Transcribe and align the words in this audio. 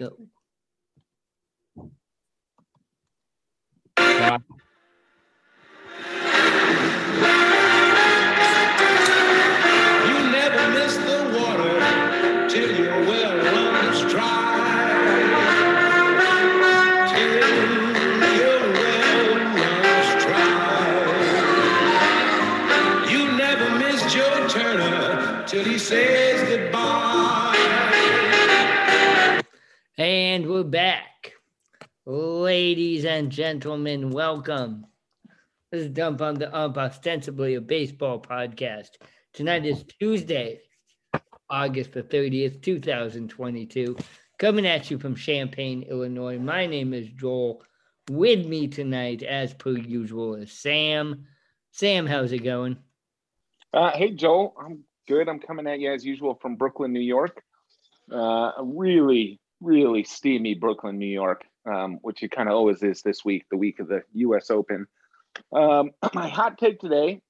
Go. 0.00 0.16
We're 30.60 30.64
back. 30.64 31.32
Ladies 32.04 33.06
and 33.06 33.30
gentlemen, 33.30 34.10
welcome. 34.10 34.84
This 35.72 35.84
is 35.84 35.88
Dump 35.88 36.20
on 36.20 36.34
the 36.34 36.54
Ump, 36.54 36.76
ostensibly 36.76 37.54
a 37.54 37.62
baseball 37.62 38.20
podcast. 38.20 38.90
Tonight 39.32 39.64
is 39.64 39.86
Tuesday, 39.98 40.60
August 41.48 41.92
the 41.92 42.02
30th, 42.02 42.60
2022. 42.60 43.96
Coming 44.38 44.66
at 44.66 44.90
you 44.90 44.98
from 44.98 45.14
Champaign, 45.14 45.84
Illinois. 45.84 46.38
My 46.38 46.66
name 46.66 46.92
is 46.92 47.08
Joel. 47.08 47.62
With 48.10 48.46
me 48.46 48.68
tonight, 48.68 49.22
as 49.22 49.54
per 49.54 49.70
usual, 49.70 50.34
is 50.34 50.52
Sam. 50.52 51.24
Sam, 51.70 52.04
how's 52.04 52.32
it 52.32 52.44
going? 52.44 52.76
Uh, 53.72 53.92
hey, 53.92 54.10
Joel. 54.10 54.54
I'm 54.62 54.84
good. 55.08 55.26
I'm 55.26 55.40
coming 55.40 55.66
at 55.66 55.80
you 55.80 55.90
as 55.90 56.04
usual 56.04 56.34
from 56.34 56.56
Brooklyn, 56.56 56.92
New 56.92 57.00
York. 57.00 57.42
Uh, 58.12 58.52
really, 58.62 59.39
really 59.60 60.04
steamy 60.04 60.54
Brooklyn, 60.54 60.98
New 60.98 61.06
York, 61.06 61.42
um, 61.70 61.98
which 62.02 62.22
it 62.22 62.30
kind 62.30 62.48
of 62.48 62.54
always 62.54 62.82
is 62.82 63.02
this 63.02 63.24
week, 63.24 63.44
the 63.50 63.56
week 63.56 63.80
of 63.80 63.88
the 63.88 64.02
U.S. 64.14 64.50
Open. 64.50 64.86
Um, 65.54 65.90
my 66.14 66.28
hot 66.28 66.58
take 66.58 66.80
today, 66.80 67.20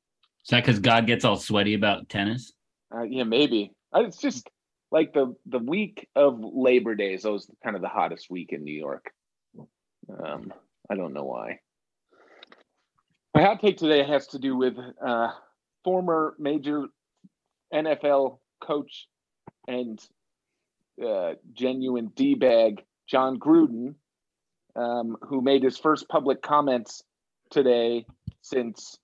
Is 0.44 0.50
that 0.50 0.64
because 0.64 0.78
God 0.78 1.06
gets 1.06 1.24
all 1.24 1.36
sweaty 1.36 1.74
about 1.74 2.08
tennis? 2.08 2.52
uh, 2.94 3.02
yeah, 3.02 3.24
maybe 3.24 3.72
Uh, 3.94 4.00
it's 4.00 4.18
just 4.18 4.48
like 4.90 5.12
the 5.12 5.34
the 5.46 5.58
week 5.60 6.08
of 6.16 6.40
Labor 6.40 6.94
Day 6.94 7.14
is 7.14 7.24
always 7.24 7.48
kind 7.62 7.76
of 7.76 7.82
the 7.82 7.88
hottest 7.88 8.28
week 8.30 8.52
in 8.52 8.64
New 8.64 8.74
York. 8.78 9.10
Um, 10.08 10.52
I 10.90 10.96
don't 10.96 11.12
know 11.12 11.24
why. 11.24 11.60
My 13.34 13.42
hot 13.42 13.60
take 13.60 13.76
today 13.76 14.02
has 14.04 14.26
to 14.28 14.38
do 14.40 14.56
with 14.56 14.76
uh, 15.06 15.28
former 15.84 16.34
major 16.40 16.86
NFL 17.72 18.38
coach 18.60 19.06
and 19.68 20.00
uh, 21.04 21.34
genuine 21.52 22.12
d 22.14 22.34
bag 22.34 22.84
Jon 23.06 23.38
Gruden, 23.38 23.94
um, 24.76 25.16
who 25.22 25.40
made 25.40 25.62
his 25.62 25.78
first 25.78 26.08
public 26.08 26.42
comments 26.42 27.02
today 27.50 28.06
since 28.42 28.98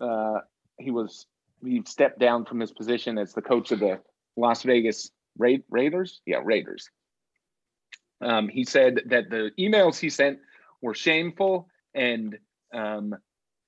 uh, 0.00 0.40
he 0.78 0.90
was 0.90 1.26
he 1.64 1.82
stepped 1.86 2.18
down 2.18 2.44
from 2.44 2.60
his 2.60 2.72
position 2.72 3.18
as 3.18 3.34
the 3.34 3.42
coach 3.42 3.70
of 3.70 3.80
the 3.80 4.00
Las 4.36 4.62
Vegas 4.62 5.10
Ra- 5.38 5.56
Raiders. 5.70 6.20
Yeah, 6.26 6.40
Raiders. 6.42 6.90
Um, 8.20 8.48
he 8.48 8.64
said 8.64 9.02
that 9.06 9.30
the 9.30 9.50
emails 9.58 9.98
he 9.98 10.10
sent 10.10 10.38
were 10.80 10.94
shameful 10.94 11.68
and 11.94 12.38
um, 12.72 13.14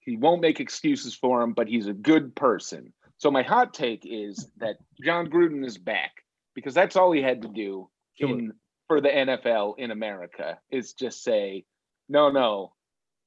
he 0.01 0.17
won't 0.17 0.41
make 0.41 0.61
excuses 0.61 1.15
for 1.15 1.43
him, 1.43 1.53
but 1.53 1.69
he's 1.69 1.87
a 1.87 1.93
good 1.93 2.35
person. 2.35 2.93
So 3.19 3.31
my 3.31 3.43
hot 3.43 3.75
take 3.75 4.05
is 4.05 4.49
that 4.59 4.77
Jon 5.03 5.29
Gruden 5.29 5.65
is 5.65 5.79
back 5.79 6.24
because 6.55 6.75
that's 6.75 6.97
all 6.97 7.13
he 7.13 7.23
had 7.23 7.43
to 7.43 7.49
do 7.49 7.89
Sure. 8.19 8.29
in 8.31 8.53
for 8.87 9.01
the 9.01 9.09
NFL 9.09 9.75
in 9.79 9.91
America 9.91 10.59
is 10.71 10.93
just 10.93 11.23
say, 11.25 11.65
no, 12.09 12.31
no, 12.31 12.73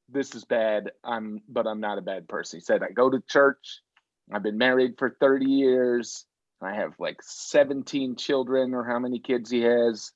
this 0.10 0.36
is 0.36 0.46
bad. 0.46 0.92
I'm, 1.04 1.42
but 1.50 1.66
I'm 1.68 1.80
not 1.80 1.98
a 1.98 2.02
bad 2.02 2.28
person. 2.30 2.60
He 2.60 2.64
said, 2.64 2.84
I 2.84 2.92
go 2.92 3.10
to 3.10 3.22
church. 3.28 3.82
I've 4.32 4.44
been 4.44 4.58
married 4.60 4.94
for 5.00 5.18
30 5.20 5.46
years. 5.46 6.26
I 6.62 6.74
have 6.76 6.94
like 7.00 7.18
17 7.22 8.16
children 8.18 8.74
or 8.74 8.84
how 8.86 9.00
many 9.00 9.20
kids 9.20 9.50
he 9.50 9.62
has. 9.62 10.12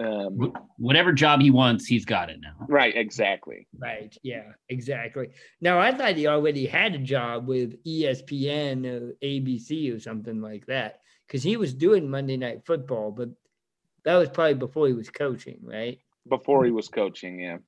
Um, 0.00 0.52
Whatever 0.78 1.12
job 1.12 1.40
he 1.40 1.50
wants, 1.50 1.84
he's 1.86 2.04
got 2.04 2.30
it 2.30 2.38
now. 2.40 2.54
right, 2.68 2.96
exactly. 2.96 3.66
Right. 3.76 4.16
Yeah, 4.22 4.52
exactly. 4.68 5.28
Now, 5.60 5.78
I 5.78 5.92
thought 5.94 6.16
he 6.16 6.26
already 6.26 6.66
had 6.66 6.94
a 6.94 6.98
job 6.98 7.46
with 7.48 7.82
ESPN 7.84 8.86
or 8.86 9.14
ABC 9.22 9.94
or 9.94 9.98
something 9.98 10.40
like 10.40 10.66
that 10.66 11.00
because 11.28 11.42
he 11.42 11.56
was 11.56 11.74
doing 11.74 12.10
Monday 12.10 12.36
Night 12.36 12.62
Football, 12.64 13.12
but 13.12 13.28
that 14.04 14.16
was 14.16 14.28
probably 14.30 14.54
before 14.54 14.86
he 14.88 14.94
was 14.94 15.10
coaching, 15.10 15.58
right? 15.62 16.00
Before 16.28 16.64
he 16.64 16.70
was 16.70 16.88
coaching, 16.88 17.40
yeah. 17.40 17.58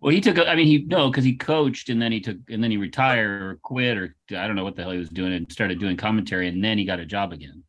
Well, 0.00 0.12
he 0.12 0.20
took. 0.20 0.38
I 0.38 0.54
mean, 0.54 0.66
he 0.66 0.78
no, 0.78 1.10
because 1.10 1.24
he 1.24 1.36
coached 1.36 1.90
and 1.90 2.00
then 2.02 2.10
he 2.12 2.20
took 2.20 2.38
and 2.48 2.62
then 2.62 2.70
he 2.70 2.76
retired 2.76 3.42
or 3.42 3.58
quit 3.62 3.96
or 3.96 4.16
I 4.36 4.46
don't 4.46 4.56
know 4.56 4.64
what 4.64 4.74
the 4.76 4.82
hell 4.82 4.90
he 4.92 4.98
was 4.98 5.10
doing 5.10 5.32
and 5.32 5.50
started 5.52 5.78
doing 5.78 5.96
commentary 5.96 6.48
and 6.48 6.62
then 6.64 6.78
he 6.78 6.84
got 6.84 6.98
a 6.98 7.06
job 7.06 7.32
again. 7.32 7.62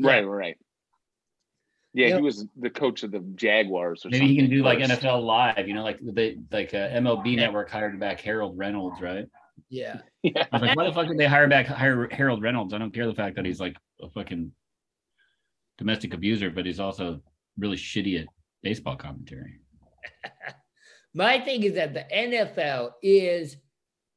Right, 0.00 0.26
right. 0.26 0.56
Yeah, 1.92 2.08
Yep. 2.08 2.16
he 2.18 2.22
was 2.22 2.46
the 2.58 2.70
coach 2.70 3.02
of 3.02 3.10
the 3.10 3.20
Jaguars 3.34 4.04
or 4.04 4.10
Maybe 4.10 4.18
something. 4.20 4.34
he 4.36 4.40
can 4.42 4.50
do 4.50 4.62
like. 4.62 4.78
NFL 4.78 5.22
Live. 5.24 5.66
You 5.68 5.74
know, 5.74 5.82
like 5.82 5.98
the 6.00 6.38
like 6.52 6.72
uh, 6.72 6.88
MLB 6.90 7.36
Network 7.36 7.70
hired 7.70 7.98
back 7.98 8.20
Harold 8.20 8.56
Reynolds, 8.56 9.00
right? 9.00 9.26
Yeah. 9.68 10.00
Yeah. 10.22 10.46
I 10.50 10.56
was 10.56 10.62
like, 10.62 10.76
why 10.76 10.84
the 10.84 10.92
fuck 10.92 11.06
did 11.06 11.18
they 11.18 11.26
hire 11.26 11.46
back 11.46 11.66
hire 11.66 12.08
Harold 12.10 12.42
Reynolds? 12.42 12.74
I 12.74 12.78
don't 12.78 12.92
care 12.92 13.06
the 13.06 13.14
fact 13.14 13.36
that 13.36 13.44
he's 13.44 13.60
like 13.60 13.76
a 14.02 14.10
fucking 14.10 14.52
domestic 15.78 16.12
abuser, 16.12 16.50
but 16.50 16.66
he's 16.66 16.80
also 16.80 17.20
really 17.56 17.76
shitty 17.76 18.20
at 18.20 18.26
baseball 18.62 18.96
commentary. 18.96 19.60
My 21.14 21.40
thing 21.40 21.62
is 21.62 21.74
that 21.74 21.94
the 21.94 22.04
NFL 22.12 22.92
is 23.02 23.56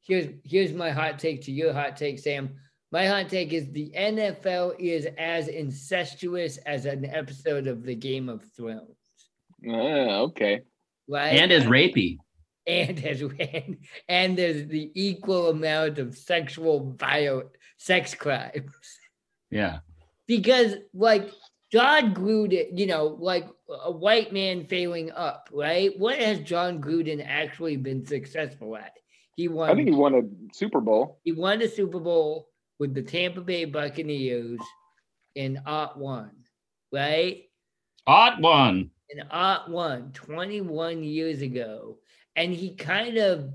here's 0.01 0.27
here's 0.43 0.73
my 0.73 0.91
hot 0.91 1.19
take 1.19 1.41
to 1.43 1.51
your 1.51 1.73
hot 1.73 1.95
take, 1.95 2.19
Sam. 2.19 2.55
My 2.91 3.05
hot 3.05 3.29
take 3.29 3.53
is 3.53 3.71
the 3.71 3.93
NFL 3.97 4.75
is 4.77 5.07
as 5.17 5.47
incestuous 5.47 6.57
as 6.57 6.85
an 6.85 7.05
episode 7.05 7.67
of 7.67 7.83
the 7.83 7.95
Game 7.95 8.27
of 8.27 8.43
Thrones. 8.55 8.97
Ah, 9.69 10.19
okay. 10.27 10.61
Right? 11.07 11.39
And 11.39 11.51
as 11.51 11.63
rapey. 11.63 12.17
And 12.67 13.03
as 13.03 13.21
and, 13.39 13.77
and 14.07 14.37
there's 14.37 14.67
the 14.67 14.91
equal 14.95 15.49
amount 15.49 15.97
of 15.99 16.15
sexual 16.17 16.79
bio 16.79 17.43
sex 17.77 18.13
crimes 18.13 18.71
Yeah. 19.49 19.79
because 20.27 20.75
like 20.93 21.31
Jon 21.71 22.13
Gruden, 22.13 22.77
you 22.77 22.85
know, 22.85 23.05
like 23.19 23.47
a 23.85 23.91
white 23.91 24.33
man 24.33 24.65
failing 24.67 25.09
up, 25.11 25.49
right? 25.53 25.97
What 25.97 26.19
has 26.19 26.39
Jon 26.41 26.81
Gruden 26.81 27.25
actually 27.25 27.77
been 27.77 28.05
successful 28.05 28.75
at? 28.75 28.91
He 29.37 29.47
won. 29.47 29.69
I 29.71 29.75
think 29.75 29.87
he 29.87 29.95
won 29.95 30.13
a 30.15 30.21
Super 30.53 30.81
Bowl. 30.81 31.19
he 31.23 31.31
won 31.31 31.61
a 31.61 31.67
Super 31.69 31.99
Bowl 31.99 32.49
with 32.77 32.93
the 32.93 33.01
Tampa 33.01 33.39
Bay 33.41 33.63
Buccaneers 33.65 34.59
in 35.35 35.61
Ot 35.65 35.97
one, 35.97 36.31
right? 36.91 37.43
Odd 38.05 38.41
one. 38.43 38.91
in 39.09 39.23
Ot 39.31 39.69
one 39.71 40.11
21 40.11 41.03
years 41.03 41.41
ago, 41.41 41.97
and 42.35 42.53
he 42.53 42.75
kind 42.75 43.17
of 43.17 43.53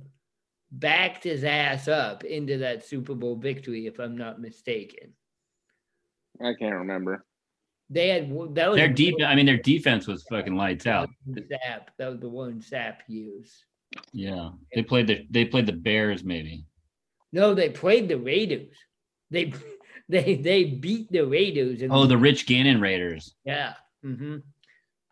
backed 0.71 1.25
his 1.25 1.45
ass 1.45 1.89
up 1.89 2.25
into 2.25 2.59
that 2.59 2.85
Super 2.85 3.15
Bowl 3.15 3.37
victory, 3.37 3.87
if 3.87 3.99
I'm 3.99 4.17
not 4.17 4.41
mistaken. 4.41 5.13
I 6.41 6.53
can't 6.59 6.75
remember. 6.75 7.25
They 7.89 8.09
had 8.09 8.29
that 8.31 8.69
was 8.69 8.77
Their 8.77 8.89
the 8.89 8.95
deep 8.95 9.15
I 9.25 9.35
mean 9.35 9.47
their 9.47 9.57
defense 9.59 10.07
was 10.07 10.25
fucking 10.29 10.57
lights 10.57 10.87
out. 10.87 11.09
Warren 11.25 11.49
Sapp. 11.49 11.83
That 11.99 12.11
was 12.11 12.21
the 12.21 12.29
one 12.29 12.61
Sap 12.61 13.03
used. 13.07 13.55
Yeah. 14.13 14.51
They 14.75 14.83
played 14.83 15.07
the 15.07 15.27
they 15.31 15.45
played 15.45 15.67
the 15.67 15.73
Bears 15.73 16.25
maybe. 16.25 16.67
No, 17.33 17.55
they 17.55 17.71
played 17.71 18.09
the 18.09 18.19
Raiders. 18.19 18.77
They 19.31 19.53
they 20.09 20.35
they 20.35 20.65
beat 20.65 21.11
the 21.13 21.25
Raiders. 21.27 21.83
And 21.83 21.93
Oh, 21.93 22.07
the 22.07 22.19
Rich 22.19 22.47
Gannon 22.47 22.81
Raiders. 22.81 23.35
yeah. 23.45 23.75
hmm 24.03 24.39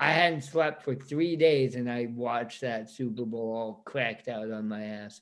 I 0.00 0.10
hadn't 0.10 0.42
slept 0.42 0.82
for 0.82 0.94
three 0.94 1.36
days, 1.36 1.76
and 1.76 1.90
I 1.90 2.08
watched 2.14 2.60
that 2.62 2.90
Super 2.90 3.24
Bowl 3.24 3.54
all 3.54 3.82
cracked 3.86 4.28
out 4.28 4.50
on 4.50 4.68
my 4.68 4.82
ass. 4.84 5.20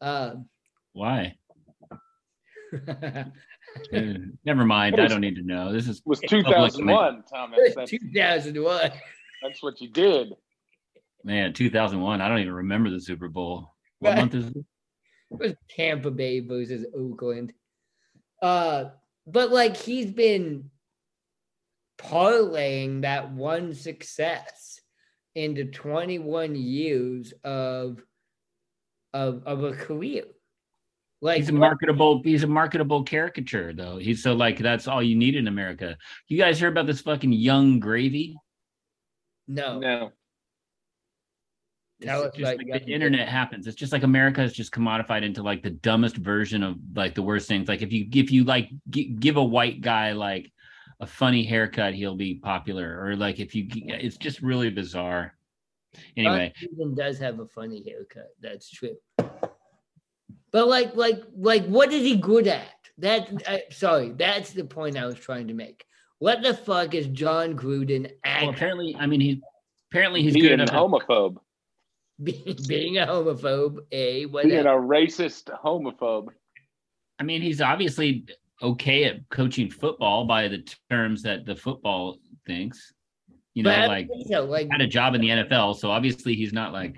Um, 0.00 0.48
Why? 0.92 1.36
Uh, 1.90 1.96
Never 4.44 4.64
mind. 4.64 4.98
It 4.98 5.00
I 5.02 5.08
don't 5.08 5.20
need 5.20 5.36
to 5.36 5.42
know. 5.42 5.72
This 5.72 5.88
is 5.88 6.02
was 6.04 6.20
2001, 6.20 7.24
Thomas. 7.32 7.74
That's, 7.74 7.90
2001. 7.90 8.90
that's 9.42 9.62
what 9.62 9.80
you 9.80 9.88
did. 9.88 10.34
man, 11.24 11.52
2001. 11.52 12.20
I 12.20 12.28
don't 12.28 12.40
even 12.40 12.52
remember 12.54 12.90
the 12.90 13.00
Super 13.00 13.28
Bowl. 13.28 13.74
What 14.00 14.10
Right. 14.10 14.18
month 14.18 14.34
is 14.34 14.46
it? 14.48 14.56
It 15.30 15.38
was 15.38 15.54
Tampa 15.70 16.10
Bay 16.10 16.40
versus 16.40 16.86
Oakland. 16.96 17.52
Uh, 18.42 18.86
but 19.26 19.50
like 19.50 19.76
he's 19.76 20.10
been 20.10 20.70
parlaying 21.98 23.02
that 23.02 23.32
one 23.32 23.74
success 23.74 24.80
into 25.34 25.66
21 25.66 26.54
years 26.54 27.32
of 27.44 28.02
of 29.14 29.42
of 29.46 29.64
a 29.64 29.72
career. 29.72 30.24
Like 31.20 31.38
He's 31.38 31.48
a 31.48 31.52
marketable. 31.52 32.22
He's 32.22 32.44
a 32.44 32.48
marketable 32.48 33.02
caricature, 33.02 33.72
though. 33.72 33.96
He's 33.96 34.22
so 34.22 34.34
like 34.34 34.58
that's 34.58 34.86
all 34.86 35.02
you 35.02 35.16
need 35.16 35.34
in 35.34 35.48
America. 35.48 35.96
You 36.28 36.38
guys 36.38 36.60
hear 36.60 36.68
about 36.68 36.86
this 36.86 37.00
fucking 37.00 37.32
Yung 37.32 37.80
Gravy? 37.80 38.36
No. 39.48 39.80
No. 39.80 40.12
Tell 42.00 42.22
It's 42.24 42.36
just 42.36 42.54
about 42.54 42.68
like 42.68 42.86
the 42.86 42.92
internet 42.92 43.28
happens. 43.28 43.66
It's 43.66 43.76
just 43.76 43.92
like 43.92 44.04
America 44.04 44.40
is 44.42 44.52
just 44.52 44.70
commodified 44.70 45.24
into 45.24 45.42
like 45.42 45.64
the 45.64 45.70
dumbest 45.70 46.16
version 46.16 46.62
of 46.62 46.76
like 46.94 47.16
the 47.16 47.22
worst 47.22 47.48
things. 47.48 47.68
Like 47.68 47.82
if 47.82 47.92
you 47.92 48.06
if 48.14 48.30
you 48.30 48.44
like 48.44 48.70
gi- 48.88 49.16
give 49.18 49.36
a 49.36 49.42
white 49.42 49.80
guy 49.80 50.12
like 50.12 50.52
a 51.00 51.06
funny 51.06 51.44
haircut, 51.44 51.94
he'll 51.94 52.16
be 52.16 52.34
popular. 52.36 53.00
Or 53.04 53.16
like 53.16 53.38
if 53.40 53.54
you, 53.54 53.68
it's 53.70 54.16
just 54.16 54.42
really 54.42 54.70
bizarre. 54.70 55.34
Anyway, 56.16 56.52
Even 56.72 56.94
does 56.94 57.18
have 57.18 57.40
a 57.40 57.46
funny 57.46 57.82
haircut. 57.84 58.28
That's 58.40 58.70
true. 58.70 58.96
But 60.50 60.68
like, 60.68 60.94
like, 60.96 61.22
like, 61.36 61.66
what 61.66 61.92
is 61.92 62.02
he 62.02 62.16
good 62.16 62.46
at? 62.46 62.68
That 62.98 63.30
uh, 63.46 63.58
sorry, 63.70 64.10
that's 64.10 64.52
the 64.52 64.64
point 64.64 64.96
I 64.96 65.06
was 65.06 65.18
trying 65.18 65.48
to 65.48 65.54
make. 65.54 65.84
What 66.18 66.42
the 66.42 66.54
fuck 66.54 66.94
is 66.94 67.06
Jon 67.08 67.54
Gruden 67.56 68.10
well, 68.24 68.50
apparently, 68.50 68.96
I 68.98 69.06
mean, 69.06 69.20
he's 69.20 69.36
apparently 69.90 70.22
he's 70.22 70.34
being 70.34 70.46
good 70.46 70.60
a 70.60 70.62
enough. 70.64 70.74
at- 70.74 70.80
homophobe. 70.80 71.36
being, 72.22 72.56
being 72.66 72.98
a 72.98 73.06
homophobe? 73.06 73.78
A 73.92 74.26
what? 74.26 74.44
Being 74.44 74.66
a 74.66 74.70
racist 74.70 75.44
homophobe. 75.64 76.28
I 77.20 77.22
mean, 77.22 77.40
he's 77.40 77.60
obviously 77.60 78.26
okay 78.62 79.04
at 79.04 79.28
coaching 79.30 79.70
football 79.70 80.24
by 80.24 80.48
the 80.48 80.66
terms 80.90 81.22
that 81.22 81.46
the 81.46 81.56
football 81.56 82.18
thinks. 82.46 82.92
You 83.54 83.62
know, 83.64 83.70
But 83.70 83.88
like 83.88 84.08
so, 84.30 84.44
like 84.44 84.68
had 84.70 84.80
a 84.80 84.86
job 84.86 85.14
in 85.14 85.20
the 85.20 85.28
NFL, 85.28 85.76
so 85.76 85.90
obviously 85.90 86.34
he's 86.34 86.52
not 86.52 86.72
like 86.72 86.96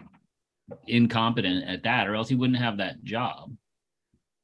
incompetent 0.86 1.64
at 1.66 1.82
that, 1.84 2.08
or 2.08 2.14
else 2.14 2.28
he 2.28 2.34
wouldn't 2.34 2.58
have 2.58 2.78
that 2.78 3.02
job. 3.02 3.52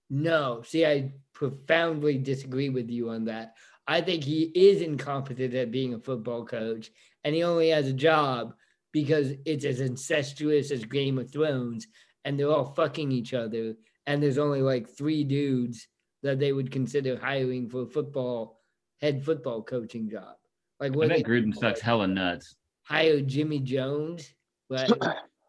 No, 0.08 0.62
see, 0.64 0.86
I 0.86 1.12
profoundly 1.32 2.18
disagree 2.18 2.68
with 2.68 2.88
you 2.88 3.10
on 3.10 3.24
that. 3.26 3.54
I 3.86 4.00
think 4.00 4.24
he 4.24 4.44
is 4.54 4.80
incompetent 4.80 5.54
at 5.54 5.70
being 5.70 5.94
a 5.94 5.98
football 5.98 6.44
coach, 6.44 6.90
and 7.24 7.34
he 7.34 7.42
only 7.42 7.70
has 7.70 7.88
a 7.88 7.92
job 7.92 8.54
because 8.92 9.32
it's 9.44 9.64
as 9.64 9.80
incestuous 9.80 10.70
as 10.70 10.84
Game 10.84 11.18
of 11.18 11.30
Thrones, 11.30 11.86
and 12.24 12.38
they're 12.38 12.50
all 12.50 12.72
fucking 12.74 13.12
each 13.12 13.34
other, 13.34 13.74
and 14.06 14.22
there's 14.22 14.38
only 14.38 14.62
like 14.62 14.88
three 14.88 15.22
dudes 15.22 15.86
that 16.22 16.38
they 16.38 16.52
would 16.52 16.70
consider 16.70 17.18
hiring 17.18 17.68
for 17.68 17.82
a 17.82 17.86
football 17.86 18.60
head 19.00 19.24
football 19.24 19.62
coaching 19.62 20.08
job. 20.10 20.36
Like 20.80 20.92
I 20.92 20.96
what 20.96 21.08
bet 21.08 21.18
they 21.18 21.22
Gruden 21.22 21.54
sucks 21.54 21.80
hella 21.80 22.06
nuts. 22.06 22.56
hire 22.82 23.20
Jimmy 23.20 23.60
Jones, 23.60 24.32
like 24.68 24.90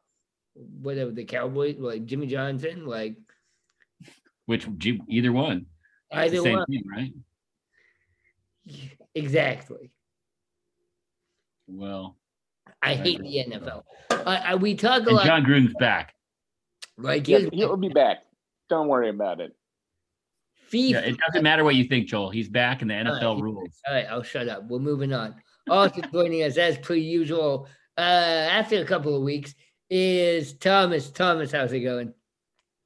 whatever 0.54 1.12
the 1.12 1.26
Cowboys, 1.26 1.78
like 1.80 2.06
Jimmy 2.06 2.28
Johnson, 2.28 2.86
like 2.86 3.18
Which 4.46 4.68
G- 4.78 5.02
either 5.10 5.32
one, 5.32 5.66
It's 6.12 6.34
either 6.34 6.38
same 6.44 6.58
one. 6.58 6.66
thing, 6.68 6.84
right? 6.88 7.14
Exactly. 9.16 9.92
Well, 11.68 12.16
I 12.82 12.92
Right. 12.92 12.98
hate 13.00 13.20
the 13.22 13.44
NFL. 13.50 13.84
I, 14.26 14.38
I, 14.52 14.56
we 14.56 14.76
talk 14.76 15.04
a 15.04 15.08
and 15.08 15.16
lot. 15.18 15.26
Jon 15.26 15.44
Gruden's 15.44 15.74
back. 15.80 16.14
like 16.98 17.28
Yeah, 17.28 17.40
he'll 17.52 17.76
be 17.78 17.90
back. 17.90 18.20
Don't 18.70 18.88
worry 18.88 19.10
about 19.10 19.42
it. 19.42 19.56
FIFA. 20.72 20.90
Yeah, 20.90 21.00
it 21.00 21.18
doesn't 21.26 21.44
matter 21.44 21.64
what 21.64 21.76
you 21.76 21.86
think, 21.86 22.08
Joel. 22.08 22.30
He's 22.30 22.50
back, 22.50 22.82
and 22.82 22.92
the 22.92 22.96
NFL 22.96 23.36
right. 23.36 23.42
rules. 23.44 23.80
All 23.88 23.94
right, 23.94 24.06
I'll 24.10 24.24
shut 24.24 24.50
up. 24.50 24.68
We're 24.68 24.80
moving 24.80 25.14
on. 25.14 25.36
Also 25.70 26.02
joining 26.14 26.44
us 26.44 26.58
as 26.58 26.78
per 26.78 26.96
usual, 26.96 27.68
uh, 27.98 28.02
after 28.02 28.82
a 28.82 28.86
couple 28.86 29.16
of 29.16 29.24
weeks, 29.24 29.54
is 29.90 30.54
Thomas. 30.54 31.10
Thomas, 31.10 31.52
how's 31.52 31.74
it 31.74 31.82
going? 31.82 32.14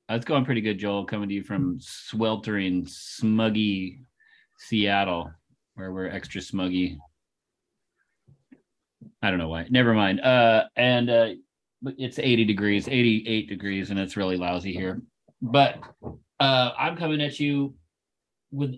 Uh, 0.10 0.16
It's 0.16 0.26
going 0.26 0.46
pretty 0.46 0.62
good, 0.62 0.78
Joel. 0.78 1.06
Coming 1.06 1.30
to 1.30 1.36
you 1.36 1.44
from 1.44 1.78
sweltering, 1.80 2.86
smuggy 2.86 4.00
Seattle, 4.58 5.32
where 5.76 5.92
we're 5.92 6.08
extra 6.08 6.42
smuggy. 6.42 6.98
I 9.22 9.30
don't 9.30 9.40
know 9.40 9.50
why. 9.50 9.68
Never 9.70 9.94
mind. 9.94 10.22
Uh, 10.22 10.66
and 10.76 11.10
uh, 11.10 11.30
it's 11.98 12.20
80 12.20 12.46
degrees, 12.46 12.88
88 12.88 13.50
degrees, 13.50 13.90
and 13.90 14.00
it's 14.00 14.18
really 14.18 14.38
lousy 14.38 14.74
here. 14.74 15.02
But 15.42 15.80
uh, 16.42 16.74
I'm 16.78 16.98
coming 16.98 17.22
at 17.22 17.40
you 17.40 17.76
with 18.52 18.76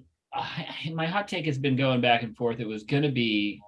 my 0.91 1.07
hot 1.07 1.27
take 1.27 1.45
has 1.45 1.57
been 1.57 1.77
going 1.77 2.01
back 2.01 2.23
and 2.23 2.35
forth. 2.35 2.59
It 2.59 2.67
was 2.67 2.83
going 2.83 3.03
to 3.03 3.11
be 3.11 3.61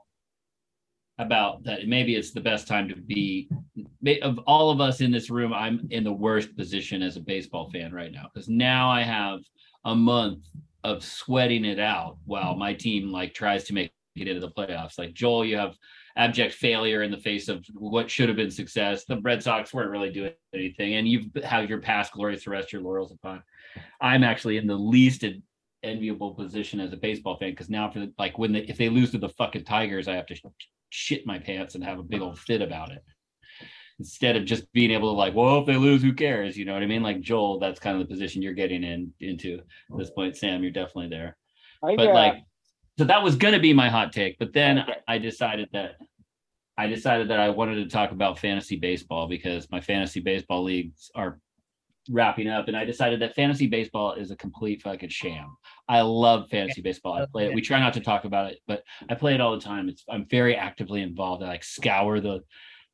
about 1.18 1.64
that. 1.64 1.88
Maybe 1.88 2.16
it's 2.16 2.32
the 2.32 2.42
best 2.42 2.68
time 2.68 2.90
to 2.90 2.96
be 2.96 3.50
of 4.22 4.40
all 4.40 4.70
of 4.70 4.82
us 4.82 5.00
in 5.00 5.12
this 5.12 5.30
room. 5.30 5.54
I'm 5.54 5.88
in 5.92 6.04
the 6.04 6.12
worst 6.12 6.58
position 6.58 7.02
as 7.02 7.16
a 7.16 7.22
baseball 7.22 7.70
fan 7.72 7.94
right 7.94 8.12
now 8.12 8.30
because 8.34 8.50
now 8.50 8.90
I 8.90 9.02
have 9.02 9.40
a 9.86 9.96
month 9.96 10.40
of 10.84 11.04
sweating 11.04 11.64
it 11.64 11.80
out 11.80 12.18
while 12.26 12.56
my 12.56 12.74
team 12.74 13.12
like 13.12 13.34
tries 13.34 13.64
to 13.66 13.74
make 13.74 13.94
it 14.16 14.28
into 14.28 14.42
the 14.42 14.52
playoffs. 14.52 14.98
Like 14.98 15.14
Joel, 15.14 15.46
you 15.46 15.58
have 15.58 15.78
abject 16.18 16.54
failure 16.54 17.04
in 17.04 17.12
the 17.12 17.18
face 17.18 17.48
of 17.48 17.66
what 17.74 18.10
should 18.10 18.28
have 18.28 18.38
been 18.38 18.52
success. 18.52 19.06
The 19.06 19.22
Red 19.22 19.42
Sox 19.42 19.74
weren't 19.74 19.92
really 19.92 20.12
doing 20.12 20.34
anything, 20.54 20.96
and 20.96 21.08
you 21.08 21.30
have 21.44 21.70
your 21.70 21.80
past 21.80 22.14
glories 22.14 22.44
to 22.44 22.50
rest 22.50 22.74
your 22.74 22.82
laurels 22.82 23.12
upon. 23.12 23.42
I'm 24.02 24.24
actually 24.24 24.58
in 24.58 24.68
the 24.68 24.76
least 24.76 25.24
en- 25.24 25.44
enviable 25.84 26.34
position 26.34 26.80
as 26.80 26.94
a 26.94 26.98
baseball 26.98 27.38
fan 27.38 27.52
because 27.52 27.70
now, 27.70 27.90
for 27.90 28.00
the, 28.00 28.14
like 28.18 28.38
when 28.38 28.54
they, 28.54 28.62
if 28.62 28.78
they 28.78 28.90
lose 28.90 29.12
to 29.12 29.18
the 29.18 29.30
fucking 29.30 29.66
Tigers, 29.66 30.08
I 30.08 30.16
have 30.16 30.26
to 30.28 30.36
sh- 30.36 30.44
shit 30.90 31.26
my 31.26 31.40
pants 31.40 31.76
and 31.76 31.84
have 31.84 32.00
a 32.00 32.04
big 32.04 32.22
old 32.22 32.40
fit 32.40 32.62
about 32.62 32.92
it. 32.92 33.04
Instead 34.00 34.36
of 34.36 34.44
just 34.46 34.72
being 34.74 34.92
able 34.92 35.14
to 35.14 35.18
like, 35.18 35.34
well, 35.34 35.60
if 35.60 35.66
they 35.66 35.78
lose, 35.78 36.02
who 36.02 36.14
cares? 36.14 36.58
You 36.58 36.66
know 36.66 36.74
what 36.74 36.84
I 36.84 36.88
mean? 36.88 37.04
Like 37.04 37.22
Joel, 37.22 37.60
that's 37.60 37.80
kind 37.80 38.00
of 38.00 38.06
the 38.06 38.14
position 38.14 38.42
you're 38.42 38.54
getting 38.54 38.84
in 38.84 39.14
into 39.22 39.60
at 39.92 39.98
this 39.98 40.10
point. 40.10 40.36
Sam, 40.36 40.62
you're 40.62 40.72
definitely 40.72 41.10
there 41.10 41.38
I, 41.84 41.96
but 41.96 42.10
uh, 42.10 42.14
like 42.14 42.44
so 42.98 43.06
that 43.06 43.22
was 43.22 43.36
going 43.36 43.54
to 43.54 43.60
be 43.60 43.74
my 43.74 43.90
hot 43.90 44.12
take 44.12 44.38
but 44.40 44.54
then 44.54 44.80
Okay. 44.80 44.94
i 45.08 45.18
decided 45.18 45.70
that 45.74 45.98
i 46.78 46.88
decided 46.88 47.30
that 47.30 47.40
i 47.40 47.50
wanted 47.50 47.76
to 47.76 47.90
talk 47.90 48.12
about 48.12 48.40
fantasy 48.40 48.76
baseball 48.76 49.28
because 49.28 49.70
my 49.72 49.82
fantasy 49.82 50.20
baseball 50.20 50.64
leagues 50.64 51.12
are 51.16 51.40
wrapping 52.10 52.48
up 52.48 52.68
and 52.68 52.78
i 52.78 52.86
decided 52.86 53.20
that 53.20 53.36
fantasy 53.36 53.68
baseball 53.68 54.14
is 54.14 54.32
a 54.32 54.36
complete 54.36 54.82
fucking 54.82 55.10
sham. 55.10 55.56
I 55.88 56.02
love 56.02 56.50
fantasy 56.50 56.82
baseball. 56.82 57.14
I 57.14 57.26
play 57.26 57.48
it. 57.48 57.54
We 57.54 57.62
try 57.62 57.80
not 57.80 57.94
to 57.94 58.00
talk 58.00 58.26
about 58.26 58.52
it 58.52 58.60
but 58.68 58.84
i 59.10 59.16
play 59.16 59.34
it 59.34 59.42
all 59.42 59.56
the 59.56 59.62
time. 59.62 59.90
It's 59.90 60.04
i'm 60.10 60.26
very 60.26 60.56
actively 60.56 61.02
involved. 61.02 61.44
I 61.44 61.48
like 61.48 61.64
scour 61.64 62.20
the 62.20 62.42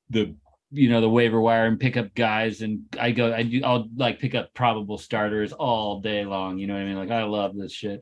the 0.09 0.35
you 0.71 0.89
know 0.89 1.01
the 1.01 1.09
waiver 1.09 1.41
wire 1.41 1.65
and 1.65 1.79
pick 1.79 1.97
up 1.97 2.13
guys 2.15 2.61
and 2.61 2.83
i 2.97 3.11
go 3.11 3.33
i 3.33 3.43
do 3.43 3.61
i'll 3.65 3.89
like 3.97 4.19
pick 4.19 4.35
up 4.35 4.53
probable 4.53 4.97
starters 4.97 5.51
all 5.51 5.99
day 5.99 6.23
long 6.23 6.57
you 6.57 6.65
know 6.65 6.73
what 6.73 6.83
i 6.83 6.85
mean? 6.85 6.95
Like 6.95 7.11
i 7.11 7.23
love 7.23 7.55
this 7.57 7.73
shit. 7.73 8.01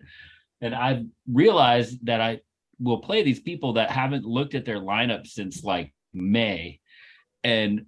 And 0.61 0.75
I've 0.75 1.06
realized 1.31 2.06
that 2.06 2.21
I 2.21 2.41
will 2.79 3.00
play 3.00 3.23
these 3.23 3.39
people 3.39 3.73
that 3.73 3.91
haven't 3.91 4.25
looked 4.25 4.56
at 4.56 4.65
their 4.65 4.79
lineup 4.79 5.27
since 5.27 5.63
like 5.63 5.94
May 6.13 6.79
and 7.44 7.85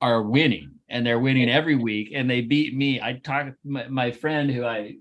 are 0.00 0.22
winning 0.22 0.75
and 0.88 1.04
they're 1.04 1.18
winning 1.18 1.48
every 1.48 1.76
week 1.76 2.12
and 2.14 2.28
they 2.28 2.40
beat 2.40 2.74
me. 2.76 3.00
I 3.00 3.14
talked 3.14 3.52
my, 3.64 3.88
my 3.88 4.10
friend 4.10 4.50
who 4.50 4.64
I 4.64 4.96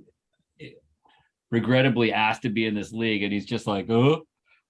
regrettably 1.51 2.11
asked 2.11 2.41
to 2.43 2.49
be 2.49 2.65
in 2.65 2.75
this 2.75 2.91
league 2.91 3.23
and 3.23 3.31
he's 3.31 3.45
just 3.45 3.67
like, 3.67 3.89
oh, 3.89 4.23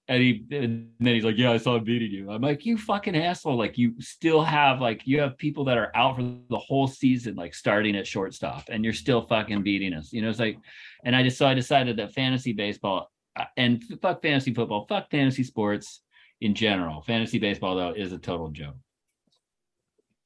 and 0.08 0.22
he 0.22 0.44
and 0.52 0.88
then 1.00 1.14
he's 1.14 1.24
like, 1.24 1.36
Yeah, 1.36 1.50
I 1.50 1.56
saw 1.56 1.76
him 1.76 1.84
beating 1.84 2.12
you. 2.12 2.30
I'm 2.30 2.40
like, 2.40 2.64
you 2.64 2.78
fucking 2.78 3.16
asshole. 3.16 3.56
Like 3.56 3.76
you 3.76 4.00
still 4.00 4.42
have 4.42 4.80
like 4.80 5.02
you 5.04 5.20
have 5.20 5.36
people 5.36 5.64
that 5.64 5.78
are 5.78 5.90
out 5.96 6.16
for 6.16 6.22
the 6.22 6.58
whole 6.58 6.86
season, 6.86 7.34
like 7.34 7.54
starting 7.54 7.96
at 7.96 8.06
shortstop, 8.06 8.64
and 8.68 8.84
you're 8.84 8.92
still 8.92 9.26
fucking 9.26 9.62
beating 9.62 9.92
us. 9.92 10.12
You 10.12 10.22
know, 10.22 10.28
it's 10.28 10.38
like, 10.38 10.58
and 11.04 11.16
I 11.16 11.22
just 11.22 11.38
so 11.38 11.46
I 11.46 11.54
decided 11.54 11.96
that 11.96 12.14
fantasy 12.14 12.52
baseball 12.52 13.10
uh, 13.34 13.44
and 13.56 13.82
fuck 14.00 14.22
fantasy 14.22 14.54
football, 14.54 14.86
fuck 14.88 15.10
fantasy 15.10 15.42
sports 15.42 16.02
in 16.40 16.54
general. 16.54 17.02
Fantasy 17.02 17.40
baseball 17.40 17.74
though 17.74 17.94
is 17.96 18.12
a 18.12 18.18
total 18.18 18.50
joke. 18.50 18.76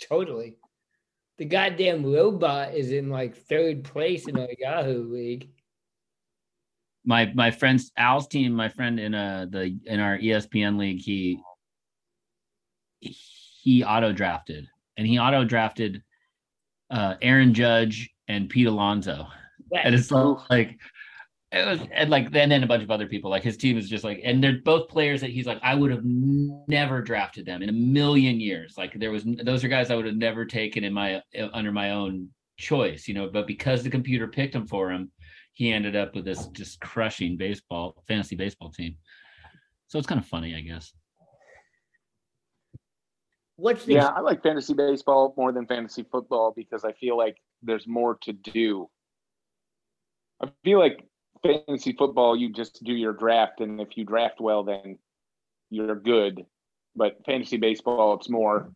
Totally. 0.09 0.57
The 1.41 1.47
goddamn 1.47 2.05
robot 2.05 2.75
is 2.75 2.93
in 2.93 3.09
like 3.09 3.35
third 3.35 3.83
place 3.83 4.29
in 4.29 4.39
our 4.39 4.51
Yahoo 4.59 5.11
league. 5.11 5.49
my 7.03 7.33
my 7.35 7.51
friend's 7.51 7.91
Al's 7.97 8.29
team, 8.29 8.53
my 8.53 8.69
friend 8.69 9.01
in 9.01 9.15
uh 9.15 9.47
the 9.49 9.75
in 9.87 10.01
our 10.01 10.19
ESPN 10.19 10.79
league, 10.79 11.01
he 11.01 11.41
he 13.01 13.83
auto 13.83 14.13
drafted 14.13 14.69
and 14.99 15.07
he 15.07 15.19
auto 15.19 15.43
drafted 15.43 16.03
uh 16.91 17.15
Aaron 17.23 17.55
Judge 17.55 18.11
and 18.29 18.51
Pete 18.51 18.67
Alonso. 18.67 19.27
And 19.73 19.95
it's 19.95 20.11
like 20.11 20.73
it 20.73 20.77
was 21.53 21.81
and 21.93 22.11
like 22.11 22.31
then 22.31 22.49
then 22.49 22.63
a 22.63 22.67
bunch 22.67 22.83
of 22.83 22.91
other 22.91 23.07
people 23.07 23.29
like 23.29 23.43
his 23.43 23.57
team 23.57 23.77
is 23.77 23.89
just 23.89 24.05
like 24.05 24.21
and 24.25 24.43
they're 24.43 24.61
both 24.65 24.89
players 24.89 25.21
that 25.21 25.31
he's 25.31 25.47
like 25.47 25.59
I 25.63 25.75
would 25.75 25.91
have 25.91 26.05
never 26.05 27.03
drafted 27.03 27.45
them 27.45 27.63
in 27.63 27.69
a 27.69 27.73
million 27.73 28.39
years. 28.39 28.75
Like 28.79 28.95
there 28.95 29.11
was 29.11 29.25
those 29.25 29.65
are 29.65 29.69
guys 29.69 29.91
I 29.91 29.97
would 29.97 30.07
have 30.07 30.17
never 30.17 30.45
taken 30.45 30.85
in 30.85 30.93
my 30.93 31.21
under 31.53 31.73
my 31.73 31.91
own 31.91 32.29
choice 32.57 33.09
you 33.09 33.15
know 33.15 33.29
but 33.29 33.47
because 33.47 33.83
the 33.83 33.91
computer 33.91 34.29
picked 34.29 34.53
them 34.53 34.67
for 34.67 34.93
him 34.93 35.11
he 35.55 35.73
ended 35.73 35.97
up 35.97 36.15
with 36.15 36.25
this 36.25 36.47
just 36.49 36.81
crushing 36.81 37.37
baseball 37.37 38.03
fantasy 38.07 38.37
baseball 38.37 38.71
team. 38.71 38.97
So 39.89 39.99
it's 39.99 40.07
kind 40.07 40.21
of 40.21 40.27
funny 40.27 40.55
I 40.55 40.61
guess. 40.61 40.93
What's 43.57 43.85
the 43.85 43.95
yeah, 43.95 44.07
I 44.07 44.21
like 44.21 44.43
fantasy 44.43 44.73
baseball 44.73 45.35
more 45.37 45.53
than 45.53 45.67
fantasy 45.67 46.05
football 46.11 46.55
because 46.57 46.85
I 46.85 46.93
feel 46.93 47.19
like 47.19 47.37
there's 47.63 47.87
more 47.87 48.17
to 48.23 48.33
do. 48.33 48.89
I 50.43 50.49
feel 50.65 50.79
like 50.79 51.05
fantasy 51.43 51.93
football, 51.93 52.37
you 52.37 52.53
just 52.53 52.83
do 52.85 52.93
your 52.93 53.13
draft, 53.13 53.61
and 53.61 53.81
if 53.81 53.97
you 53.97 54.05
draft 54.05 54.41
well, 54.41 54.65
then 54.65 54.99
you're 55.71 55.97
good. 55.97 56.45
But 56.97 57.25
fantasy 57.25 57.57
baseball, 57.57 58.15
it's 58.15 58.29
more 58.29 58.73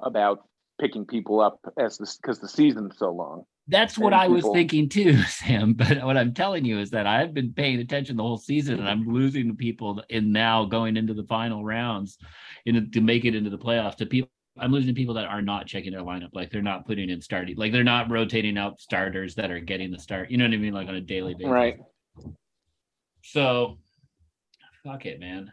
about 0.00 0.44
picking 0.80 1.06
people 1.06 1.40
up 1.40 1.60
as 1.78 1.98
this 1.98 2.16
because 2.16 2.38
the 2.38 2.48
season's 2.48 2.98
so 2.98 3.10
long. 3.10 3.44
That's 3.68 3.96
what 3.96 4.12
And 4.12 4.22
I 4.22 4.28
was 4.28 4.48
thinking 4.52 4.88
too, 4.88 5.22
Sam. 5.28 5.74
But 5.74 6.04
what 6.04 6.16
I'm 6.16 6.34
telling 6.34 6.64
you 6.64 6.80
is 6.80 6.90
that 6.90 7.06
I've 7.06 7.32
been 7.32 7.52
paying 7.52 7.78
attention 7.78 8.16
the 8.16 8.22
whole 8.22 8.38
season, 8.38 8.80
and 8.80 8.88
I'm 8.88 9.06
losing 9.06 9.48
to 9.48 9.54
people 9.54 10.02
in 10.08 10.32
now 10.32 10.64
going 10.64 10.96
into 10.96 11.14
the 11.14 11.24
final 11.24 11.64
rounds, 11.64 12.18
in 12.66 12.90
to 12.90 13.00
make 13.00 13.24
it 13.24 13.34
into 13.34 13.50
the 13.50 13.58
playoffs. 13.58 13.96
To 13.96 14.06
people, 14.06 14.30
I'm 14.58 14.72
losing 14.72 14.94
people 14.94 15.14
that 15.14 15.26
are 15.26 15.42
not 15.42 15.66
checking 15.66 15.92
their 15.92 16.02
lineup, 16.02 16.30
like 16.32 16.50
they're 16.50 16.62
not 16.62 16.86
putting 16.86 17.08
in 17.08 17.20
starting, 17.20 17.56
like 17.56 17.72
they're 17.72 17.84
not 17.84 18.10
rotating 18.10 18.58
out 18.58 18.80
starters 18.80 19.34
that 19.36 19.50
are 19.50 19.60
getting 19.60 19.90
the 19.90 19.98
start. 19.98 20.30
You 20.30 20.38
know 20.38 20.44
what 20.44 20.54
I 20.54 20.58
mean? 20.58 20.74
Like 20.74 20.88
on 20.88 20.96
a 20.96 21.00
daily 21.00 21.34
basis. 21.34 21.50
Right. 21.50 21.76
So, 23.22 23.78
fuck 24.84 25.06
it, 25.06 25.20
man. 25.20 25.52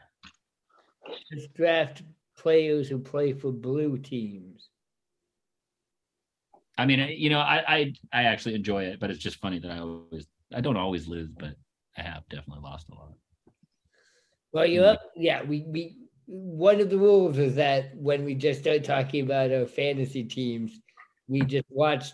Just 1.31 1.53
draft 1.53 2.03
players 2.37 2.89
who 2.89 2.99
play 2.99 3.33
for 3.33 3.51
blue 3.51 3.97
teams. 3.97 4.69
I 6.77 6.85
mean, 6.85 6.99
you 7.17 7.29
know, 7.29 7.39
I 7.39 7.63
I 7.67 7.93
I 8.13 8.23
actually 8.23 8.55
enjoy 8.55 8.83
it, 8.85 8.99
but 8.99 9.09
it's 9.09 9.19
just 9.19 9.39
funny 9.39 9.59
that 9.59 9.71
I 9.71 9.79
always 9.79 10.27
I 10.53 10.61
don't 10.61 10.77
always 10.77 11.07
lose, 11.07 11.29
but 11.29 11.55
I 11.97 12.01
have 12.01 12.23
definitely 12.29 12.63
lost 12.63 12.89
a 12.89 12.95
lot. 12.95 13.13
Well, 14.53 14.65
you 14.65 14.81
mm. 14.81 14.87
up? 14.87 15.01
Yeah, 15.15 15.43
we 15.43 15.65
we 15.67 15.97
one 16.27 16.81
of 16.81 16.89
the 16.89 16.97
rules 16.97 17.37
is 17.37 17.55
that 17.55 17.95
when 17.95 18.25
we 18.25 18.35
just 18.35 18.59
start 18.59 18.83
talking 18.83 19.23
about 19.23 19.51
our 19.51 19.65
fantasy 19.65 20.23
teams, 20.23 20.79
we 21.27 21.41
just 21.41 21.65
watch 21.69 22.11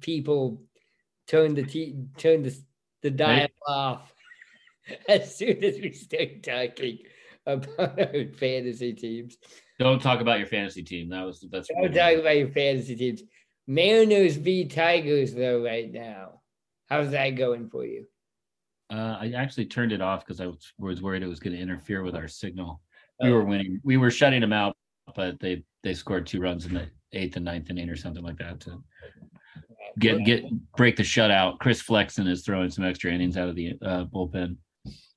people 0.00 0.62
turn 1.26 1.54
the 1.54 1.62
t- 1.62 1.96
turn 2.16 2.42
the 2.42 2.56
the 3.02 3.10
dial 3.10 3.48
off 3.66 4.12
as 5.08 5.34
soon 5.34 5.64
as 5.64 5.78
we 5.78 5.92
start 5.92 6.42
talking 6.42 6.98
about 7.46 7.98
our 7.98 8.26
fantasy 8.36 8.92
teams. 8.92 9.38
Don't 9.78 10.02
talk 10.02 10.20
about 10.20 10.38
your 10.38 10.48
fantasy 10.48 10.82
team. 10.82 11.08
That 11.08 11.24
was 11.24 11.44
that's 11.50 11.68
Don't 11.68 11.94
talk 11.94 12.18
about 12.18 12.36
your 12.36 12.50
fantasy 12.50 12.94
teams. 12.94 13.22
Mariners 13.66 14.36
v 14.36 14.66
Tigers 14.66 15.32
though 15.32 15.64
right 15.64 15.90
now. 15.90 16.42
How's 16.90 17.12
that 17.12 17.30
going 17.30 17.70
for 17.70 17.86
you? 17.86 18.04
Uh, 18.90 19.16
I 19.20 19.32
actually 19.36 19.66
turned 19.66 19.92
it 19.92 20.02
off 20.02 20.26
because 20.26 20.40
I 20.40 20.46
was, 20.46 20.72
was 20.76 21.00
worried 21.00 21.22
it 21.22 21.28
was 21.28 21.38
going 21.38 21.54
to 21.54 21.62
interfere 21.62 22.02
with 22.02 22.16
our 22.16 22.26
signal. 22.26 22.82
We 23.22 23.28
Oh. 23.30 23.34
were 23.34 23.44
winning. 23.44 23.80
We 23.84 23.96
were 23.96 24.10
shutting 24.10 24.40
them 24.40 24.52
out, 24.52 24.76
but 25.14 25.38
they 25.40 25.64
they 25.82 25.94
scored 25.94 26.26
two 26.26 26.40
runs 26.40 26.66
in 26.66 26.74
the 26.74 26.88
eighth 27.12 27.36
and 27.36 27.44
ninth 27.44 27.70
inning 27.70 27.88
or 27.88 27.96
something 27.96 28.22
like 28.22 28.38
that 28.38 28.60
to 28.60 28.82
get 29.98 30.24
get 30.24 30.44
break 30.76 30.96
the 30.96 31.02
shutout. 31.02 31.58
Chris 31.58 31.80
Flexen 31.82 32.26
is 32.26 32.42
throwing 32.44 32.70
some 32.70 32.84
extra 32.84 33.12
innings 33.12 33.36
out 33.36 33.48
of 33.48 33.56
the 33.56 33.74
uh, 33.82 34.04
bullpen. 34.06 34.56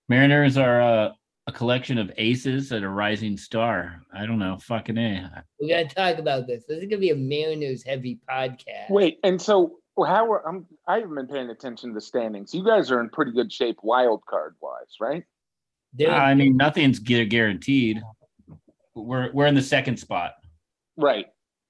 Mariners 0.10 0.58
are 0.58 0.82
uh, 0.82 1.10
a 1.48 1.52
collection 1.52 1.98
of 1.98 2.12
aces 2.18 2.72
and 2.72 2.84
a 2.84 2.90
rising 2.90 3.38
star. 3.38 4.02
I 4.14 4.26
don't 4.26 4.40
know, 4.40 4.58
fucking 4.62 4.98
a. 4.98 5.44
We 5.60 5.70
gotta 5.70 5.86
talk 5.94 6.18
about 6.18 6.48
this. 6.48 6.64
This 6.68 6.80
is 6.80 6.86
gonna 6.86 6.98
be 7.00 7.12
a 7.12 7.16
Mariners 7.16 7.84
heavy 7.84 8.20
podcast. 8.30 8.90
Wait, 8.90 9.20
and 9.24 9.42
so 9.42 9.78
how 9.98 10.32
are 10.32 10.48
I'm 10.48 10.66
I 10.88 11.00
haven't 11.00 11.16
been 11.16 11.28
paying 11.28 11.50
attention 11.50 11.90
to 11.90 11.94
the 11.94 12.02
standings. 12.02 12.54
You 12.54 12.66
guys 12.66 12.92
are 12.92 13.00
in 13.00 13.10
pretty 13.10 13.32
good 13.32 13.52
shape 13.52 13.78
wild 13.84 14.26
card 14.26 14.56
wise, 14.62 14.98
right? 15.00 15.24
They're- 15.94 16.10
I 16.12 16.34
mean, 16.34 16.58
nothing's 16.58 17.00
guaranteed. 17.00 18.02
We're 18.96 19.32
we're 19.32 19.48
in 19.48 19.56
the 19.56 19.62
second 19.62 19.98
spot. 19.98 20.34
Right. 20.98 21.26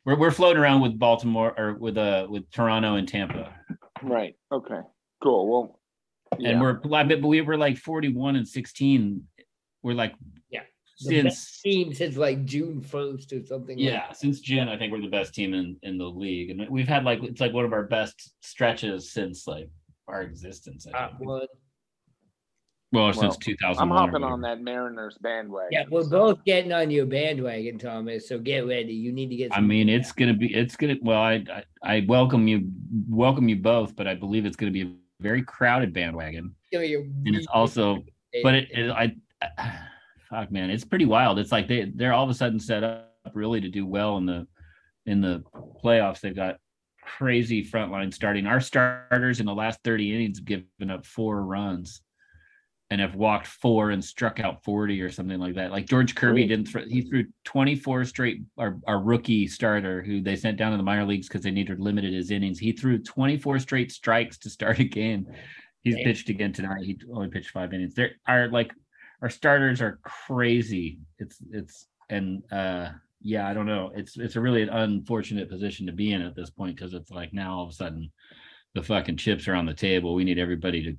We're 0.05 0.17
we're 0.17 0.31
floating 0.31 0.61
around 0.61 0.81
with 0.81 0.99
Baltimore 0.99 1.53
or 1.57 1.73
with 1.75 1.97
uh 1.97 2.27
with 2.29 2.49
Toronto 2.51 2.95
and 2.95 3.07
Tampa, 3.07 3.53
Right. 4.01 4.35
Okay. 4.51 4.79
Cool. 5.21 5.47
Well 5.49 5.79
yeah. 6.39 6.49
and 6.51 6.61
we're 6.61 6.79
I 6.93 7.03
bet 7.03 7.21
we 7.21 7.39
were 7.41 7.57
like 7.57 7.77
forty 7.77 8.09
one 8.09 8.35
and 8.35 8.47
sixteen. 8.47 9.27
We're 9.83 9.93
like 9.93 10.13
Yeah. 10.49 10.61
since 10.97 11.61
team 11.61 11.93
since 11.93 12.17
like 12.17 12.43
June 12.43 12.81
first 12.81 13.31
or 13.31 13.45
something. 13.45 13.77
like 13.77 13.85
yeah 13.85 14.11
since 14.11 14.41
June 14.41 14.67
I 14.67 14.77
think 14.77 14.91
we're 14.91 15.01
the 15.01 15.07
best 15.07 15.33
team 15.33 15.53
in 15.53 15.77
in 15.83 15.97
the 15.97 16.05
league, 16.09 16.49
and 16.49 16.69
we've 16.69 16.87
had 16.87 17.05
like 17.05 17.23
it's 17.23 17.39
like 17.39 17.53
one 17.53 17.63
of 17.65 17.71
our 17.71 17.83
best 17.83 18.33
stretches 18.41 19.11
since 19.13 19.47
like 19.47 19.69
our 20.09 20.21
existence. 20.23 20.85
I 20.87 20.91
top 20.91 21.17
think. 21.17 21.29
one. 21.29 21.47
Well, 22.93 23.05
Well, 23.05 23.13
since 23.13 23.37
two 23.37 23.55
thousand. 23.61 23.81
I'm 23.81 23.89
hopping 23.89 24.23
on 24.23 24.39
that 24.41 24.61
Mariners 24.61 25.17
bandwagon. 25.19 25.69
Yeah, 25.71 25.85
we're 25.89 26.03
so- 26.03 26.09
both 26.09 26.45
getting 26.45 26.71
on 26.71 26.91
your 26.91 27.05
bandwagon, 27.05 27.79
Thomas. 27.79 28.27
So 28.29 28.37
get 28.37 28.67
ready. 28.67 28.93
You 28.93 29.11
need 29.11 29.29
to 29.29 29.35
get. 29.35 29.51
I 29.51 29.61
mean, 29.61 29.89
it's 29.89 30.11
gonna 30.11 30.35
be 30.35 30.53
it's 30.53 30.75
gonna 30.75 30.95
well, 31.01 31.19
I, 31.19 31.43
I 31.51 31.63
I 31.83 32.05
welcome 32.07 32.47
you 32.47 32.69
welcome 33.09 33.49
you 33.49 33.55
both, 33.55 33.95
but 33.95 34.07
I 34.07 34.13
believe 34.13 34.45
it's 34.45 34.55
gonna 34.55 34.71
be 34.71 34.83
a 34.83 34.93
very 35.19 35.41
crowded 35.41 35.91
bandwagon. 35.91 36.53
Give 36.71 36.81
me 36.81 36.93
and 36.95 37.35
it's 37.35 37.47
also 37.47 38.03
but 38.41 38.55
it, 38.55 38.71
it 38.71 38.91
I, 38.91 39.15
I 39.41 39.79
fuck 40.29 40.51
man 40.51 40.71
it's 40.71 40.83
pretty 40.83 41.05
wild 41.05 41.37
it's 41.37 41.51
like 41.51 41.67
they 41.67 41.91
they're 41.93 42.13
all 42.13 42.23
of 42.23 42.29
a 42.29 42.33
sudden 42.33 42.59
set 42.59 42.83
up 42.83 43.13
really 43.33 43.61
to 43.61 43.69
do 43.69 43.85
well 43.85 44.17
in 44.17 44.25
the 44.25 44.47
in 45.05 45.21
the 45.21 45.43
playoffs 45.83 46.21
they've 46.21 46.35
got 46.35 46.57
crazy 47.03 47.63
front 47.63 47.91
line 47.91 48.11
starting 48.11 48.47
our 48.47 48.59
starters 48.59 49.39
in 49.39 49.45
the 49.45 49.53
last 49.53 49.79
30 49.83 50.15
innings 50.15 50.39
have 50.39 50.45
given 50.45 50.89
up 50.89 51.05
four 51.05 51.43
runs 51.43 52.01
and 52.93 53.01
have 53.01 53.15
walked 53.15 53.47
four 53.47 53.89
and 53.89 54.05
struck 54.05 54.39
out 54.39 54.63
40 54.63 55.01
or 55.01 55.11
something 55.11 55.39
like 55.39 55.55
that 55.55 55.71
like 55.71 55.85
george 55.85 56.13
kirby 56.13 56.47
didn't 56.47 56.67
throw 56.67 56.85
he 56.85 57.01
threw 57.01 57.25
24 57.43 58.05
straight 58.05 58.41
our, 58.57 58.77
our 58.87 58.99
rookie 58.99 59.47
starter 59.47 60.01
who 60.03 60.21
they 60.21 60.35
sent 60.35 60.57
down 60.57 60.71
to 60.71 60.77
the 60.77 60.83
minor 60.83 61.05
leagues 61.05 61.27
because 61.27 61.41
they 61.41 61.51
needed 61.51 61.79
limited 61.79 62.13
his 62.13 62.31
innings 62.31 62.59
he 62.59 62.71
threw 62.71 62.97
24 62.99 63.59
straight 63.59 63.91
strikes 63.91 64.37
to 64.37 64.49
start 64.49 64.79
a 64.79 64.83
game 64.83 65.25
He's 65.83 65.95
pitched 65.95 66.29
again 66.29 66.53
tonight. 66.53 66.85
He 66.85 66.97
only 67.13 67.27
pitched 67.27 67.51
five 67.51 67.73
innings. 67.73 67.93
There 67.93 68.11
are 68.25 68.47
like 68.47 68.71
our 69.21 69.29
starters 69.29 69.81
are 69.81 69.99
crazy. 70.03 70.99
It's 71.19 71.39
it's 71.51 71.87
and 72.09 72.41
uh 72.51 72.89
yeah, 73.21 73.47
I 73.47 73.53
don't 73.53 73.65
know. 73.65 73.91
It's 73.93 74.17
it's 74.17 74.37
a 74.37 74.41
really 74.41 74.61
an 74.61 74.69
unfortunate 74.69 75.49
position 75.49 75.85
to 75.87 75.91
be 75.91 76.13
in 76.13 76.21
at 76.21 76.35
this 76.35 76.49
point 76.49 76.77
because 76.77 76.93
it's 76.93 77.11
like 77.11 77.33
now 77.33 77.57
all 77.57 77.63
of 77.65 77.69
a 77.69 77.73
sudden 77.73 78.11
the 78.73 78.81
fucking 78.83 79.17
chips 79.17 79.47
are 79.47 79.55
on 79.55 79.65
the 79.65 79.73
table. 79.73 80.15
We 80.15 80.23
need 80.23 80.39
everybody 80.39 80.83
to 80.83 80.97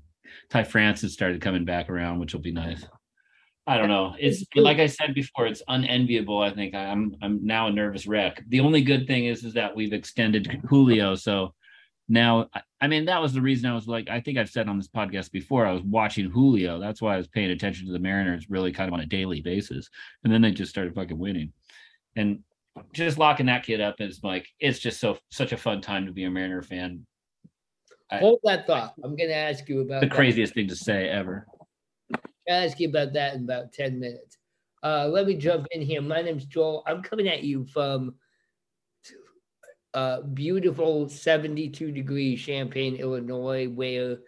Ty 0.50 0.64
France 0.64 1.10
started 1.12 1.40
coming 1.40 1.64
back 1.64 1.88
around, 1.90 2.18
which 2.18 2.32
will 2.32 2.40
be 2.40 2.52
nice. 2.52 2.84
I 3.66 3.78
don't 3.78 3.88
know. 3.88 4.14
It's 4.18 4.44
like 4.56 4.78
I 4.78 4.86
said 4.86 5.14
before, 5.14 5.46
it's 5.46 5.62
unenviable. 5.68 6.38
I 6.40 6.50
think 6.50 6.74
I'm 6.74 7.16
I'm 7.22 7.44
now 7.46 7.68
a 7.68 7.72
nervous 7.72 8.06
wreck. 8.06 8.42
The 8.48 8.60
only 8.60 8.82
good 8.82 9.06
thing 9.06 9.24
is 9.26 9.42
is 9.42 9.54
that 9.54 9.74
we've 9.74 9.94
extended 9.94 10.60
Julio, 10.68 11.14
so 11.14 11.54
now 12.06 12.48
I- 12.54 12.60
I 12.82 12.88
mean 12.88 13.06
that 13.06 13.22
was 13.22 13.32
the 13.32 13.40
reason 13.40 13.70
I 13.70 13.74
was 13.74 13.86
like 13.86 14.10
I 14.10 14.20
think 14.20 14.36
I've 14.36 14.50
said 14.50 14.68
on 14.68 14.76
this 14.76 14.88
podcast 14.88 15.30
before 15.32 15.64
I 15.66 15.72
was 15.72 15.82
watching 15.82 16.30
Julio. 16.30 16.78
That's 16.78 17.00
why 17.00 17.14
I 17.14 17.16
was 17.16 17.28
paying 17.28 17.50
attention 17.50 17.86
to 17.86 17.92
the 17.92 17.98
Mariners 17.98 18.50
really 18.50 18.70
kind 18.72 18.88
of 18.88 18.92
on 18.94 19.00
a 19.00 19.06
daily 19.06 19.40
basis. 19.40 19.88
And 20.24 20.32
then 20.32 20.42
they 20.42 20.50
just 20.50 20.70
started 20.70 20.94
fucking 20.94 21.18
winning. 21.18 21.54
And 22.16 22.40
just 22.92 23.16
locking 23.18 23.46
that 23.46 23.64
kid 23.64 23.80
up 23.80 24.00
is 24.00 24.20
like 24.22 24.46
it's 24.60 24.78
just 24.78 25.00
so 25.00 25.16
such 25.30 25.52
a 25.52 25.56
fun 25.56 25.80
time 25.80 26.04
to 26.04 26.12
be 26.12 26.24
a 26.24 26.30
Mariner 26.30 26.60
fan. 26.60 27.06
Hold 28.20 28.40
that 28.44 28.66
thought. 28.66 28.94
I'm 29.02 29.16
going 29.16 29.28
to 29.30 29.34
ask 29.36 29.68
you 29.68 29.80
about 29.80 30.00
The 30.00 30.06
that. 30.08 30.14
craziest 30.14 30.54
thing 30.54 30.68
to 30.68 30.76
say 30.76 31.08
ever. 31.08 31.46
I'll 32.14 32.20
ask 32.66 32.78
you 32.80 32.88
about 32.88 33.12
that 33.14 33.34
in 33.34 33.44
about 33.44 33.72
10 33.72 33.98
minutes. 33.98 34.38
Uh, 34.82 35.08
let 35.08 35.26
me 35.26 35.34
jump 35.34 35.66
in 35.70 35.80
here. 35.80 36.02
My 36.02 36.20
name's 36.22 36.44
Joel. 36.44 36.82
I'm 36.86 37.02
coming 37.02 37.28
at 37.28 37.42
you 37.42 37.64
from 37.64 38.14
uh, 39.94 40.20
beautiful 40.22 41.08
72 41.08 41.92
degree 41.92 42.36
Champaign, 42.36 42.96
Illinois, 42.96 43.68
where 43.68 44.18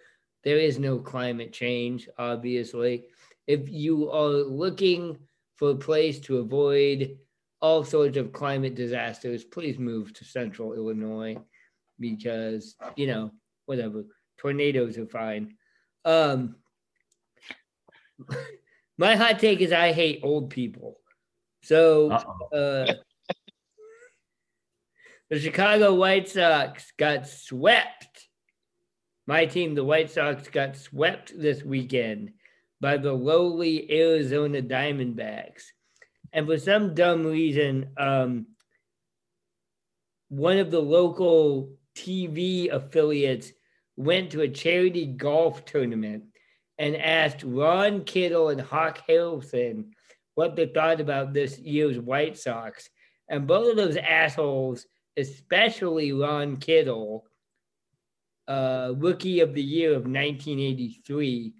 there 0.44 0.58
is 0.58 0.78
no 0.78 0.98
climate 0.98 1.52
change, 1.52 2.08
obviously. 2.18 3.06
If 3.46 3.68
you 3.68 4.10
are 4.10 4.28
looking 4.28 5.18
for 5.56 5.70
a 5.70 5.76
place 5.76 6.20
to 6.20 6.38
avoid 6.38 7.18
all 7.60 7.84
sorts 7.84 8.16
of 8.16 8.32
climate 8.32 8.74
disasters, 8.74 9.44
please 9.44 9.78
move 9.78 10.12
to 10.14 10.24
central 10.24 10.72
Illinois 10.74 11.36
because, 11.98 12.76
you 12.96 13.06
know, 13.08 13.30
whatever, 13.66 14.04
tornadoes 14.38 14.98
are 14.98 15.06
fine. 15.06 15.54
Um, 16.04 16.56
my 18.98 19.16
hot 19.16 19.38
take 19.38 19.60
is 19.60 19.72
I 19.72 19.92
hate 19.92 20.20
old 20.22 20.50
people. 20.50 20.98
So 21.62 22.10
uh, 22.10 22.22
the 25.30 25.40
Chicago 25.40 25.94
White 25.94 26.28
Sox 26.28 26.92
got 26.96 27.26
swept. 27.26 28.28
My 29.26 29.46
team, 29.46 29.74
the 29.74 29.84
White 29.84 30.10
Sox, 30.10 30.48
got 30.48 30.76
swept 30.76 31.32
this 31.36 31.64
weekend 31.64 32.30
by 32.80 32.96
the 32.96 33.12
lowly 33.12 33.90
Arizona 33.90 34.62
Diamondbacks. 34.62 35.64
And 36.32 36.46
for 36.46 36.58
some 36.58 36.94
dumb 36.94 37.26
reason, 37.26 37.88
um, 37.96 38.46
one 40.28 40.58
of 40.58 40.70
the 40.70 40.80
local 40.80 41.76
TV 41.96 42.70
affiliates 42.70 43.52
went 43.96 44.30
to 44.30 44.42
a 44.42 44.48
charity 44.48 45.06
golf 45.06 45.64
tournament 45.64 46.24
and 46.78 46.96
asked 46.96 47.42
Ron 47.42 48.04
Kittle 48.04 48.50
and 48.50 48.60
Hawk 48.60 49.02
Harrelson 49.08 49.92
what 50.34 50.54
they 50.54 50.66
thought 50.66 51.00
about 51.00 51.32
this 51.32 51.58
year's 51.58 51.98
White 51.98 52.36
Sox. 52.36 52.90
And 53.28 53.46
both 53.46 53.70
of 53.70 53.76
those 53.76 53.96
assholes, 53.96 54.86
especially 55.16 56.12
Ron 56.12 56.58
Kittle, 56.58 57.24
uh, 58.46 58.92
rookie 58.96 59.40
of 59.40 59.54
the 59.54 59.62
year 59.62 59.90
of 59.90 60.02
1983, 60.02 61.54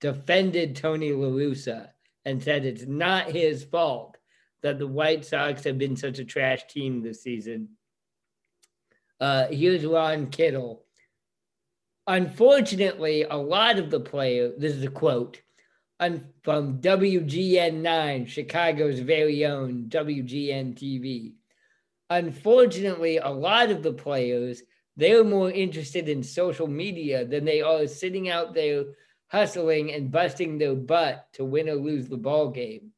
defended 0.00 0.76
Tony 0.76 1.12
La 1.12 1.28
Russa 1.28 1.90
and 2.24 2.42
said 2.42 2.64
it's 2.64 2.84
not 2.86 3.30
his 3.30 3.64
fault 3.64 4.18
that 4.62 4.78
the 4.78 4.86
White 4.86 5.24
Sox 5.24 5.62
have 5.64 5.78
been 5.78 5.96
such 5.96 6.18
a 6.18 6.24
trash 6.24 6.66
team 6.66 7.00
this 7.00 7.22
season. 7.22 7.68
Uh, 9.20 9.46
here's 9.48 9.84
Ron 9.84 10.28
Kittle. 10.28 10.84
Unfortunately, 12.06 13.24
a 13.24 13.36
lot 13.36 13.78
of 13.78 13.90
the 13.90 14.00
players, 14.00 14.54
this 14.58 14.74
is 14.74 14.84
a 14.84 14.90
quote 14.90 15.40
from 15.98 16.80
WGN9, 16.80 18.28
Chicago's 18.28 19.00
very 19.00 19.46
own 19.46 19.86
WGN 19.88 20.74
TV. 20.74 21.32
Unfortunately, 22.10 23.16
a 23.16 23.28
lot 23.28 23.70
of 23.70 23.82
the 23.82 23.92
players, 23.92 24.62
they're 24.96 25.24
more 25.24 25.50
interested 25.50 26.08
in 26.08 26.22
social 26.22 26.66
media 26.66 27.24
than 27.24 27.44
they 27.44 27.62
are 27.62 27.86
sitting 27.86 28.28
out 28.28 28.54
there 28.54 28.84
hustling 29.28 29.92
and 29.92 30.12
busting 30.12 30.58
their 30.58 30.74
butt 30.74 31.26
to 31.32 31.44
win 31.44 31.68
or 31.68 31.74
lose 31.74 32.08
the 32.08 32.16
ball 32.16 32.50
game. 32.50 32.92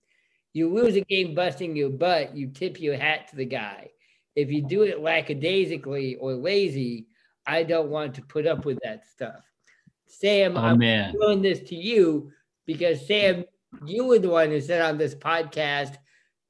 You 0.52 0.68
lose 0.68 0.96
a 0.96 1.00
game 1.02 1.34
busting 1.34 1.76
your 1.76 1.90
butt, 1.90 2.36
you 2.36 2.48
tip 2.48 2.80
your 2.80 2.96
hat 2.96 3.28
to 3.28 3.36
the 3.36 3.44
guy. 3.44 3.90
If 4.38 4.52
you 4.52 4.62
do 4.62 4.82
it 4.82 5.00
lackadaisically 5.00 6.14
or 6.14 6.32
lazy, 6.34 7.08
I 7.44 7.64
don't 7.64 7.88
want 7.90 8.14
to 8.14 8.22
put 8.22 8.46
up 8.46 8.64
with 8.64 8.78
that 8.84 9.04
stuff. 9.04 9.42
Sam, 10.06 10.56
Oh 10.56 10.60
I'm 10.60 10.78
man. 10.78 11.12
doing 11.12 11.42
this 11.42 11.58
to 11.70 11.74
you 11.74 12.30
because 12.64 13.04
Sam, 13.04 13.44
you 13.84 14.04
were 14.04 14.20
the 14.20 14.28
one 14.28 14.50
who 14.50 14.60
said 14.60 14.80
on 14.80 14.96
this 14.96 15.16
podcast, 15.16 15.96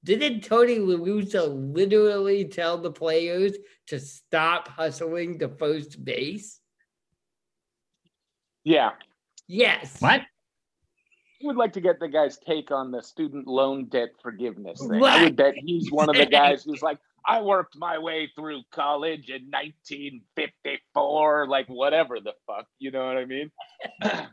didn't 0.04 0.42
Tony 0.42 0.78
La 0.78 0.97
Russa 0.99 1.49
literally 1.75 2.45
tell 2.45 2.76
the 2.76 2.92
players 2.92 3.57
to 3.87 3.99
stop 3.99 4.68
hustling 4.68 5.38
to 5.38 5.49
first 5.49 6.04
base? 6.04 6.61
Yeah. 8.64 8.90
Yes. 9.47 9.99
What? 10.02 10.21
I 10.21 10.26
would 11.47 11.57
like 11.57 11.73
to 11.73 11.80
get 11.80 12.00
the 12.00 12.09
guy's 12.09 12.37
take 12.37 12.71
on 12.71 12.90
the 12.90 13.00
student 13.00 13.47
loan 13.47 13.87
debt 13.87 14.11
forgiveness 14.23 14.87
thing. 14.87 15.02
I 15.02 15.23
would 15.25 15.37
bet 15.37 15.54
he's 15.57 15.90
one 15.90 16.11
of 16.11 16.16
the 16.16 16.26
guys 16.40 16.64
who's 16.64 16.83
like, 16.83 16.99
I 17.26 17.40
worked 17.42 17.76
my 17.76 17.98
way 17.98 18.30
through 18.34 18.62
college 18.70 19.28
in 19.30 19.50
1954, 19.50 21.46
like 21.48 21.66
whatever 21.68 22.20
the 22.20 22.32
fuck, 22.46 22.66
you 22.78 22.90
know 22.90 23.06
what 23.06 23.16
I 23.18 23.25
mean? 23.25 23.50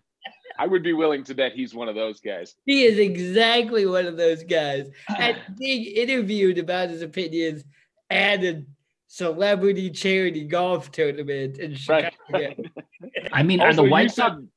I 0.58 0.68
would 0.68 0.84
be 0.84 0.94
willing 0.94 1.24
to 1.26 1.36
bet 1.36 1.52
he's 1.54 1.74
one 1.76 1.90
of 1.90 1.96
those 1.96 2.20
guys. 2.22 2.56
He 2.66 2.84
is 2.86 2.98
exactly 2.98 3.86
one 3.86 4.06
of 4.06 4.16
those 4.18 4.44
guys. 4.44 4.90
And 5.18 5.38
being 5.58 5.84
interviewed 5.86 6.58
about 6.58 6.90
his 6.90 7.02
opinions 7.02 7.64
at 8.10 8.44
a 8.44 8.64
celebrity 9.08 9.90
charity 9.92 10.46
golf 10.46 10.92
tournament 10.92 11.58
in 11.58 11.76
Chicago. 11.76 12.16
Right. 12.32 12.58
I 13.32 13.44
mean, 13.44 13.60
are 13.62 13.74
the 13.74 13.84
White 13.84 14.12
Sox? 14.12 14.36
said- 14.38 14.48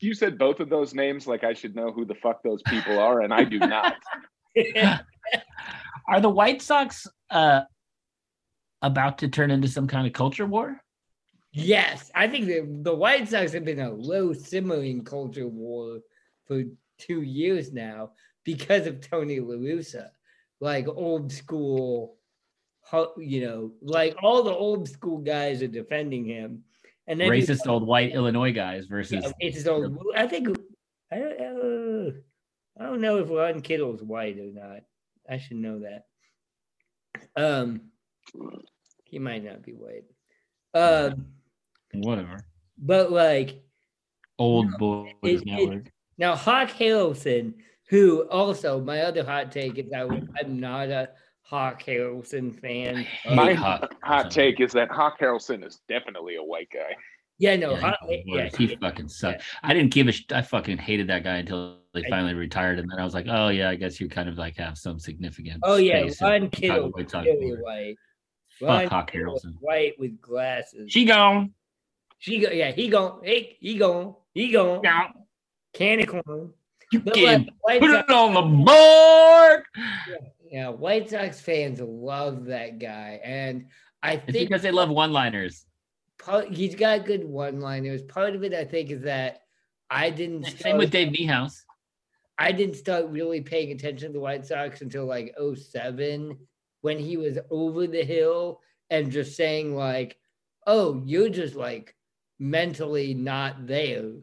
You 0.00 0.14
said 0.14 0.38
both 0.38 0.60
of 0.60 0.68
those 0.68 0.94
names 0.94 1.26
like 1.26 1.44
I 1.44 1.54
should 1.54 1.74
know 1.76 1.92
who 1.92 2.04
the 2.04 2.14
fuck 2.16 2.42
those 2.42 2.62
people 2.62 2.98
are, 2.98 3.20
and 3.22 3.32
I 3.32 3.44
do 3.44 3.58
not. 3.58 3.94
Are 6.08 6.20
the 6.20 6.30
White 6.30 6.62
Sox 6.62 7.06
uh, 7.30 7.62
about 8.82 9.18
to 9.18 9.28
turn 9.28 9.50
into 9.50 9.68
some 9.68 9.86
kind 9.86 10.06
of 10.06 10.12
culture 10.12 10.46
war? 10.46 10.80
yes, 11.52 12.10
I 12.14 12.28
think 12.28 12.46
the, 12.46 12.66
the 12.82 12.94
White 12.94 13.28
Sox 13.28 13.52
have 13.52 13.64
been 13.64 13.80
a 13.80 13.90
low 13.90 14.32
simmering 14.32 15.04
culture 15.04 15.48
war 15.48 16.00
for 16.46 16.64
two 16.98 17.22
years 17.22 17.72
now 17.72 18.12
because 18.44 18.86
of 18.86 19.00
Tony 19.00 19.40
La 19.40 19.56
Russa. 19.56 20.08
Like 20.60 20.88
old 20.88 21.32
school, 21.32 22.16
you 23.16 23.46
know, 23.46 23.72
like 23.80 24.16
all 24.22 24.42
the 24.42 24.54
old 24.54 24.88
school 24.88 25.18
guys 25.18 25.62
are 25.62 25.68
defending 25.68 26.24
him. 26.24 26.64
And 27.06 27.20
then 27.20 27.30
Racist 27.30 27.66
old 27.66 27.86
white 27.86 28.12
Illinois 28.12 28.52
guys 28.52 28.86
versus 28.86 29.24
Yeah, 29.24 29.32
it's 29.40 29.66
old. 29.66 29.96
I 30.16 30.26
think 30.26 30.48
I 31.12 31.18
don't. 31.18 31.40
Uh, 31.40 32.10
I 32.80 32.84
don't 32.84 33.00
know 33.00 33.18
if 33.18 33.30
Ron 33.30 33.60
Kittle's 33.60 34.02
white 34.02 34.38
or 34.38 34.52
not. 34.52 34.80
I 35.28 35.38
should 35.38 35.56
know 35.56 35.80
that. 35.80 36.07
Um, 37.36 37.82
he 39.04 39.18
might 39.18 39.44
not 39.44 39.62
be 39.62 39.72
white. 39.72 40.04
Um, 40.74 41.26
whatever. 41.94 42.38
but 42.76 43.10
like 43.10 43.62
Old 44.38 44.70
boy 44.78 45.12
it- 45.22 45.42
it- 45.46 45.92
now, 46.18 46.34
Hawk 46.34 46.70
Harrelson, 46.70 47.54
who 47.88 48.22
also 48.28 48.80
my 48.80 49.02
other 49.02 49.24
hot 49.24 49.52
take 49.52 49.78
is 49.78 49.92
I, 49.92 50.00
I'm 50.02 50.58
not 50.58 50.88
a 50.88 51.10
Hawk 51.42 51.82
Harrelson 51.84 52.60
fan. 52.60 53.06
My 53.34 53.54
Hawk 53.54 53.94
hot 54.02 54.30
take 54.30 54.60
is 54.60 54.72
that 54.72 54.90
Hawk 54.90 55.20
Harrelson 55.20 55.64
is 55.64 55.80
definitely 55.88 56.34
a 56.36 56.42
white 56.42 56.68
guy. 56.74 56.96
Yeah, 57.40 57.54
no, 57.56 57.70
Yeah, 57.72 57.94
he, 58.08 58.22
yeah, 58.26 58.44
was. 58.44 58.56
he 58.56 58.76
fucking 58.76 59.08
sucked. 59.08 59.42
I 59.62 59.72
didn't 59.72 59.92
give 59.92 60.08
a. 60.08 60.12
Sh- 60.12 60.24
I 60.32 60.42
fucking 60.42 60.78
hated 60.78 61.06
that 61.08 61.22
guy 61.22 61.36
until 61.36 61.78
they 61.94 62.02
finally 62.10 62.34
retired, 62.34 62.78
and 62.80 62.90
then 62.90 62.98
I 62.98 63.04
was 63.04 63.14
like, 63.14 63.26
oh 63.28 63.48
yeah, 63.48 63.70
I 63.70 63.76
guess 63.76 64.00
you 64.00 64.08
kind 64.08 64.28
of 64.28 64.36
like 64.38 64.56
have 64.56 64.76
some 64.76 64.98
significance. 64.98 65.60
Oh 65.62 65.76
yeah, 65.76 66.00
space 66.02 66.20
in 66.20 66.26
Ron 66.26 66.50
Chicago 66.52 66.90
Kittle, 66.90 67.22
really 67.24 67.62
white. 67.62 67.96
Fuck 68.58 68.90
Hawk 68.90 69.12
Harrelson. 69.12 69.54
white 69.60 69.94
with 70.00 70.20
glasses. 70.20 70.90
She 70.90 71.04
gone. 71.04 71.52
She 72.18 72.40
go, 72.40 72.50
yeah, 72.50 72.72
he 72.72 72.88
gone, 72.88 73.20
hey, 73.22 73.56
he 73.60 73.78
gone, 73.78 74.16
he 74.34 74.50
gone, 74.50 74.82
Gone. 74.82 75.12
candy 75.72 76.04
corn. 76.06 76.52
You 76.90 77.00
can 77.02 77.48
White 77.60 77.80
put 77.80 77.90
Sox, 77.92 78.10
it 78.10 78.12
on 78.16 78.34
the 78.34 78.64
board. 78.64 79.62
yeah, 80.50 80.70
White 80.70 81.10
Sox 81.10 81.40
fans 81.40 81.80
love 81.80 82.46
that 82.46 82.80
guy, 82.80 83.20
and 83.22 83.66
I 84.02 84.14
It's 84.14 84.24
think 84.32 84.48
because 84.48 84.62
they 84.62 84.72
love 84.72 84.88
one-liners. 84.88 85.64
Part, 86.28 86.48
he's 86.48 86.74
got 86.74 87.06
good 87.06 87.24
one-liners. 87.24 88.02
Part 88.02 88.34
of 88.34 88.44
it, 88.44 88.54
I 88.54 88.64
think, 88.64 88.90
is 88.90 89.02
that 89.02 89.42
I 89.90 90.10
didn't. 90.10 90.44
Same 90.44 90.78
with 90.78 90.90
Dave 90.90 91.12
Niehaus. 91.12 91.62
I 92.38 92.52
didn't 92.52 92.76
start 92.76 93.06
really 93.08 93.40
paying 93.40 93.72
attention 93.72 94.08
to 94.08 94.12
the 94.12 94.20
White 94.20 94.46
Sox 94.46 94.80
until 94.80 95.06
like 95.06 95.34
07 95.56 96.36
when 96.82 96.98
he 96.98 97.16
was 97.16 97.38
over 97.50 97.86
the 97.86 98.04
hill 98.04 98.60
and 98.90 99.10
just 99.10 99.36
saying 99.36 99.74
like, 99.74 100.18
"Oh, 100.66 101.02
you're 101.04 101.30
just 101.30 101.54
like 101.56 101.94
mentally 102.38 103.14
not 103.14 103.66
there." 103.66 104.12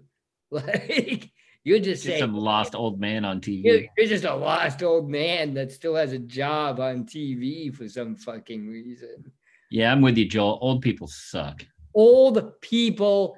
Like 0.51 1.31
you're 1.65 1.79
just, 1.79 2.03
Just 2.03 2.05
saying 2.05 2.19
some 2.21 2.35
lost 2.35 2.75
old 2.75 2.99
man 3.01 3.25
on 3.25 3.41
TV. 3.41 3.63
you're, 3.63 3.81
you're 3.97 4.07
just 4.07 4.23
a 4.23 4.33
lost 4.33 4.83
old 4.83 5.09
man 5.09 5.55
that 5.55 5.71
still 5.71 5.95
has 5.95 6.13
a 6.13 6.19
job 6.19 6.79
on 6.79 7.03
TV 7.03 7.73
for 7.75 7.89
some 7.89 8.15
fucking 8.15 8.67
reason. 8.67 9.31
Yeah, 9.71 9.91
I'm 9.91 10.01
with 10.01 10.15
you, 10.15 10.29
Joel. 10.29 10.59
Old 10.61 10.83
people 10.83 11.07
suck. 11.07 11.65
Old 11.95 12.59
people 12.61 13.37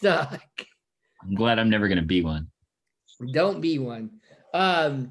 suck. 0.00 0.40
I'm 1.22 1.34
glad 1.34 1.58
I'm 1.58 1.68
never 1.68 1.88
gonna 1.88 2.02
be 2.02 2.22
one. 2.22 2.48
Don't 3.32 3.60
be 3.60 3.78
one. 3.78 4.10
Um. 4.54 5.10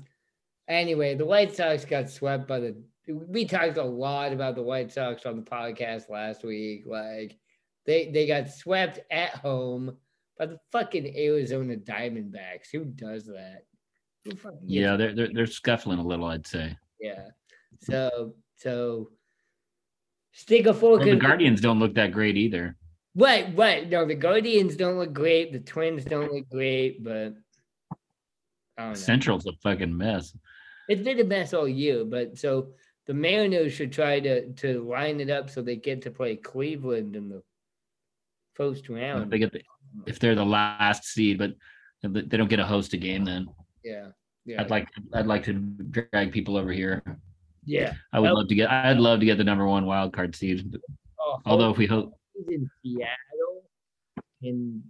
Anyway, 0.68 1.16
the 1.16 1.26
White 1.26 1.56
Sox 1.56 1.86
got 1.86 2.10
swept 2.10 2.48
by 2.48 2.60
the. 2.60 2.82
We 3.08 3.46
talked 3.46 3.78
a 3.78 3.84
lot 3.84 4.34
about 4.34 4.56
the 4.56 4.64
White 4.64 4.92
Sox 4.92 5.26
on 5.26 5.36
the 5.38 5.42
podcast 5.42 6.10
last 6.10 6.44
week. 6.44 6.84
Like 6.86 7.38
they 7.86 8.10
they 8.12 8.26
got 8.28 8.50
swept 8.50 9.00
at 9.12 9.32
home 9.32 9.98
by 10.38 10.46
the 10.48 10.60
fucking 10.72 11.16
Arizona 11.18 11.76
Diamondbacks. 11.76 12.70
Who 12.72 12.86
does 12.86 13.26
that? 13.26 13.64
Who 14.26 14.34
Yeah, 14.66 14.96
they're 14.98 15.14
they're, 15.14 15.34
they're 15.34 15.46
scuffling 15.46 16.00
a 16.00 16.06
little, 16.06 16.26
I'd 16.26 16.48
say. 16.48 16.78
yeah. 17.00 17.30
So 17.82 18.34
so 18.56 19.12
stick 20.38 20.68
a 20.68 20.74
fork 20.74 21.00
Well, 21.00 21.10
the 21.10 21.16
Guardians 21.16 21.62
don't 21.62 21.80
look 21.80 21.96
that 21.96 22.12
great 22.12 22.38
either. 22.38 22.78
Right, 23.16 23.48
right. 23.58 23.90
No, 23.90 24.06
the 24.06 24.14
Guardians 24.14 24.76
don't 24.76 25.00
look 25.00 25.12
great. 25.12 25.52
The 25.52 25.60
Twins 25.60 26.06
don't 26.06 26.32
look 26.32 26.48
great, 26.50 27.04
but 27.04 27.34
I 28.78 28.84
don't 28.84 28.90
know. 28.90 28.94
Central's 28.94 29.48
a 29.48 29.54
fucking 29.64 29.98
mess. 29.98 30.38
It's 30.88 31.02
been 31.02 31.20
a 31.20 31.24
mess 31.24 31.54
all 31.56 31.68
year, 31.68 32.06
but 32.06 32.38
so 32.38 32.70
the 33.08 33.16
Mariners 33.16 33.74
should 33.74 33.92
try 33.92 34.20
to 34.20 34.54
to 34.54 34.88
line 34.88 35.20
it 35.20 35.32
up 35.32 35.50
so 35.50 35.62
they 35.64 35.76
get 35.76 36.04
to 36.04 36.12
play 36.12 36.36
Cleveland 36.36 37.16
in 37.16 37.30
the 37.30 37.42
first 38.54 38.88
round. 38.90 39.24
If 39.24 39.30
they 39.32 39.40
get 39.40 39.52
the, 39.52 39.62
if 40.06 40.20
they're 40.20 40.36
the 40.36 40.46
last 40.46 41.06
seed, 41.06 41.40
but 41.40 41.54
they 42.04 42.38
don't 42.38 42.50
get 42.50 42.58
to 42.58 42.66
host 42.66 42.94
a 42.94 42.98
game, 42.98 43.26
then 43.26 43.48
yeah, 43.84 44.10
yeah, 44.46 44.62
I'd 44.62 44.70
like 44.70 44.88
I'd 45.14 45.26
like 45.26 45.44
to 45.46 45.54
drag 45.54 46.32
people 46.32 46.56
over 46.56 46.72
here. 46.72 47.02
Yeah. 47.68 47.94
I 48.14 48.20
would 48.20 48.32
Oh. 48.32 48.34
love 48.36 48.48
to 48.48 48.56
get 48.56 48.72
I'd 48.72 48.98
love 48.98 49.20
to 49.20 49.26
get 49.26 49.38
the 49.38 49.44
number 49.44 49.68
one 49.68 49.86
wild 49.86 50.14
card 50.14 50.36
seed. 50.36 50.76
Oh, 51.20 51.40
Although 51.46 51.70
if 51.72 51.78
we 51.78 51.86
hope 51.86 52.14
in 52.48 52.70
Seattle 52.82 53.64
in 54.42 54.82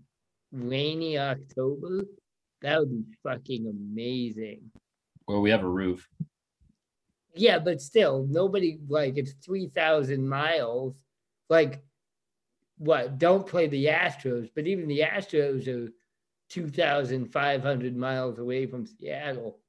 rainy 0.52 1.18
October, 1.18 2.06
that 2.62 2.80
would 2.80 2.90
be 2.92 3.04
fucking 3.24 3.68
amazing. 3.68 4.72
Well, 5.28 5.42
we 5.42 5.50
have 5.50 5.64
a 5.64 5.68
roof. 5.70 6.08
Yeah, 7.36 7.60
but 7.60 7.82
still, 7.82 8.26
nobody 8.30 8.80
like 8.88 9.18
it's 9.18 9.34
three 9.44 9.68
thousand 9.68 10.28
miles. 10.30 10.96
Like, 11.50 11.84
what? 12.78 13.18
Don't 13.18 13.46
play 13.48 13.68
the 13.68 13.86
Astros, 13.86 14.50
but 14.56 14.68
even 14.68 14.88
the 14.88 15.02
Astros 15.02 15.68
are 15.68 15.92
two 16.50 16.68
thousand 16.70 17.32
five 17.32 17.62
hundred 17.64 17.96
miles 17.96 18.38
away 18.40 18.66
from 18.68 18.86
Seattle. 18.86 19.60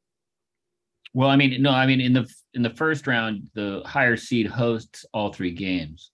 Well, 1.15 1.29
I 1.29 1.37
mean, 1.37 1.63
no, 1.63 1.71
I 1.71 1.87
mean 1.87 2.01
in 2.01 2.13
the 2.13 2.27
in 2.55 2.63
the 2.63 2.71
first 2.71 3.07
round, 3.07 3.49
the 3.55 3.83
higher 3.87 4.17
seed 4.17 4.47
hosts 4.47 5.05
all 5.13 5.33
three 5.33 5.53
games. 5.53 6.11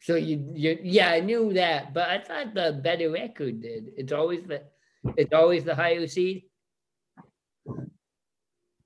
So 0.00 0.16
you, 0.16 0.44
you, 0.54 0.78
yeah, 0.82 1.10
I 1.10 1.20
knew 1.20 1.52
that, 1.52 1.94
but 1.94 2.08
I 2.08 2.18
thought 2.18 2.54
the 2.54 2.80
better 2.82 3.10
record 3.10 3.62
did. 3.62 3.90
It's 3.96 4.12
always 4.12 4.42
the, 4.44 4.62
it's 5.16 5.32
always 5.32 5.62
the 5.62 5.76
higher 5.76 6.06
seed. 6.08 6.42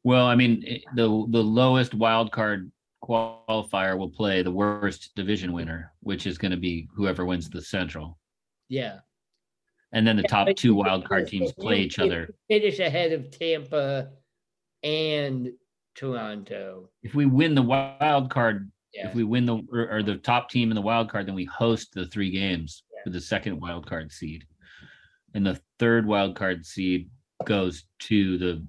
Well, 0.04 0.26
I 0.26 0.34
mean, 0.36 0.62
it- 0.66 0.84
the 0.94 1.04
the 1.30 1.42
lowest 1.42 1.94
wild 1.94 2.30
card 2.32 2.70
qualifier 3.02 3.96
will 3.98 4.10
play 4.10 4.42
the 4.42 4.50
worst 4.52 5.14
division 5.14 5.52
winner, 5.52 5.92
which 6.00 6.26
is 6.26 6.38
going 6.38 6.50
to 6.50 6.56
be 6.56 6.88
whoever 6.94 7.24
wins 7.24 7.48
the 7.48 7.62
Central, 7.62 8.18
Yeah. 8.68 8.98
and 9.92 10.06
then 10.06 10.16
the 10.16 10.22
top 10.24 10.48
two 10.56 10.74
wild 10.74 11.04
card 11.08 11.28
teams 11.28 11.52
play 11.52 11.80
each 11.80 11.98
other. 11.98 12.34
Finish 12.48 12.78
ahead 12.78 13.12
of 13.12 13.30
Tampa 13.30 14.10
and 14.82 15.50
Toronto. 15.94 16.90
If 17.02 17.14
we 17.14 17.26
win 17.26 17.54
the 17.54 17.62
wild 17.62 18.30
card, 18.30 18.70
Yeah. 18.92 19.08
if 19.08 19.14
we 19.14 19.24
win 19.24 19.46
the 19.46 19.56
or, 19.72 19.90
or 19.90 20.02
the 20.02 20.16
top 20.16 20.50
team 20.50 20.70
in 20.70 20.74
the 20.74 20.82
wild 20.82 21.10
card, 21.10 21.26
then 21.26 21.34
we 21.34 21.44
host 21.44 21.92
the 21.94 22.06
three 22.06 22.30
games 22.30 22.82
Yeah. 22.92 23.00
for 23.04 23.10
the 23.10 23.20
second 23.20 23.60
wild 23.60 23.86
card 23.86 24.12
seed, 24.12 24.46
and 25.34 25.46
the 25.46 25.60
third 25.78 26.06
wild 26.06 26.36
card 26.36 26.64
seed 26.66 27.10
goes 27.44 27.84
to 28.00 28.38
the 28.38 28.66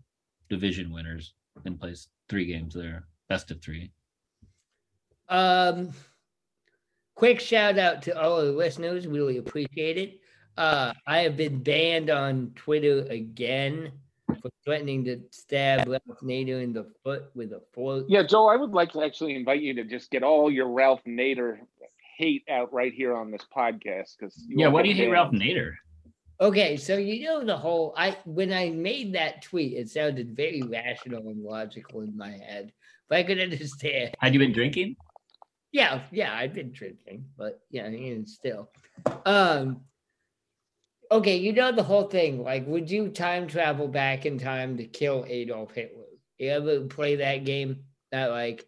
division 0.49 0.91
winners 0.91 1.33
and 1.65 1.79
plays 1.79 2.07
three 2.29 2.45
games 2.45 2.73
there, 2.73 3.07
best 3.29 3.51
of 3.51 3.61
three. 3.61 3.91
Um, 5.29 5.93
quick 7.15 7.39
shout 7.39 7.77
out 7.77 8.01
to 8.03 8.17
all 8.21 8.37
the 8.41 8.51
listeners. 8.51 9.07
Really 9.07 9.37
appreciate 9.37 9.97
it. 9.97 10.19
Uh, 10.57 10.93
I 11.05 11.19
have 11.19 11.35
been 11.37 11.61
banned 11.61 12.09
on 12.09 12.51
Twitter 12.55 13.05
again 13.09 13.91
for 14.47 14.53
threatening 14.63 15.03
to 15.05 15.19
stab 15.31 15.87
Ralph 15.87 16.19
Nader 16.23 16.61
in 16.63 16.73
the 16.73 16.85
foot 17.03 17.25
with 17.35 17.51
a 17.51 17.61
fork. 17.73 18.05
Yeah, 18.07 18.23
Joel, 18.23 18.49
I 18.49 18.55
would 18.55 18.71
like 18.71 18.91
to 18.93 19.03
actually 19.03 19.35
invite 19.35 19.61
you 19.61 19.73
to 19.75 19.83
just 19.83 20.09
get 20.11 20.23
all 20.23 20.51
your 20.51 20.69
Ralph 20.69 21.03
Nader 21.05 21.59
hate 22.17 22.43
out 22.49 22.73
right 22.73 22.93
here 22.93 23.15
on 23.15 23.29
this 23.31 23.43
podcast 23.55 24.17
because 24.17 24.43
Yeah, 24.47 24.67
why 24.67 24.81
do 24.81 24.89
you 24.89 24.95
hate 24.95 25.09
Ralph 25.11 25.31
Nader? 25.31 25.73
Okay, 26.39 26.77
so 26.77 26.97
you 26.97 27.25
know 27.25 27.43
the 27.43 27.57
whole 27.57 27.93
I 27.97 28.17
when 28.25 28.53
I 28.53 28.69
made 28.69 29.13
that 29.13 29.41
tweet, 29.41 29.73
it 29.73 29.89
sounded 29.89 30.35
very 30.35 30.61
rational 30.61 31.27
and 31.29 31.43
logical 31.43 32.01
in 32.01 32.15
my 32.15 32.31
head, 32.31 32.71
but 33.09 33.17
I 33.19 33.23
could 33.23 33.39
understand. 33.47 34.15
Had 34.19 34.33
you 34.33 34.39
been 34.39 34.53
drinking? 34.53 34.95
Yeah, 35.71 36.03
yeah, 36.11 36.33
I've 36.33 36.53
been 36.53 36.71
drinking, 36.71 37.25
but 37.37 37.61
yeah, 37.69 37.89
even 37.89 38.25
still. 38.25 38.69
Um 39.25 39.81
okay, 41.11 41.37
you 41.37 41.53
know 41.53 41.71
the 41.71 41.83
whole 41.83 42.05
thing. 42.07 42.43
Like, 42.43 42.65
would 42.67 42.89
you 42.89 43.09
time 43.09 43.47
travel 43.47 43.87
back 43.87 44.25
in 44.25 44.37
time 44.39 44.77
to 44.77 44.85
kill 44.85 45.25
Adolf 45.27 45.71
Hitler? 45.73 46.03
You 46.37 46.49
ever 46.51 46.81
play 46.81 47.17
that 47.17 47.45
game? 47.45 47.83
That 48.11 48.27
like, 48.31 48.65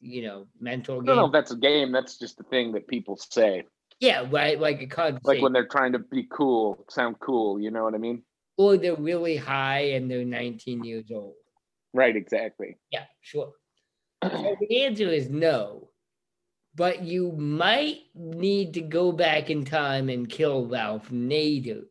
you 0.00 0.22
know, 0.22 0.46
mental 0.60 0.96
I 0.96 0.98
game. 0.98 1.06
don't 1.06 1.16
know 1.16 1.26
if 1.26 1.32
that's 1.32 1.50
a 1.50 1.56
game. 1.56 1.92
That's 1.92 2.18
just 2.18 2.40
a 2.40 2.44
thing 2.44 2.72
that 2.72 2.86
people 2.88 3.16
say, 3.16 3.64
Yeah, 4.00 4.26
right. 4.30 4.58
Like 4.60 4.80
a 4.82 4.86
card. 4.86 5.18
like 5.24 5.42
when 5.42 5.52
they're 5.52 5.66
trying 5.68 5.92
to 5.92 5.98
be 5.98 6.26
cool, 6.30 6.84
sound 6.88 7.16
cool. 7.20 7.60
You 7.60 7.70
know 7.70 7.84
what 7.84 7.94
I 7.94 7.98
mean? 7.98 8.22
or 8.58 8.78
they're 8.78 8.96
really 8.96 9.36
high 9.36 9.80
and 9.90 10.10
they're 10.10 10.24
19 10.24 10.82
years 10.82 11.10
old. 11.12 11.34
Right. 11.92 12.16
Exactly. 12.16 12.78
Yeah, 12.90 13.04
sure. 13.20 13.52
So 14.24 14.56
the 14.58 14.84
answer 14.84 15.08
is 15.08 15.28
no. 15.28 15.90
But 16.76 17.02
you 17.02 17.32
might 17.32 18.00
need 18.14 18.74
to 18.74 18.82
go 18.82 19.10
back 19.10 19.48
in 19.48 19.64
time 19.64 20.10
and 20.10 20.28
kill 20.28 20.66
Ralph 20.66 21.08
Nader. 21.10 21.84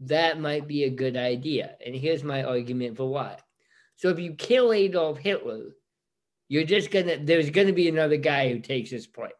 That 0.00 0.40
might 0.40 0.68
be 0.68 0.84
a 0.84 0.90
good 0.90 1.16
idea. 1.16 1.76
And 1.84 1.94
here's 1.94 2.22
my 2.22 2.44
argument 2.44 2.96
for 2.96 3.08
why. 3.08 3.38
So 3.96 4.08
if 4.08 4.20
you 4.20 4.34
kill 4.34 4.72
Adolf 4.72 5.18
Hitler, 5.18 5.64
you're 6.48 6.64
just 6.64 6.90
gonna 6.92 7.18
there's 7.18 7.50
gonna 7.50 7.72
be 7.72 7.88
another 7.88 8.16
guy 8.16 8.50
who 8.50 8.60
takes 8.60 8.90
his 8.90 9.06
place, 9.06 9.32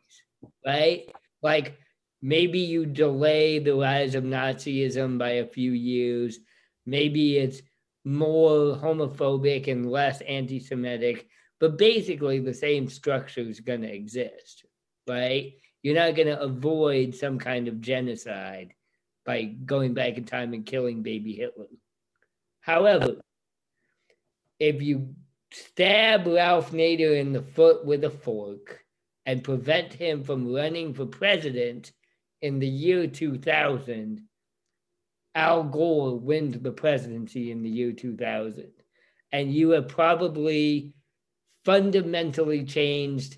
right? 0.66 1.08
Like 1.42 1.78
maybe 2.20 2.58
you 2.58 2.84
delay 2.84 3.60
the 3.60 3.76
rise 3.76 4.16
of 4.16 4.24
Nazism 4.24 5.18
by 5.18 5.30
a 5.30 5.46
few 5.46 5.72
years. 5.72 6.40
Maybe 6.84 7.38
it's 7.38 7.62
more 8.04 8.76
homophobic 8.76 9.68
and 9.68 9.90
less 9.90 10.20
anti-Semitic, 10.22 11.28
but 11.60 11.78
basically 11.78 12.38
the 12.38 12.54
same 12.54 12.88
structure 12.88 13.40
is 13.40 13.60
going 13.60 13.82
to 13.82 13.92
exist, 13.92 14.64
right? 15.08 15.54
You're 15.82 15.94
not 15.94 16.14
going 16.14 16.28
to 16.28 16.40
avoid 16.40 17.14
some 17.14 17.38
kind 17.38 17.68
of 17.68 17.80
genocide 17.80 18.74
by 19.24 19.44
going 19.44 19.94
back 19.94 20.16
in 20.16 20.24
time 20.24 20.52
and 20.52 20.66
killing 20.66 21.02
baby 21.02 21.32
Hitler. 21.34 21.66
However, 22.60 23.16
if 24.58 24.82
you 24.82 25.14
stab 25.52 26.26
Ralph 26.26 26.72
Nader 26.72 27.18
in 27.18 27.32
the 27.32 27.42
foot 27.42 27.84
with 27.84 28.04
a 28.04 28.10
fork 28.10 28.80
and 29.24 29.44
prevent 29.44 29.92
him 29.92 30.22
from 30.22 30.52
running 30.52 30.94
for 30.94 31.06
president 31.06 31.92
in 32.42 32.58
the 32.58 32.68
year 32.68 33.06
2000, 33.06 34.22
Al 35.34 35.64
Gore 35.64 36.18
wins 36.18 36.58
the 36.58 36.72
presidency 36.72 37.50
in 37.50 37.62
the 37.62 37.68
year 37.68 37.92
2000. 37.92 38.70
And 39.32 39.52
you 39.52 39.70
have 39.70 39.88
probably 39.88 40.94
fundamentally 41.66 42.64
changed 42.64 43.36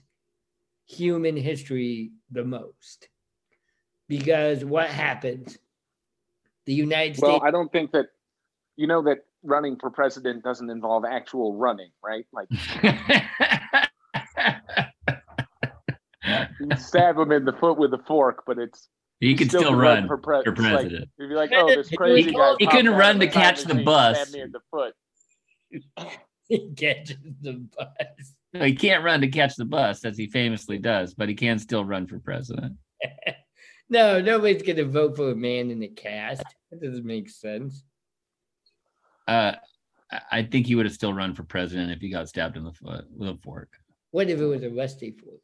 human 0.86 1.36
history 1.36 2.12
the 2.30 2.44
most. 2.44 3.08
Because 4.06 4.64
what 4.64 4.88
happens? 4.88 5.58
The 6.66 6.74
United 6.74 7.20
Well, 7.20 7.32
States. 7.32 7.44
I 7.46 7.50
don't 7.50 7.72
think 7.72 7.90
that 7.92 8.06
you 8.76 8.86
know 8.86 9.02
that 9.02 9.18
running 9.42 9.76
for 9.80 9.90
president 9.90 10.44
doesn't 10.44 10.68
involve 10.68 11.04
actual 11.06 11.56
running, 11.56 11.90
right? 12.04 12.26
Like 12.32 12.48
you 16.60 16.76
stab 16.76 17.16
him 17.16 17.32
in 17.32 17.46
the 17.46 17.54
foot 17.58 17.78
with 17.78 17.94
a 17.94 17.98
fork, 18.06 18.44
but 18.46 18.58
it's 18.58 18.88
he 19.20 19.30
you 19.30 19.36
can 19.36 19.48
still, 19.48 19.62
can 19.70 19.76
run 19.76 20.06
for, 20.06 20.18
pre- 20.18 20.42
for 20.44 20.50
it's 20.52 20.60
like- 20.60 20.72
president. 20.74 21.08
You'd 21.18 21.28
be 21.30 21.34
like, 21.34 21.50
oh, 21.54 21.66
this 21.74 21.88
He- 21.88 21.96
crazy 21.96 22.32
guy. 22.32 22.54
he 22.58 22.66
couldn't 22.66 22.92
run 22.94 23.18
to 23.20 23.26
catch 23.26 23.64
the 23.64 23.82
bus. 23.82 24.16
stabbed 24.18 24.32
me 24.34 24.42
in 24.42 24.52
the 24.52 24.60
foot. 24.70 24.94
catches 26.76 27.16
the 27.42 27.66
bus. 27.76 28.32
No, 28.54 28.64
he 28.64 28.74
can't 28.74 29.04
run 29.04 29.20
to 29.20 29.28
catch 29.28 29.56
the 29.56 29.64
bus, 29.64 30.04
as 30.04 30.16
he 30.16 30.26
famously 30.26 30.78
does, 30.78 31.14
but 31.14 31.28
he 31.28 31.34
can 31.34 31.58
still 31.58 31.84
run 31.84 32.06
for 32.06 32.18
president. 32.18 32.76
No, 33.90 34.20
nobody's 34.20 34.60
gonna 34.60 34.84
vote 34.84 35.16
for 35.16 35.30
a 35.30 35.34
man 35.34 35.70
in 35.70 35.82
a 35.82 35.88
cast. 35.88 36.44
That 36.70 36.82
doesn't 36.82 37.06
make 37.06 37.30
sense. 37.30 37.82
Uh, 39.26 39.52
I- 40.12 40.20
I 40.30 40.42
think 40.42 40.66
he 40.66 40.74
would 40.74 40.84
have 40.84 40.94
still 40.94 41.14
run 41.14 41.34
for 41.34 41.42
president 41.42 41.90
if 41.92 42.00
he 42.02 42.10
got 42.10 42.28
stabbed 42.28 42.58
in 42.58 42.64
the 42.64 42.72
foot 42.74 43.06
with 43.10 43.30
a 43.30 43.38
fork. 43.42 43.70
What 44.10 44.28
if 44.28 44.40
it 44.40 44.44
was 44.44 44.62
a 44.62 44.68
rusty 44.68 45.12
fork? 45.12 45.40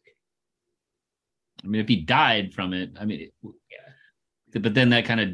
I 1.63 1.67
mean, 1.67 1.81
if 1.81 1.89
he 1.89 1.97
died 2.03 2.53
from 2.53 2.75
it, 2.75 2.91
I 3.01 3.07
mean, 3.07 3.31
yeah. 3.43 4.59
But 4.61 4.75
then 4.75 4.91
that 4.91 5.07
kind 5.07 5.21
of, 5.21 5.31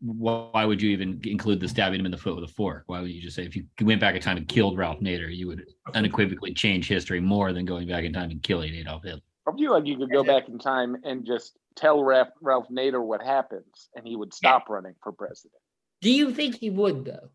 why 0.00 0.64
would 0.64 0.80
you 0.80 0.90
even 0.90 1.20
include 1.24 1.60
the 1.60 1.68
stabbing 1.68 2.00
him 2.00 2.06
in 2.06 2.12
the 2.12 2.18
foot 2.18 2.34
with 2.34 2.44
a 2.44 2.52
fork? 2.52 2.84
Why 2.86 3.00
would 3.00 3.10
you 3.10 3.20
just 3.20 3.36
say 3.36 3.44
if 3.44 3.56
you 3.56 3.64
went 3.82 4.00
back 4.00 4.14
in 4.14 4.22
time 4.22 4.36
and 4.36 4.48
killed 4.48 4.76
Ralph 4.76 5.00
Nader, 5.00 5.34
you 5.34 5.46
would 5.46 5.64
unequivocally 5.94 6.52
change 6.54 6.88
history 6.88 7.20
more 7.20 7.52
than 7.52 7.64
going 7.64 7.88
back 7.88 8.04
in 8.04 8.12
time 8.12 8.30
and 8.30 8.42
killing 8.42 8.74
Adolf 8.74 9.02
Hitler? 9.02 9.20
I 9.48 9.56
feel 9.56 9.72
like 9.72 9.86
you 9.86 9.96
could 9.96 10.10
go 10.10 10.24
back 10.24 10.48
in 10.48 10.58
time 10.58 10.96
and 11.04 11.24
just 11.24 11.56
tell 11.76 12.02
Ralph, 12.02 12.28
Ralph 12.40 12.68
Nader 12.68 13.04
what 13.04 13.22
happens, 13.22 13.88
and 13.94 14.06
he 14.06 14.16
would 14.16 14.34
stop 14.34 14.68
running 14.68 14.94
for 15.02 15.12
president. 15.12 15.60
Do 16.00 16.10
you 16.10 16.32
think 16.32 16.56
he 16.56 16.70
would 16.70 17.04
though? 17.04 17.30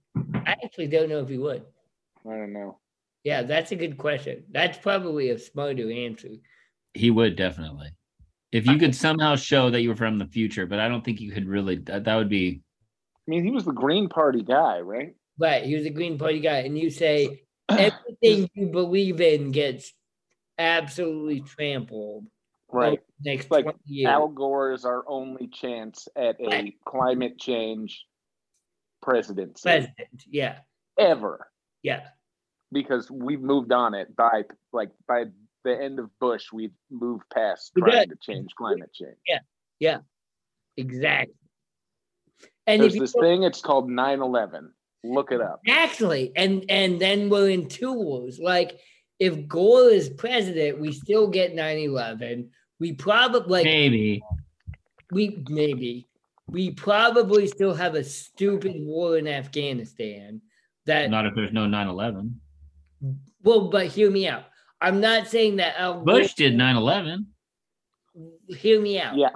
I 0.46 0.56
actually 0.64 0.88
don't 0.88 1.10
know 1.10 1.22
if 1.22 1.30
he 1.30 1.38
would. 1.38 1.64
I 2.26 2.30
don't 2.30 2.54
know. 2.54 2.80
Yeah, 3.24 3.44
that's 3.44 3.72
a 3.72 3.76
good 3.76 3.98
question. 3.98 4.44
That's 4.52 4.78
probably 4.78 5.30
a 5.30 5.40
smarter 5.40 5.92
answer. 5.92 6.30
He 6.94 7.12
would 7.12 7.36
definitely. 7.36 7.90
If 8.52 8.68
you 8.68 8.78
could 8.78 8.96
somehow 8.96 9.36
show 9.36 9.70
that 9.70 9.82
you 9.82 9.90
were 9.90 9.96
from 9.96 10.18
the 10.18 10.26
future, 10.26 10.66
but 10.66 10.80
I 10.80 10.90
don't 10.90 11.04
think 11.04 11.22
you 11.22 11.32
could 11.32 11.48
really. 11.48 11.78
That, 11.78 12.04
that 12.04 12.16
would 12.16 12.30
be. 12.30 12.62
I 13.28 13.32
mean, 13.32 13.44
he 13.46 13.52
was 13.52 13.66
the 13.66 13.72
Green 13.72 14.10
Party 14.10 14.44
guy, 14.44 14.80
right? 14.80 15.16
Right, 15.40 15.64
he 15.64 15.76
was 15.76 15.86
a 15.86 15.90
Green 15.90 16.18
Party 16.18 16.40
guy, 16.40 16.60
and 16.60 16.78
you 16.78 16.90
say 16.90 17.44
everything 17.70 18.50
you 18.54 18.68
believe 18.68 19.22
in 19.22 19.52
gets 19.52 19.94
absolutely 20.60 21.42
trampled. 21.42 22.26
Right. 22.74 22.94
over 22.94 23.02
Next 23.24 23.52
Like 23.52 23.66
Al 24.06 24.30
Gore 24.30 24.72
is 24.72 24.86
our 24.86 25.04
only 25.08 25.48
chance 25.48 26.08
at 26.16 26.40
a 26.40 26.48
Right. 26.48 26.74
climate 26.86 27.38
change 27.38 28.06
presidency 29.02 29.62
President. 29.64 30.24
Yeah, 30.30 30.60
ever 30.98 31.48
yeah. 31.84 32.08
because 32.72 33.12
we've 33.12 33.42
moved 33.42 33.74
on 33.74 33.94
it 33.94 34.16
by 34.16 34.44
like 34.72 34.90
by 35.08 35.26
the 35.64 35.80
end 35.80 36.00
of 36.00 36.10
Bush, 36.20 36.46
we've 36.52 36.74
moved 36.90 37.24
past 37.34 37.72
We 37.76 37.82
trying 37.82 38.10
to 38.10 38.16
change 38.22 38.54
climate 38.56 38.94
change. 38.94 39.18
Yeah, 39.28 39.40
yeah, 39.80 39.98
exactly. 40.78 41.36
And 42.68 42.82
There's 42.82 42.94
if 42.94 42.96
you 42.96 43.02
this 43.02 43.14
thing, 43.14 43.44
it's 43.44 43.62
called 43.62 43.90
9-11. 43.90 44.70
Look 45.04 45.32
it 45.32 45.42
up. 45.42 45.62
Exactly. 45.66 46.32
And 46.36 46.64
and 46.70 47.00
then 47.00 47.30
we're 47.30 47.50
in 47.50 47.68
two 47.68 47.92
wars. 47.94 48.40
Like 48.40 48.80
if 49.20 49.48
Gore 49.48 49.90
is 49.90 50.10
president, 50.10 50.80
we 50.80 50.92
still 50.92 51.28
get 51.28 51.56
9-11. 51.56 52.50
We 52.80 52.94
probably 52.94 53.50
like 53.50 53.66
Maybe. 53.66 54.22
we 55.12 55.44
maybe 55.50 56.08
we 56.48 56.72
probably 56.72 57.48
still 57.48 57.74
have 57.74 57.96
a 57.96 58.04
stupid 58.04 58.76
war 58.78 59.18
in 59.18 59.28
Afghanistan 59.28 60.42
that 60.86 61.10
Not 61.10 61.26
if 61.26 61.34
there's 61.34 61.54
no 61.54 61.66
9 61.66 61.88
11. 61.88 62.40
well, 63.44 63.70
but 63.70 63.88
hear 63.88 64.12
me 64.12 64.28
out. 64.28 64.46
I'm 64.82 65.00
not 65.00 65.28
saying 65.28 65.58
that 65.58 65.80
Al 65.80 65.96
Gore- 66.04 66.04
Bush 66.06 66.34
did 66.34 66.56
9 66.56 66.76
11. 66.76 67.28
hear 68.48 68.82
me 68.82 69.00
out. 69.00 69.16
Yeah. 69.16 69.30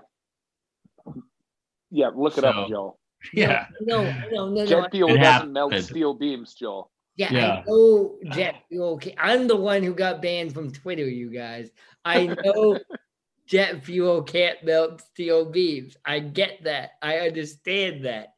Yeah, 1.92 2.10
look 2.16 2.38
it 2.38 2.42
So- 2.42 2.48
up, 2.50 2.70
Joel. 2.70 3.00
Yeah. 3.34 3.68
No, 3.82 4.04
no, 4.04 4.50
no, 4.50 4.50
no. 4.50 4.66
Jet 4.66 4.92
fuel 4.92 5.10
It 5.10 5.18
doesn't 5.18 5.52
melt 5.54 5.74
steel 5.76 6.14
beams, 6.14 6.54
Joel. 6.54 6.92
Yeah, 7.16 7.34
Yeah. 7.34 7.54
I 7.60 7.64
know 7.66 8.18
jet 8.34 8.64
fuel. 8.70 9.00
I'm 9.18 9.48
the 9.48 9.56
one 9.56 9.82
who 9.82 9.94
got 9.94 10.22
banned 10.22 10.54
from 10.54 10.72
Twitter, 10.72 11.08
you 11.08 11.32
guys. 11.32 11.72
I 12.04 12.28
know 12.28 12.78
jet 13.48 13.84
fuel 13.84 14.22
can't 14.24 14.64
melt 14.64 15.02
steel 15.02 15.46
beams. 15.46 15.96
I 16.06 16.20
get 16.20 16.64
that. 16.66 16.92
I 17.02 17.20
understand 17.20 18.06
that. 18.06 18.34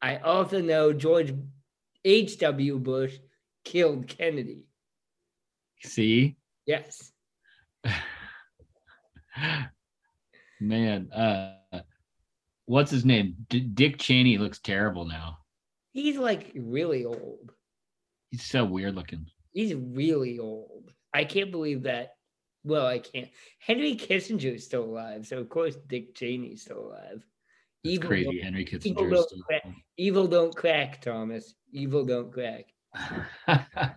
I 0.00 0.16
also 0.18 0.60
know 0.60 0.92
George 0.92 1.34
H.W. 2.04 2.78
Bush 2.78 3.16
killed 3.64 4.08
Kennedy. 4.08 4.64
See, 5.82 6.36
Yes. 6.66 7.12
man, 10.60 11.10
uh, 11.12 11.54
what's 12.66 12.90
his 12.90 13.04
name? 13.04 13.36
D- 13.48 13.60
Dick 13.60 13.98
Cheney 13.98 14.38
looks 14.38 14.58
terrible 14.58 15.04
now. 15.06 15.38
He's 15.92 16.16
like 16.18 16.50
really 16.54 17.04
old. 17.04 17.52
He's 18.30 18.44
so 18.44 18.64
weird 18.64 18.94
looking. 18.94 19.26
He's 19.52 19.74
really 19.74 20.38
old. 20.38 20.92
I 21.14 21.24
can't 21.24 21.50
believe 21.50 21.84
that. 21.84 22.10
Well, 22.64 22.86
I 22.86 22.98
can't. 22.98 23.28
Henry 23.60 23.96
Kissinger 23.96 24.54
is 24.56 24.64
still 24.64 24.84
alive, 24.84 25.26
so 25.26 25.38
of 25.38 25.48
course 25.48 25.76
Dick 25.86 26.14
Cheney's 26.14 26.62
still 26.62 26.88
alive. 26.88 27.24
It's 27.84 27.94
Evil 27.94 28.08
crazy. 28.08 28.24
don't- 28.24 28.38
Henry 28.42 28.62
evil 28.62 28.78
Kissinger. 28.78 29.10
don't, 29.10 29.12
is 29.14 29.24
still- 29.26 29.42
crack, 29.44 29.62
evil 29.96 30.26
don't 30.26 30.54
crack, 30.54 31.00
Thomas. 31.00 31.54
Evil 31.72 32.04
don't 32.04 32.30
crack. 32.32 32.66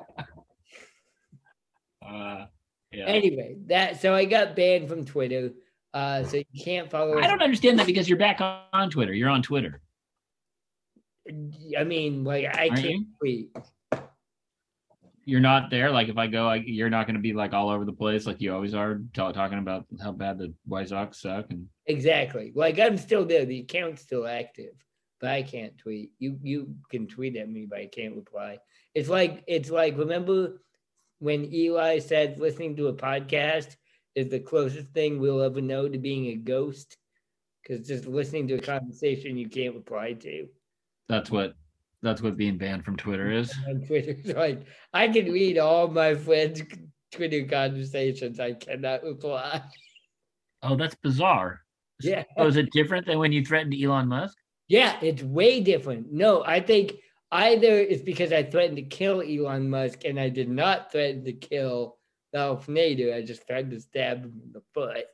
uh, 2.12 2.46
yeah. 2.92 3.06
Anyway, 3.06 3.56
that 3.68 4.02
so 4.02 4.14
I 4.14 4.26
got 4.26 4.56
banned 4.56 4.90
from 4.90 5.06
Twitter. 5.06 5.52
Uh, 5.94 6.24
so 6.24 6.38
you 6.38 6.64
can't 6.64 6.90
follow. 6.90 7.18
I 7.20 7.28
don't 7.28 7.42
understand 7.42 7.80
that 7.80 7.86
because 7.86 8.08
you're 8.08 8.18
back 8.18 8.40
on 8.42 8.90
Twitter. 8.90 9.14
You're 9.14 9.30
on 9.30 9.42
Twitter. 9.42 9.82
I 11.78 11.84
mean, 11.84 12.24
like 12.24 12.46
I 12.46 12.70
Aren't 12.70 12.82
can't 12.82 12.86
you? 12.86 13.06
tweet. 13.20 13.58
You're 15.26 15.40
not 15.40 15.70
there. 15.70 15.92
Like 15.92 16.10
if 16.10 16.18
I 16.18 16.28
go, 16.28 16.48
I, 16.48 16.56
you're 16.56 16.90
not 16.90 17.06
going 17.06 17.16
to 17.16 17.22
be 17.22 17.34
like 17.34 17.54
all 17.54 17.70
over 17.70 17.86
the 17.86 17.94
place 17.94 18.26
like 18.26 18.42
you 18.42 18.54
always 18.54 18.74
are, 18.74 19.02
ta- 19.14 19.32
talking 19.32 19.60
about 19.60 19.86
how 20.02 20.12
bad 20.12 20.40
the 20.40 20.54
White 20.66 20.90
Sox 20.90 21.22
suck. 21.22 21.46
And 21.52 21.68
Exactly. 21.86 22.52
Like 22.56 22.80
I'm 22.80 22.98
still 22.98 23.26
there. 23.26 23.46
The 23.46 23.60
account's 23.60 24.02
still 24.02 24.26
active, 24.26 24.74
but 25.20 25.30
I 25.30 25.44
can't 25.44 25.78
tweet. 25.78 26.12
You 26.20 26.40
you 26.42 26.76
can 26.90 27.08
tweet 27.08 27.36
at 27.36 27.50
me, 27.50 27.68
but 27.70 27.80
I 27.80 27.86
can't 27.86 28.16
reply. 28.16 28.58
It's 28.96 29.10
like 29.10 29.44
it's 29.48 29.70
like 29.70 29.98
remember 29.98 30.62
when 31.22 31.54
Eli 31.54 32.00
said 32.00 32.40
listening 32.40 32.76
to 32.76 32.88
a 32.88 32.94
podcast 32.94 33.76
is 34.16 34.30
the 34.30 34.40
closest 34.40 34.90
thing 34.90 35.20
we'll 35.20 35.42
ever 35.42 35.62
know 35.62 35.88
to 35.88 35.98
being 35.98 36.28
a 36.28 36.36
ghost, 36.36 36.98
because 37.62 37.88
just 37.88 38.06
listening 38.06 38.48
to 38.50 38.56
a 38.56 38.62
conversation 38.62 39.38
you 39.38 39.48
can't 39.48 39.76
reply 39.76 40.14
to 40.14 40.48
that's 41.12 41.30
what 41.30 41.54
that's 42.02 42.22
what 42.22 42.38
being 42.38 42.58
banned 42.58 42.86
from 42.86 42.96
Twitter 42.96 43.30
is. 43.32 43.54
on 43.68 43.82
Twitter. 43.82 44.16
Like 44.34 44.62
I 44.94 45.08
can 45.10 45.32
read 45.32 45.58
all 45.58 45.88
my 45.88 46.16
friends' 46.16 46.64
Twitter 47.12 47.44
conversations. 47.44 48.40
I 48.40 48.54
cannot 48.54 49.04
reply. 49.04 49.62
Oh, 50.64 50.76
that's 50.76 50.96
bizarre. 50.96 51.62
Yeah. 52.02 52.24
Oh, 52.38 52.48
is 52.48 52.56
it 52.56 52.72
different 52.72 53.06
than 53.06 53.20
when 53.20 53.32
you 53.32 53.46
threatened 53.46 53.76
Elon 53.76 54.08
Musk? 54.08 54.36
Yeah, 54.68 54.98
it's 55.02 55.22
way 55.22 55.60
different. 55.60 56.12
No, 56.12 56.44
I 56.46 56.62
think 56.62 56.94
either 57.32 57.80
it's 57.80 58.02
because 58.02 58.34
I 58.34 58.44
threatened 58.44 58.78
to 58.78 58.84
kill 58.84 59.22
Elon 59.22 59.70
Musk 59.70 60.06
and 60.06 60.20
I 60.20 60.30
did 60.30 60.50
not 60.50 60.92
threaten 60.92 61.24
to 61.26 61.34
kill 61.34 61.98
Ralph 62.34 62.68
Nader. 62.68 63.16
I 63.16 63.22
just 63.22 63.48
threatened 63.48 63.72
to 63.72 63.80
stab 63.80 64.24
him 64.24 64.42
in 64.44 64.52
the 64.52 64.62
foot. 64.74 65.06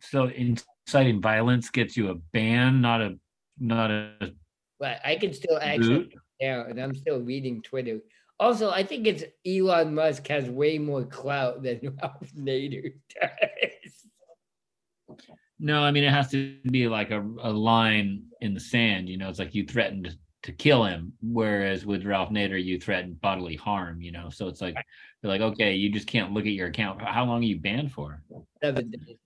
So 0.00 0.28
inciting 0.28 1.20
violence 1.20 1.70
gets 1.70 1.96
you 1.96 2.10
a 2.10 2.14
ban, 2.32 2.80
not 2.80 3.00
a 3.00 3.18
not 3.58 3.90
a 3.90 4.32
But 4.80 5.00
I 5.04 5.16
can 5.16 5.32
still 5.32 5.58
access 5.60 6.06
now 6.40 6.64
and 6.68 6.80
I'm 6.80 6.94
still 6.94 7.20
reading 7.20 7.62
Twitter. 7.62 8.00
Also, 8.40 8.70
I 8.70 8.82
think 8.82 9.06
it's 9.06 9.22
Elon 9.46 9.94
Musk 9.94 10.26
has 10.26 10.50
way 10.50 10.78
more 10.78 11.04
clout 11.04 11.62
than 11.62 11.80
Ralph 12.02 12.32
Nader 12.36 12.92
does. 13.20 15.18
No, 15.60 15.84
I 15.84 15.92
mean 15.92 16.02
it 16.02 16.10
has 16.10 16.28
to 16.32 16.56
be 16.68 16.88
like 16.88 17.12
a, 17.12 17.20
a 17.20 17.50
line 17.50 18.24
in 18.40 18.52
the 18.52 18.58
sand. 18.58 19.08
You 19.08 19.18
know, 19.18 19.28
it's 19.28 19.38
like 19.38 19.54
you 19.54 19.64
threatened 19.64 20.16
to 20.42 20.52
kill 20.52 20.84
him, 20.84 21.12
whereas 21.22 21.86
with 21.86 22.04
Ralph 22.04 22.30
Nader, 22.30 22.62
you 22.62 22.78
threatened 22.80 23.20
bodily 23.20 23.56
harm. 23.56 24.00
You 24.02 24.12
know, 24.12 24.28
so 24.30 24.48
it's 24.48 24.60
like 24.60 24.74
they're 25.20 25.30
like, 25.30 25.40
okay, 25.40 25.74
you 25.74 25.90
just 25.90 26.06
can't 26.08 26.32
look 26.32 26.46
at 26.46 26.52
your 26.52 26.68
account. 26.68 27.00
How 27.02 27.24
long 27.24 27.40
are 27.42 27.46
you 27.46 27.58
banned 27.60 27.92
for? 27.92 28.22
Seven 28.62 28.90
days. 28.90 29.16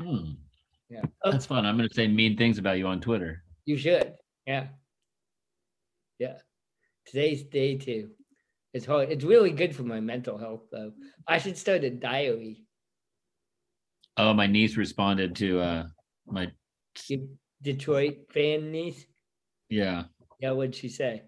Hmm, 0.00 0.32
Yeah. 0.90 1.02
That's 1.24 1.46
fun. 1.46 1.66
I'm 1.66 1.76
going 1.76 1.88
to 1.88 1.94
say 1.94 2.06
mean 2.08 2.36
things 2.36 2.58
about 2.58 2.78
you 2.78 2.86
on 2.86 3.00
Twitter. 3.00 3.42
you 3.64 3.76
should. 3.76 4.14
Yeah. 4.46 4.68
Yeah. 6.18 6.38
Today's 7.06 7.42
day 7.44 7.76
two. 7.76 8.10
It's 8.74 8.86
hard. 8.86 9.10
It's 9.10 9.24
really 9.24 9.50
good 9.50 9.74
for 9.74 9.82
my 9.82 9.98
mental 9.98 10.36
health, 10.38 10.64
though. 10.70 10.92
I 11.26 11.38
should 11.38 11.56
start 11.56 11.84
a 11.84 11.90
diary. 11.90 12.64
Oh, 14.16 14.34
my 14.34 14.46
niece 14.46 14.76
responded 14.76 15.34
to 15.36 15.60
uh 15.60 15.86
my 16.26 16.50
Detroit 17.62 18.18
fan 18.32 18.70
niece. 18.70 19.06
Yeah. 19.68 20.04
Yeah, 20.40 20.52
what'd 20.52 20.74
she 20.74 20.88
say? 20.88 21.22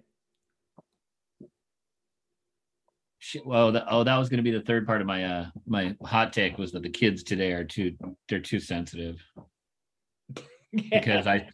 Shit, 3.18 3.44
well, 3.44 3.72
that, 3.72 3.84
oh, 3.90 4.02
that 4.02 4.16
was 4.16 4.28
going 4.28 4.38
to 4.38 4.42
be 4.42 4.50
the 4.50 4.64
third 4.64 4.86
part 4.86 5.00
of 5.02 5.06
my 5.06 5.24
uh 5.24 5.46
my 5.66 5.94
hot 6.02 6.32
take 6.32 6.56
was 6.56 6.72
that 6.72 6.82
the 6.82 6.88
kids 6.88 7.22
today 7.22 7.52
are 7.52 7.64
too 7.64 7.94
they're 8.28 8.40
too 8.40 8.60
sensitive 8.60 9.22
because 10.72 11.26
I 11.26 11.46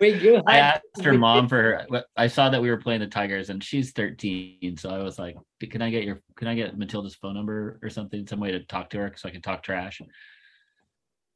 Wait, 0.00 0.22
you 0.22 0.42
I 0.46 0.58
asked 0.58 1.02
her 1.02 1.16
mom 1.16 1.48
for 1.48 1.56
her. 1.56 2.04
I 2.16 2.26
saw 2.26 2.48
that 2.48 2.60
we 2.60 2.68
were 2.68 2.78
playing 2.78 3.00
the 3.00 3.06
Tigers 3.06 3.50
and 3.50 3.62
she's 3.62 3.92
13, 3.92 4.76
so 4.76 4.90
I 4.90 4.98
was 4.98 5.18
like, 5.18 5.36
"Can 5.70 5.82
I 5.82 5.90
get 5.90 6.04
your 6.04 6.20
can 6.36 6.48
I 6.48 6.54
get 6.54 6.76
Matilda's 6.76 7.14
phone 7.14 7.34
number 7.34 7.78
or 7.82 7.90
something, 7.90 8.26
some 8.26 8.40
way 8.40 8.50
to 8.50 8.60
talk 8.64 8.90
to 8.90 8.98
her 8.98 9.12
so 9.16 9.28
I 9.28 9.32
can 9.32 9.42
talk 9.42 9.62
trash?" 9.62 10.00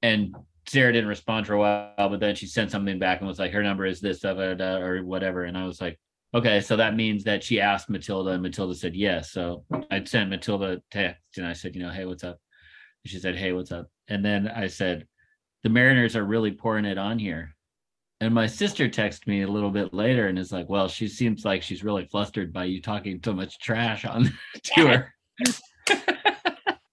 And 0.03 0.35
Sarah 0.69 0.93
didn't 0.93 1.09
respond 1.09 1.47
for 1.47 1.55
a 1.55 1.59
while, 1.59 2.09
but 2.09 2.21
then 2.21 2.35
she 2.35 2.47
sent 2.47 2.71
something 2.71 2.99
back 2.99 3.21
and 3.21 3.29
was 3.29 3.39
like, 3.39 3.53
"Her 3.53 3.63
number 3.63 3.87
is 3.87 4.01
this 4.01 4.21
da, 4.21 4.31
or 4.31 5.05
whatever," 5.05 5.45
and 5.45 5.57
I 5.57 5.67
was 5.67 5.81
like. 5.81 5.99
Okay, 6.35 6.61
so 6.61 6.77
that 6.77 6.95
means 6.95 7.25
that 7.25 7.43
she 7.43 7.59
asked 7.59 7.89
Matilda 7.89 8.33
and 8.33 8.43
Matilda 8.43 8.75
said 8.75 8.95
yes. 8.95 9.33
So 9.33 9.65
I 9.91 10.05
sent 10.05 10.29
Matilda 10.29 10.73
a 10.73 10.83
text 10.91 11.39
and 11.39 11.47
I 11.47 11.55
said, 11.55 11.75
you 11.75 11.81
know, 11.81 11.89
hey, 11.91 12.05
what's 12.05 12.23
up? 12.23 12.39
And 13.03 13.11
she 13.11 13.19
said, 13.19 13.35
hey, 13.35 13.53
what's 13.53 13.73
up? 13.73 13.89
And 14.09 14.23
then 14.23 14.47
I 14.47 14.67
said, 14.67 15.07
the 15.63 15.71
Mariners 15.71 16.17
are 16.17 16.25
really 16.25 16.53
pouring 16.53 16.85
it 16.85 16.99
on 16.99 17.19
here. 17.19 17.57
And 18.21 18.35
my 18.35 18.47
sister 18.47 18.89
texted 18.89 19.27
me 19.27 19.43
a 19.43 19.49
little 19.49 19.71
bit 19.71 19.95
later 19.95 20.27
and 20.27 20.39
is 20.39 20.53
like, 20.53 20.69
well, 20.69 20.89
she 20.89 21.09
seems 21.09 21.45
like 21.45 21.63
she's 21.63 21.85
really 21.85 22.07
flustered 22.07 22.53
by 22.53 22.65
you 22.65 22.83
talking 22.83 23.21
so 23.25 23.33
much 23.33 23.59
trash 23.61 24.05
on 24.05 24.31
to 24.63 24.89
her. 24.89 25.15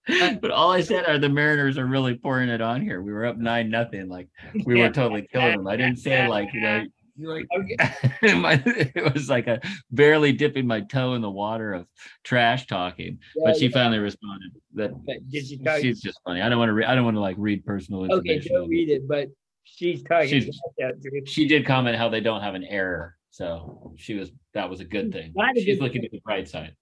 but 0.40 0.50
all 0.50 0.70
I 0.72 0.80
said 0.80 1.06
are 1.06 1.18
the 1.18 1.28
Mariners 1.28 1.78
are 1.78 1.86
really 1.86 2.14
pouring 2.14 2.48
it 2.48 2.60
on 2.60 2.80
here. 2.82 3.02
We 3.02 3.12
were 3.12 3.26
up 3.26 3.38
nine 3.38 3.70
nothing. 3.70 4.08
Like 4.08 4.28
we 4.64 4.80
were 4.80 4.90
totally 4.90 5.28
killing 5.32 5.58
them. 5.58 5.66
I 5.66 5.76
didn't 5.76 5.98
say 5.98 6.28
like, 6.28 6.48
you 6.52 6.60
know, 6.60 6.84
like 7.18 7.46
Okay. 7.58 8.34
my, 8.34 8.62
it 8.66 9.14
was 9.14 9.28
like 9.28 9.46
a 9.46 9.60
barely 9.90 10.32
dipping 10.32 10.66
my 10.66 10.82
toe 10.82 11.14
in 11.14 11.22
the 11.22 11.30
water 11.30 11.72
of 11.72 11.86
trash 12.24 12.66
talking. 12.66 13.18
But 13.42 13.56
she 13.56 13.66
Yeah, 13.66 13.72
finally 13.72 13.98
responded 13.98 14.52
that 14.74 14.92
did 15.30 15.46
she 15.46 15.58
she's 15.80 16.00
just 16.00 16.20
funny. 16.24 16.42
I 16.42 16.48
don't 16.48 16.58
want 16.58 16.68
to. 16.68 16.74
Re- 16.74 16.84
I 16.84 16.94
don't 16.94 17.04
want 17.04 17.16
to 17.16 17.20
like 17.20 17.36
read 17.38 17.64
personal 17.64 18.04
information. 18.04 18.40
Okay, 18.40 18.48
don't 18.48 18.68
read 18.68 18.90
it, 18.90 19.08
but 19.08 19.28
she's 19.64 20.02
talking. 20.02 20.28
She's- 20.28 20.44
trash 20.44 20.90
out 20.90 21.02
to 21.02 21.10
me. 21.10 21.22
She 21.24 21.48
did 21.48 21.66
comment 21.66 21.96
how 21.96 22.08
they 22.08 22.20
don't 22.20 22.42
have 22.42 22.54
an 22.54 22.64
error, 22.64 23.16
so 23.30 23.94
she 23.96 24.14
was 24.14 24.30
that 24.54 24.68
was 24.68 24.80
a 24.80 24.84
good 24.84 25.12
thing. 25.12 25.34
She's 25.56 25.80
looking 25.80 26.04
at 26.04 26.10
the 26.10 26.20
bright 26.20 26.48
side. 26.48 26.76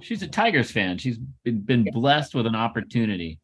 She's 0.00 0.22
a 0.22 0.28
Tigers 0.28 0.70
fan. 0.70 0.98
She's 0.98 1.18
been, 1.44 1.60
been 1.60 1.84
blessed 1.84 2.34
with 2.34 2.46
an 2.46 2.54
opportunity. 2.56 3.40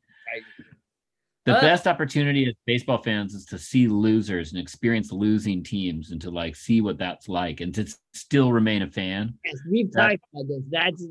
The 1.45 1.57
Uh, 1.57 1.61
best 1.61 1.87
opportunity 1.89 2.47
as 2.47 2.55
baseball 2.67 3.03
fans 3.03 3.35
is 3.35 3.45
to 3.47 3.59
see 3.59 3.89
losers 3.89 4.53
and 4.53 4.61
experience 4.63 5.11
losing 5.11 5.65
teams 5.65 6.13
and 6.13 6.21
to 6.21 6.31
like 6.31 6.55
see 6.55 6.81
what 6.81 6.99
that's 6.99 7.29
like 7.29 7.61
and 7.61 7.75
to 7.75 7.87
still 8.15 8.53
remain 8.53 8.83
a 8.83 8.91
fan. 8.91 9.37
Yes, 9.45 9.57
We've 9.69 9.91
That- 9.93 10.11
talked 10.11 10.23
about 10.33 10.49
this. 10.49 10.63
That's 10.71 11.07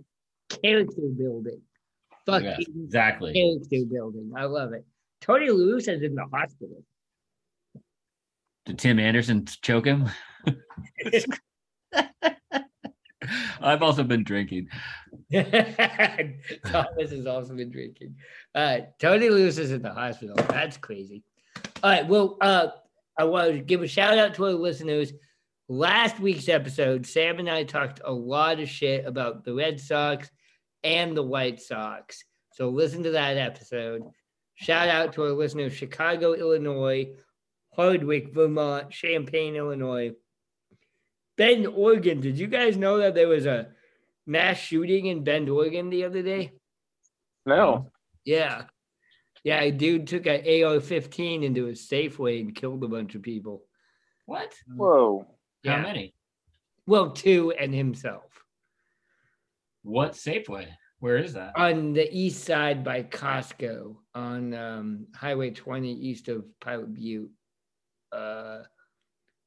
character 0.61 1.01
building. 1.17 1.61
Fucking 2.25 2.45
Yes, 2.47 2.63
exactly. 2.85 3.33
character 3.33 3.85
building. 3.91 4.31
I 4.35 4.45
love 4.45 4.71
it. 4.73 4.85
Tony 5.19 5.49
Lewis 5.49 5.87
is 5.89 6.01
in 6.01 6.15
the 6.15 6.25
hospital. 6.25 6.83
Did 8.65 8.79
Tim 8.79 8.99
Anderson 8.99 9.45
choke 9.61 9.85
him? 9.85 10.09
I've 13.61 13.81
also 13.81 14.03
been 14.03 14.23
drinking. 14.23 14.67
Thomas 15.33 17.11
has 17.11 17.25
also 17.25 17.55
been 17.55 17.71
drinking. 17.71 18.15
Uh, 18.55 18.79
Tony 18.99 19.29
Lewis 19.29 19.57
is 19.57 19.71
in 19.71 19.81
the 19.81 19.93
hospital. 19.93 20.35
That's 20.49 20.77
crazy. 20.77 21.23
All 21.83 21.91
right. 21.91 22.07
Well, 22.07 22.37
uh, 22.41 22.67
I 23.17 23.25
want 23.25 23.51
to 23.51 23.59
give 23.59 23.81
a 23.81 23.87
shout 23.87 24.17
out 24.17 24.33
to 24.35 24.45
our 24.45 24.51
listeners. 24.51 25.13
Last 25.69 26.19
week's 26.19 26.49
episode, 26.49 27.05
Sam 27.05 27.39
and 27.39 27.49
I 27.49 27.63
talked 27.63 28.01
a 28.03 28.11
lot 28.11 28.59
of 28.59 28.67
shit 28.67 29.05
about 29.05 29.45
the 29.45 29.53
Red 29.53 29.79
Sox 29.79 30.29
and 30.83 31.15
the 31.15 31.23
White 31.23 31.61
Sox. 31.61 32.23
So 32.53 32.69
listen 32.69 33.03
to 33.03 33.11
that 33.11 33.37
episode. 33.37 34.03
Shout 34.55 34.89
out 34.89 35.13
to 35.13 35.23
our 35.23 35.31
listeners, 35.31 35.73
Chicago, 35.73 36.33
Illinois, 36.33 37.07
Hardwick, 37.73 38.33
Vermont, 38.33 38.89
Champaign, 38.89 39.55
Illinois, 39.55 40.11
Bend, 41.37 41.67
Oregon. 41.67 42.19
Did 42.19 42.37
you 42.37 42.47
guys 42.47 42.77
know 42.77 42.97
that 42.99 43.15
there 43.15 43.27
was 43.27 43.45
a 43.45 43.69
mass 44.25 44.57
shooting 44.57 45.07
in 45.07 45.23
Bend, 45.23 45.49
Oregon 45.49 45.89
the 45.89 46.03
other 46.03 46.21
day? 46.21 46.53
No. 47.45 47.91
Yeah. 48.25 48.63
Yeah, 49.43 49.61
a 49.61 49.71
dude 49.71 50.07
took 50.07 50.27
an 50.27 50.43
AR 50.63 50.79
15 50.79 51.43
into 51.43 51.67
a 51.67 51.71
Safeway 51.71 52.41
and 52.41 52.55
killed 52.55 52.83
a 52.83 52.87
bunch 52.87 53.15
of 53.15 53.23
people. 53.23 53.63
What? 54.25 54.53
Whoa. 54.67 55.25
How 55.65 55.81
many? 55.81 56.13
Well, 56.85 57.11
two 57.11 57.51
and 57.51 57.73
himself. 57.73 58.43
What 59.83 60.13
Safeway? 60.13 60.67
Where 60.99 61.17
is 61.17 61.33
that? 61.33 61.53
On 61.57 61.93
the 61.93 62.07
east 62.15 62.43
side 62.43 62.83
by 62.83 63.01
Costco 63.01 63.95
on 64.13 64.53
um, 64.53 65.07
Highway 65.15 65.49
20 65.49 65.91
east 65.91 66.27
of 66.27 66.45
Pilot 66.59 66.93
Butte. 66.93 67.31
Uh, 68.11 68.59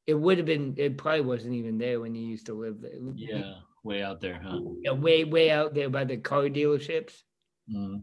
it 0.06 0.14
would 0.14 0.38
have 0.38 0.46
been, 0.46 0.74
it 0.76 0.98
probably 0.98 1.22
wasn't 1.22 1.54
even 1.54 1.78
there 1.78 2.00
when 2.00 2.14
you 2.14 2.26
used 2.26 2.46
to 2.46 2.54
live 2.54 2.80
there. 2.80 2.92
Yeah, 3.14 3.54
way 3.82 4.02
out 4.02 4.20
there, 4.20 4.40
huh? 4.42 4.60
Yeah, 4.82 4.92
way, 4.92 5.24
way 5.24 5.50
out 5.50 5.74
there 5.74 5.88
by 5.88 6.04
the 6.04 6.16
car 6.16 6.44
dealerships. 6.44 7.22
Mm. 7.72 8.02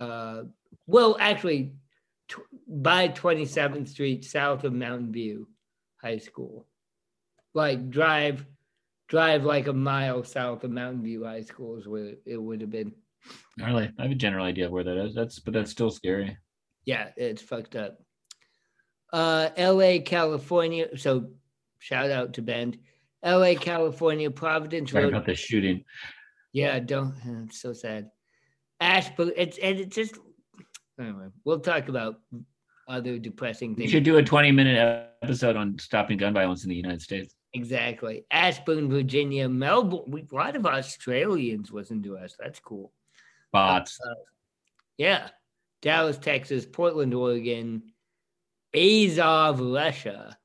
Uh, 0.00 0.42
well, 0.86 1.16
actually, 1.20 1.74
tw- 2.28 2.40
by 2.66 3.08
27th 3.08 3.88
Street, 3.88 4.24
south 4.24 4.64
of 4.64 4.72
Mountain 4.72 5.12
View 5.12 5.48
High 6.02 6.18
School. 6.18 6.66
Like 7.54 7.90
drive, 7.90 8.44
drive 9.08 9.44
like 9.44 9.68
a 9.68 9.72
mile 9.72 10.24
south 10.24 10.64
of 10.64 10.72
Mountain 10.72 11.04
View 11.04 11.24
High 11.24 11.42
School 11.42 11.78
is 11.78 11.86
where 11.86 12.14
it 12.26 12.40
would 12.40 12.60
have 12.60 12.70
been. 12.70 12.92
Really, 13.58 13.90
I 13.98 14.02
have 14.02 14.10
a 14.10 14.16
general 14.16 14.44
idea 14.44 14.66
of 14.66 14.72
where 14.72 14.84
that 14.84 14.96
is. 15.06 15.14
That's 15.14 15.38
but 15.38 15.54
that's 15.54 15.70
still 15.70 15.90
scary. 15.90 16.36
Yeah, 16.84 17.10
it's 17.16 17.40
fucked 17.40 17.76
up. 17.76 17.98
Uh, 19.14 19.50
L.A., 19.56 20.00
California. 20.00 20.98
So, 20.98 21.30
shout 21.78 22.10
out 22.10 22.34
to 22.34 22.42
Bend. 22.42 22.78
L.A., 23.22 23.54
California, 23.54 24.28
Providence 24.28 24.90
Sorry 24.90 25.04
Road. 25.04 25.12
about 25.12 25.26
the 25.26 25.36
shooting. 25.36 25.84
Yeah, 26.52 26.80
don't. 26.80 27.14
It's 27.46 27.60
so 27.60 27.72
sad. 27.72 28.10
Ashburn. 28.80 29.30
It's 29.36 29.56
and 29.58 29.78
it's 29.78 29.94
just. 29.94 30.18
Anyway, 30.98 31.28
we'll 31.44 31.60
talk 31.60 31.88
about 31.88 32.16
other 32.88 33.18
depressing 33.20 33.76
things. 33.76 33.92
You 33.92 33.98
should 33.98 34.04
do 34.04 34.16
a 34.16 34.22
20 34.22 34.50
minute 34.50 35.08
episode 35.22 35.54
on 35.54 35.78
stopping 35.78 36.18
gun 36.18 36.34
violence 36.34 36.64
in 36.64 36.70
the 36.70 36.76
United 36.76 37.00
States. 37.00 37.36
Exactly. 37.52 38.24
Ashburn, 38.32 38.90
Virginia, 38.90 39.48
Melbourne. 39.48 40.02
We, 40.08 40.26
a 40.30 40.34
lot 40.34 40.56
of 40.56 40.66
Australians 40.66 41.70
listen 41.70 42.02
to 42.02 42.18
us. 42.18 42.34
That's 42.36 42.58
cool. 42.58 42.92
Bots. 43.52 43.96
Yeah. 44.98 45.28
Dallas, 45.82 46.18
Texas, 46.18 46.66
Portland, 46.66 47.14
Oregon, 47.14 47.82
Azov, 48.74 49.60
Russia. 49.60 50.36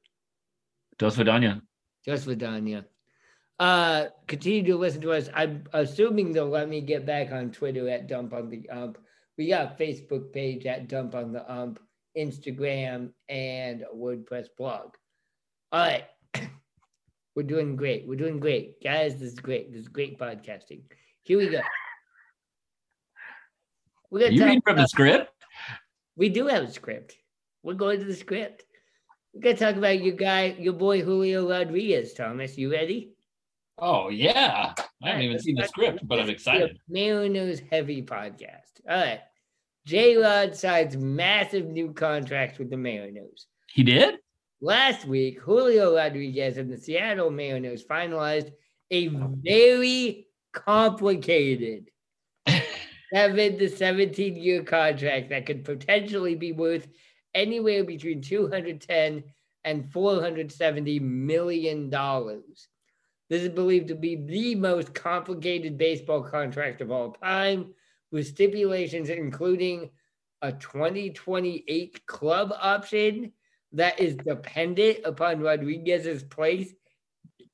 Dos 0.97 1.15
Vidania. 1.17 1.61
Just 2.05 2.27
Vidania. 2.27 2.85
Uh, 3.59 4.05
continue 4.27 4.63
to 4.63 4.77
listen 4.77 5.01
to 5.01 5.11
us. 5.11 5.29
I'm 5.33 5.65
assuming 5.73 6.31
they'll 6.31 6.47
let 6.47 6.69
me 6.69 6.81
get 6.81 7.05
back 7.05 7.31
on 7.31 7.51
Twitter 7.51 7.89
at 7.89 8.07
Dump 8.07 8.33
on 8.33 8.49
the 8.49 8.69
Ump. 8.69 8.97
We 9.37 9.49
got 9.49 9.73
a 9.73 9.83
Facebook 9.83 10.31
page 10.31 10.65
at 10.65 10.87
Dump 10.87 11.15
on 11.15 11.31
the 11.31 11.49
Ump, 11.51 11.79
Instagram, 12.17 13.11
and 13.27 13.83
a 13.83 13.95
WordPress 13.95 14.47
blog. 14.57 14.95
All 15.71 15.79
right. 15.79 16.05
We're 17.35 17.43
doing 17.43 17.75
great. 17.75 18.07
We're 18.07 18.15
doing 18.15 18.39
great. 18.39 18.81
Guys, 18.83 19.13
this 19.13 19.33
is 19.33 19.39
great. 19.39 19.71
This 19.71 19.81
is 19.81 19.87
great 19.87 20.17
podcasting. 20.17 20.81
Here 21.21 21.37
we 21.37 21.49
go. 21.49 21.61
We're 24.09 24.21
gonna 24.25 24.31
You 24.31 24.45
read 24.45 24.61
from 24.63 24.77
the 24.77 24.87
script? 24.87 25.29
we 26.15 26.29
do 26.29 26.47
have 26.47 26.63
a 26.63 26.71
script. 26.71 27.15
We're 27.63 27.73
going 27.73 27.99
to 27.99 28.05
the 28.05 28.15
script. 28.15 28.63
We're 29.33 29.41
gonna 29.41 29.57
talk 29.57 29.75
about 29.75 30.01
your 30.01 30.15
guy, 30.15 30.55
your 30.59 30.73
boy 30.73 31.01
Julio 31.01 31.49
Rodriguez. 31.49 32.13
Thomas, 32.13 32.57
you 32.57 32.71
ready? 32.71 33.13
Oh 33.77 34.09
yeah. 34.09 34.73
I 35.03 35.07
haven't 35.07 35.23
even 35.23 35.39
seen 35.39 35.55
the 35.55 35.67
script, 35.67 36.07
but 36.07 36.19
I'm 36.19 36.29
excited. 36.29 36.77
Mariners 36.89 37.61
heavy 37.71 38.01
podcast. 38.01 38.81
All 38.89 38.97
right. 38.97 39.21
J 39.85 40.17
Rod 40.17 40.55
signs 40.55 40.97
massive 40.97 41.67
new 41.67 41.93
contracts 41.93 42.59
with 42.59 42.69
the 42.69 42.77
Mariners. 42.77 43.47
He 43.73 43.83
did? 43.83 44.15
Last 44.61 45.05
week, 45.05 45.39
Julio 45.39 45.95
Rodriguez 45.95 46.57
and 46.57 46.71
the 46.71 46.77
Seattle 46.77 47.29
Mariners 47.29 47.85
finalized 47.85 48.51
a 48.91 49.07
very 49.07 50.27
complicated 50.51 51.89
seven 53.13 53.57
to 53.57 53.69
17 53.69 54.35
year 54.35 54.63
contract 54.63 55.29
that 55.29 55.45
could 55.45 55.63
potentially 55.63 56.35
be 56.35 56.51
worth 56.51 56.87
anywhere 57.33 57.83
between 57.83 58.21
210 58.21 59.23
and 59.63 59.91
470 59.91 60.99
million 60.99 61.89
dollars. 61.89 62.67
This 63.29 63.43
is 63.43 63.49
believed 63.49 63.89
to 63.89 63.95
be 63.95 64.15
the 64.15 64.55
most 64.55 64.93
complicated 64.93 65.77
baseball 65.77 66.23
contract 66.23 66.81
of 66.81 66.91
all 66.91 67.11
time, 67.11 67.73
with 68.11 68.27
stipulations 68.27 69.09
including 69.09 69.91
a 70.41 70.51
2028 70.53 72.05
club 72.07 72.53
option 72.59 73.33
that 73.73 73.99
is 73.99 74.15
dependent 74.15 74.99
upon 75.05 75.41
Rodriguez's 75.41 76.23
place 76.23 76.73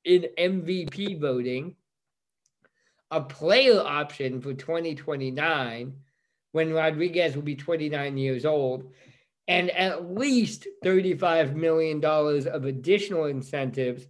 in 0.04 0.26
MVP 0.38 1.20
voting, 1.20 1.74
a 3.10 3.20
player 3.20 3.80
option 3.80 4.40
for 4.40 4.54
2029 4.54 5.94
when 6.52 6.72
Rodriguez 6.72 7.34
will 7.34 7.42
be 7.42 7.56
29 7.56 8.16
years 8.16 8.46
old, 8.46 8.90
and 9.48 9.70
at 9.70 10.12
least 10.12 10.66
$35 10.84 11.54
million 11.54 12.04
of 12.04 12.64
additional 12.64 13.26
incentives 13.26 14.06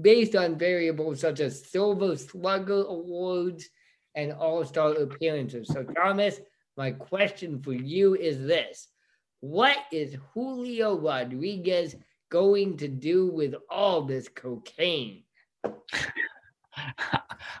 based 0.00 0.34
on 0.36 0.58
variables 0.58 1.20
such 1.20 1.40
as 1.40 1.68
Silver 1.68 2.16
Slugger 2.16 2.84
awards 2.84 3.68
and 4.14 4.32
All 4.32 4.64
Star 4.64 4.92
appearances. 4.92 5.68
So, 5.68 5.82
Thomas, 5.82 6.40
my 6.76 6.92
question 6.92 7.60
for 7.62 7.72
you 7.72 8.14
is 8.14 8.38
this 8.38 8.88
What 9.40 9.76
is 9.90 10.16
Julio 10.32 10.98
Rodriguez 10.98 11.96
going 12.30 12.76
to 12.78 12.88
do 12.88 13.28
with 13.28 13.54
all 13.68 14.02
this 14.02 14.28
cocaine? 14.28 15.24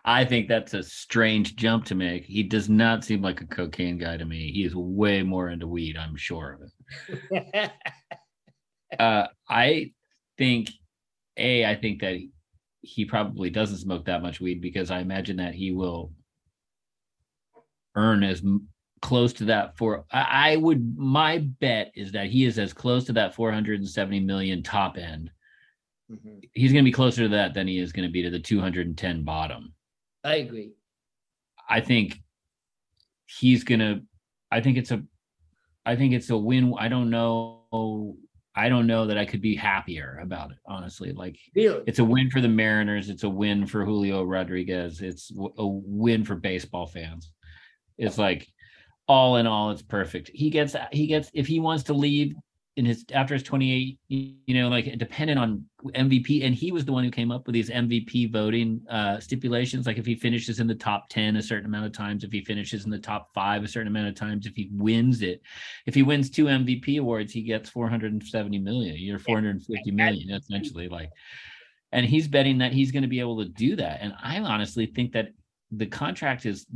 I 0.04 0.24
think 0.24 0.48
that's 0.48 0.74
a 0.74 0.82
strange 0.82 1.56
jump 1.56 1.84
to 1.86 1.94
make. 1.94 2.24
He 2.24 2.42
does 2.42 2.68
not 2.68 3.04
seem 3.04 3.22
like 3.22 3.40
a 3.40 3.46
cocaine 3.46 3.98
guy 3.98 4.16
to 4.16 4.24
me. 4.24 4.50
He 4.52 4.64
is 4.64 4.74
way 4.74 5.22
more 5.22 5.50
into 5.50 5.66
weed, 5.66 5.96
I'm 5.96 6.16
sure 6.16 6.58
of 6.60 6.70
it. 7.30 7.70
Uh, 8.98 9.26
I 9.48 9.92
think, 10.36 10.68
A, 11.38 11.64
I 11.64 11.76
think 11.76 12.02
that 12.02 12.18
he 12.82 13.06
probably 13.06 13.48
doesn't 13.48 13.78
smoke 13.78 14.04
that 14.04 14.20
much 14.20 14.38
weed 14.38 14.60
because 14.60 14.90
I 14.90 15.00
imagine 15.00 15.36
that 15.36 15.54
he 15.54 15.72
will 15.72 16.12
earn 17.94 18.22
as 18.22 18.42
close 19.00 19.32
to 19.34 19.46
that 19.46 19.76
for 19.76 20.04
I, 20.12 20.52
I 20.52 20.56
would 20.56 20.96
my 20.96 21.38
bet 21.38 21.92
is 21.94 22.12
that 22.12 22.28
he 22.28 22.44
is 22.44 22.58
as 22.58 22.72
close 22.72 23.04
to 23.04 23.12
that 23.14 23.34
470 23.34 24.20
million 24.20 24.62
top 24.62 24.96
end 24.96 25.30
Mhm. 26.12 26.48
he's 26.52 26.72
going 26.72 26.84
to 26.84 26.88
be 26.88 26.92
closer 26.92 27.22
to 27.22 27.28
that 27.30 27.54
than 27.54 27.66
he 27.66 27.78
is 27.78 27.92
going 27.92 28.06
to 28.08 28.12
be 28.12 28.22
to 28.22 28.30
the 28.30 28.38
210 28.38 29.24
bottom 29.24 29.74
I 30.24 30.36
agree. 30.36 30.72
I 31.68 31.80
think 31.80 32.20
he's 33.26 33.64
gonna. 33.64 34.02
I 34.50 34.60
think 34.60 34.76
it's 34.78 34.90
a. 34.92 35.02
I 35.84 35.96
think 35.96 36.12
it's 36.12 36.30
a 36.30 36.36
win. 36.36 36.74
I 36.78 36.88
don't 36.88 37.10
know. 37.10 38.16
I 38.54 38.68
don't 38.68 38.86
know 38.86 39.06
that 39.06 39.16
I 39.18 39.24
could 39.24 39.40
be 39.40 39.56
happier 39.56 40.20
about 40.22 40.50
it. 40.52 40.58
Honestly, 40.66 41.12
like 41.12 41.36
Really? 41.56 41.82
it's 41.86 41.98
a 41.98 42.04
win 42.04 42.30
for 42.30 42.40
the 42.40 42.48
Mariners. 42.48 43.08
It's 43.08 43.24
a 43.24 43.28
win 43.28 43.66
for 43.66 43.84
Julio 43.84 44.22
Rodriguez. 44.22 45.00
It's 45.00 45.32
a 45.58 45.66
win 45.66 46.24
for 46.24 46.36
baseball 46.36 46.86
fans. 46.86 47.32
It's 47.98 48.18
like 48.18 48.46
all 49.08 49.36
in 49.38 49.46
all, 49.48 49.70
it's 49.72 49.82
perfect. 49.82 50.30
He 50.32 50.50
gets. 50.50 50.76
He 50.92 51.06
gets. 51.08 51.30
If 51.34 51.46
he 51.48 51.58
wants 51.58 51.84
to 51.84 51.94
leave 51.94 52.34
in 52.76 52.86
his 52.86 53.04
after 53.12 53.34
his 53.34 53.42
28, 53.42 53.98
you 54.08 54.54
know, 54.54 54.68
like 54.68 54.96
dependent 54.96 55.38
on 55.38 55.64
MVP, 55.88 56.44
and 56.44 56.54
he 56.54 56.72
was 56.72 56.84
the 56.84 56.92
one 56.92 57.04
who 57.04 57.10
came 57.10 57.30
up 57.30 57.46
with 57.46 57.52
these 57.52 57.68
MVP 57.68 58.32
voting 58.32 58.80
uh, 58.88 59.20
stipulations. 59.20 59.86
Like 59.86 59.98
if 59.98 60.06
he 60.06 60.14
finishes 60.14 60.58
in 60.58 60.66
the 60.66 60.74
top 60.74 61.10
10 61.10 61.36
a 61.36 61.42
certain 61.42 61.66
amount 61.66 61.86
of 61.86 61.92
times, 61.92 62.24
if 62.24 62.32
he 62.32 62.42
finishes 62.42 62.84
in 62.84 62.90
the 62.90 62.98
top 62.98 63.28
five 63.34 63.62
a 63.62 63.68
certain 63.68 63.88
amount 63.88 64.08
of 64.08 64.14
times, 64.14 64.46
if 64.46 64.54
he 64.54 64.70
wins 64.72 65.20
it, 65.20 65.42
if 65.86 65.94
he 65.94 66.02
wins 66.02 66.30
two 66.30 66.46
MVP 66.46 66.98
awards, 66.98 67.32
he 67.32 67.42
gets 67.42 67.68
470 67.68 68.58
million, 68.58 68.96
you're 68.96 69.18
450 69.18 69.90
million 69.90 70.30
essentially. 70.30 70.88
Like, 70.88 71.10
and 71.92 72.06
he's 72.06 72.26
betting 72.26 72.58
that 72.58 72.72
he's 72.72 72.90
going 72.90 73.02
to 73.02 73.08
be 73.08 73.20
able 73.20 73.42
to 73.44 73.50
do 73.50 73.76
that. 73.76 73.98
And 74.00 74.14
I 74.22 74.38
honestly 74.40 74.86
think 74.86 75.12
that 75.12 75.28
the 75.74 75.86
contract 75.86 76.44
is 76.44 76.66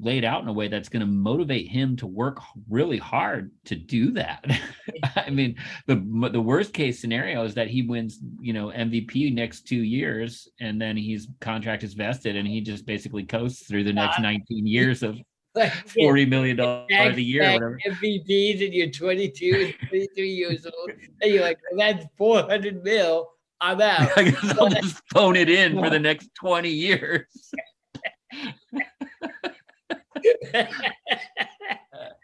laid 0.00 0.24
out 0.24 0.42
in 0.42 0.48
a 0.48 0.52
way 0.52 0.68
that's 0.68 0.88
going 0.88 1.00
to 1.00 1.06
motivate 1.06 1.68
him 1.68 1.96
to 1.96 2.06
work 2.06 2.38
really 2.70 2.98
hard 2.98 3.50
to 3.64 3.74
do 3.74 4.12
that. 4.12 4.44
I 5.16 5.30
mean, 5.30 5.56
the 5.86 5.96
the 6.32 6.40
worst 6.40 6.72
case 6.72 7.00
scenario 7.00 7.44
is 7.44 7.54
that 7.54 7.68
he 7.68 7.82
wins, 7.82 8.20
you 8.40 8.52
know, 8.52 8.68
MVP 8.68 9.34
next 9.34 9.62
two 9.66 9.82
years, 9.82 10.48
and 10.60 10.80
then 10.80 10.96
his 10.96 11.28
contract 11.40 11.82
is 11.82 11.94
vested, 11.94 12.36
and 12.36 12.46
he 12.46 12.60
just 12.60 12.86
basically 12.86 13.24
coasts 13.24 13.66
through 13.66 13.84
the 13.84 13.92
next 13.92 14.20
19 14.20 14.66
years 14.66 15.02
of 15.02 15.18
40 15.98 16.26
million 16.26 16.56
dollars 16.56 16.86
a 16.90 17.20
year, 17.20 17.44
whatever. 17.44 17.78
MVPs 17.86 18.64
and 18.64 18.74
you're 18.74 18.90
22 18.90 19.74
and 19.80 19.88
23 19.88 20.28
years 20.28 20.66
old, 20.66 20.90
and 21.22 21.32
you're 21.32 21.42
like, 21.42 21.58
well, 21.72 21.92
that's 21.92 22.06
400 22.16 22.84
mil. 22.84 23.28
I'm 23.60 23.80
out. 23.80 24.10
I'll 24.58 24.68
just 24.68 25.00
phone 25.14 25.34
it 25.34 25.48
in 25.48 25.78
for 25.78 25.88
the 25.88 25.98
next 25.98 26.28
20 26.34 26.68
years. 26.68 27.24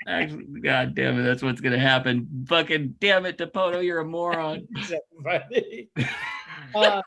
Actually, 0.07 0.61
God 0.61 0.95
damn 0.95 1.19
it, 1.21 1.23
that's 1.23 1.43
what's 1.43 1.61
gonna 1.61 1.79
happen. 1.79 2.45
Fucking 2.49 2.97
damn 3.01 3.25
it, 3.27 3.39
Dipoto, 3.39 3.85
you're 3.85 4.01
a 4.01 4.05
moron. 4.05 4.67
Uh, 6.75 7.03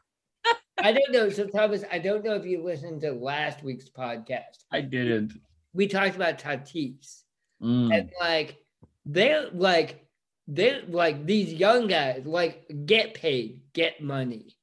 I 0.77 0.91
don't 0.91 1.11
know. 1.11 1.27
So 1.29 1.47
Thomas, 1.47 1.83
I 1.91 1.97
don't 1.97 2.23
know 2.23 2.35
if 2.35 2.45
you 2.45 2.63
listened 2.63 3.01
to 3.01 3.11
last 3.13 3.63
week's 3.63 3.89
podcast. 3.89 4.63
I 4.71 4.81
didn't. 4.81 5.33
We 5.73 5.87
talked 5.87 6.15
about 6.15 6.37
Tatis 6.37 7.23
Mm. 7.63 7.97
and 7.97 8.09
like 8.19 8.57
they're 9.05 9.49
like 9.53 10.05
they're 10.47 10.81
like 10.89 11.25
these 11.25 11.53
young 11.53 11.87
guys 11.87 12.23
like 12.25 12.69
get 12.85 13.13
paid, 13.13 13.61
get 13.73 14.03
money. 14.03 14.55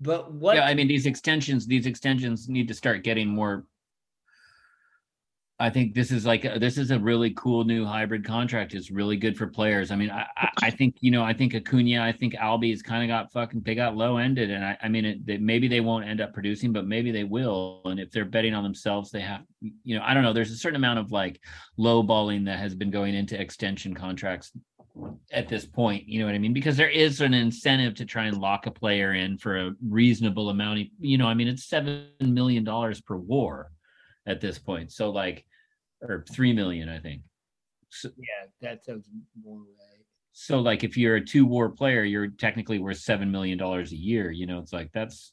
But 0.00 0.32
what 0.32 0.56
Yeah, 0.56 0.64
I 0.64 0.74
mean 0.74 0.88
these 0.88 1.06
extensions, 1.06 1.66
these 1.66 1.86
extensions 1.86 2.48
need 2.48 2.68
to 2.68 2.74
start 2.74 3.02
getting 3.04 3.28
more. 3.28 3.66
I 5.60 5.68
think 5.68 5.94
this 5.94 6.10
is 6.10 6.24
like 6.24 6.42
this 6.58 6.78
is 6.78 6.90
a 6.90 6.98
really 6.98 7.32
cool 7.32 7.64
new 7.64 7.84
hybrid 7.84 8.24
contract. 8.24 8.72
It's 8.72 8.90
really 8.90 9.18
good 9.18 9.36
for 9.36 9.46
players. 9.46 9.90
I 9.90 9.96
mean, 9.96 10.10
I, 10.10 10.26
I, 10.34 10.48
I 10.62 10.70
think 10.70 10.96
you 11.00 11.10
know, 11.10 11.22
I 11.22 11.34
think 11.34 11.54
Acuna, 11.54 12.00
I 12.02 12.12
think 12.12 12.34
Albies 12.34 12.82
kind 12.82 13.02
of 13.02 13.08
got 13.08 13.30
fucking 13.30 13.60
they 13.60 13.74
got 13.74 13.94
low 13.94 14.16
ended, 14.16 14.50
and 14.50 14.64
I, 14.64 14.78
I 14.82 14.88
mean, 14.88 15.04
it, 15.04 15.26
they, 15.26 15.36
maybe 15.36 15.68
they 15.68 15.80
won't 15.80 16.06
end 16.06 16.22
up 16.22 16.32
producing, 16.32 16.72
but 16.72 16.86
maybe 16.86 17.12
they 17.12 17.24
will. 17.24 17.82
And 17.84 18.00
if 18.00 18.10
they're 18.10 18.24
betting 18.24 18.54
on 18.54 18.62
themselves, 18.62 19.10
they 19.10 19.20
have, 19.20 19.42
you 19.60 19.98
know, 19.98 20.02
I 20.02 20.14
don't 20.14 20.22
know. 20.22 20.32
There's 20.32 20.50
a 20.50 20.56
certain 20.56 20.76
amount 20.76 20.98
of 20.98 21.12
like 21.12 21.38
low 21.76 22.02
balling 22.02 22.44
that 22.44 22.58
has 22.58 22.74
been 22.74 22.90
going 22.90 23.14
into 23.14 23.38
extension 23.38 23.94
contracts 23.94 24.52
at 25.30 25.46
this 25.46 25.66
point. 25.66 26.08
You 26.08 26.20
know 26.20 26.26
what 26.26 26.34
I 26.34 26.38
mean? 26.38 26.54
Because 26.54 26.78
there 26.78 26.88
is 26.88 27.20
an 27.20 27.34
incentive 27.34 27.94
to 27.96 28.06
try 28.06 28.24
and 28.24 28.38
lock 28.38 28.64
a 28.64 28.70
player 28.70 29.12
in 29.12 29.36
for 29.36 29.58
a 29.58 29.72
reasonable 29.86 30.48
amount. 30.48 30.80
Of, 30.80 30.86
you 31.00 31.18
know, 31.18 31.26
I 31.26 31.34
mean, 31.34 31.48
it's 31.48 31.68
seven 31.68 32.06
million 32.18 32.64
dollars 32.64 33.02
per 33.02 33.16
war 33.16 33.70
at 34.26 34.40
this 34.40 34.58
point. 34.58 34.90
So 34.92 35.10
like, 35.10 35.44
or 36.02 36.24
three 36.32 36.52
million, 36.52 36.88
I 36.88 36.98
think. 36.98 37.22
So, 37.90 38.08
yeah, 38.16 38.48
that 38.60 38.84
sounds 38.84 39.08
more 39.44 39.58
right. 39.58 40.04
so 40.32 40.60
like, 40.60 40.84
if 40.84 40.96
you're 40.96 41.16
a 41.16 41.24
two 41.24 41.44
war 41.44 41.68
player, 41.68 42.04
you're 42.04 42.28
technically 42.28 42.78
worth 42.78 42.98
seven 42.98 43.30
million 43.30 43.58
dollars 43.58 43.92
a 43.92 43.96
year. 43.96 44.30
You 44.30 44.46
know, 44.46 44.58
it's 44.58 44.72
like 44.72 44.90
that's 44.92 45.32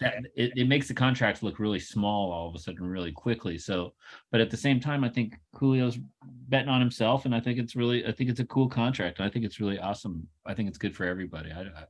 that 0.00 0.16
it, 0.36 0.52
it 0.54 0.68
makes 0.68 0.86
the 0.88 0.94
contracts 0.94 1.42
look 1.42 1.58
really 1.58 1.80
small 1.80 2.30
all 2.30 2.48
of 2.48 2.54
a 2.54 2.58
sudden 2.58 2.84
really 2.84 3.12
quickly. 3.12 3.56
So, 3.56 3.94
but 4.30 4.40
at 4.40 4.50
the 4.50 4.56
same 4.56 4.80
time, 4.80 5.02
I 5.02 5.08
think 5.08 5.34
Julio's 5.58 5.98
betting 6.48 6.68
on 6.68 6.80
himself, 6.80 7.24
and 7.24 7.34
I 7.34 7.40
think 7.40 7.58
it's 7.58 7.74
really, 7.74 8.06
I 8.06 8.12
think 8.12 8.28
it's 8.28 8.40
a 8.40 8.46
cool 8.46 8.68
contract. 8.68 9.20
I 9.20 9.30
think 9.30 9.44
it's 9.44 9.60
really 9.60 9.78
awesome. 9.78 10.28
I 10.44 10.52
think 10.52 10.68
it's 10.68 10.78
good 10.78 10.94
for 10.94 11.04
everybody. 11.04 11.50
I, 11.50 11.62
I 11.62 11.84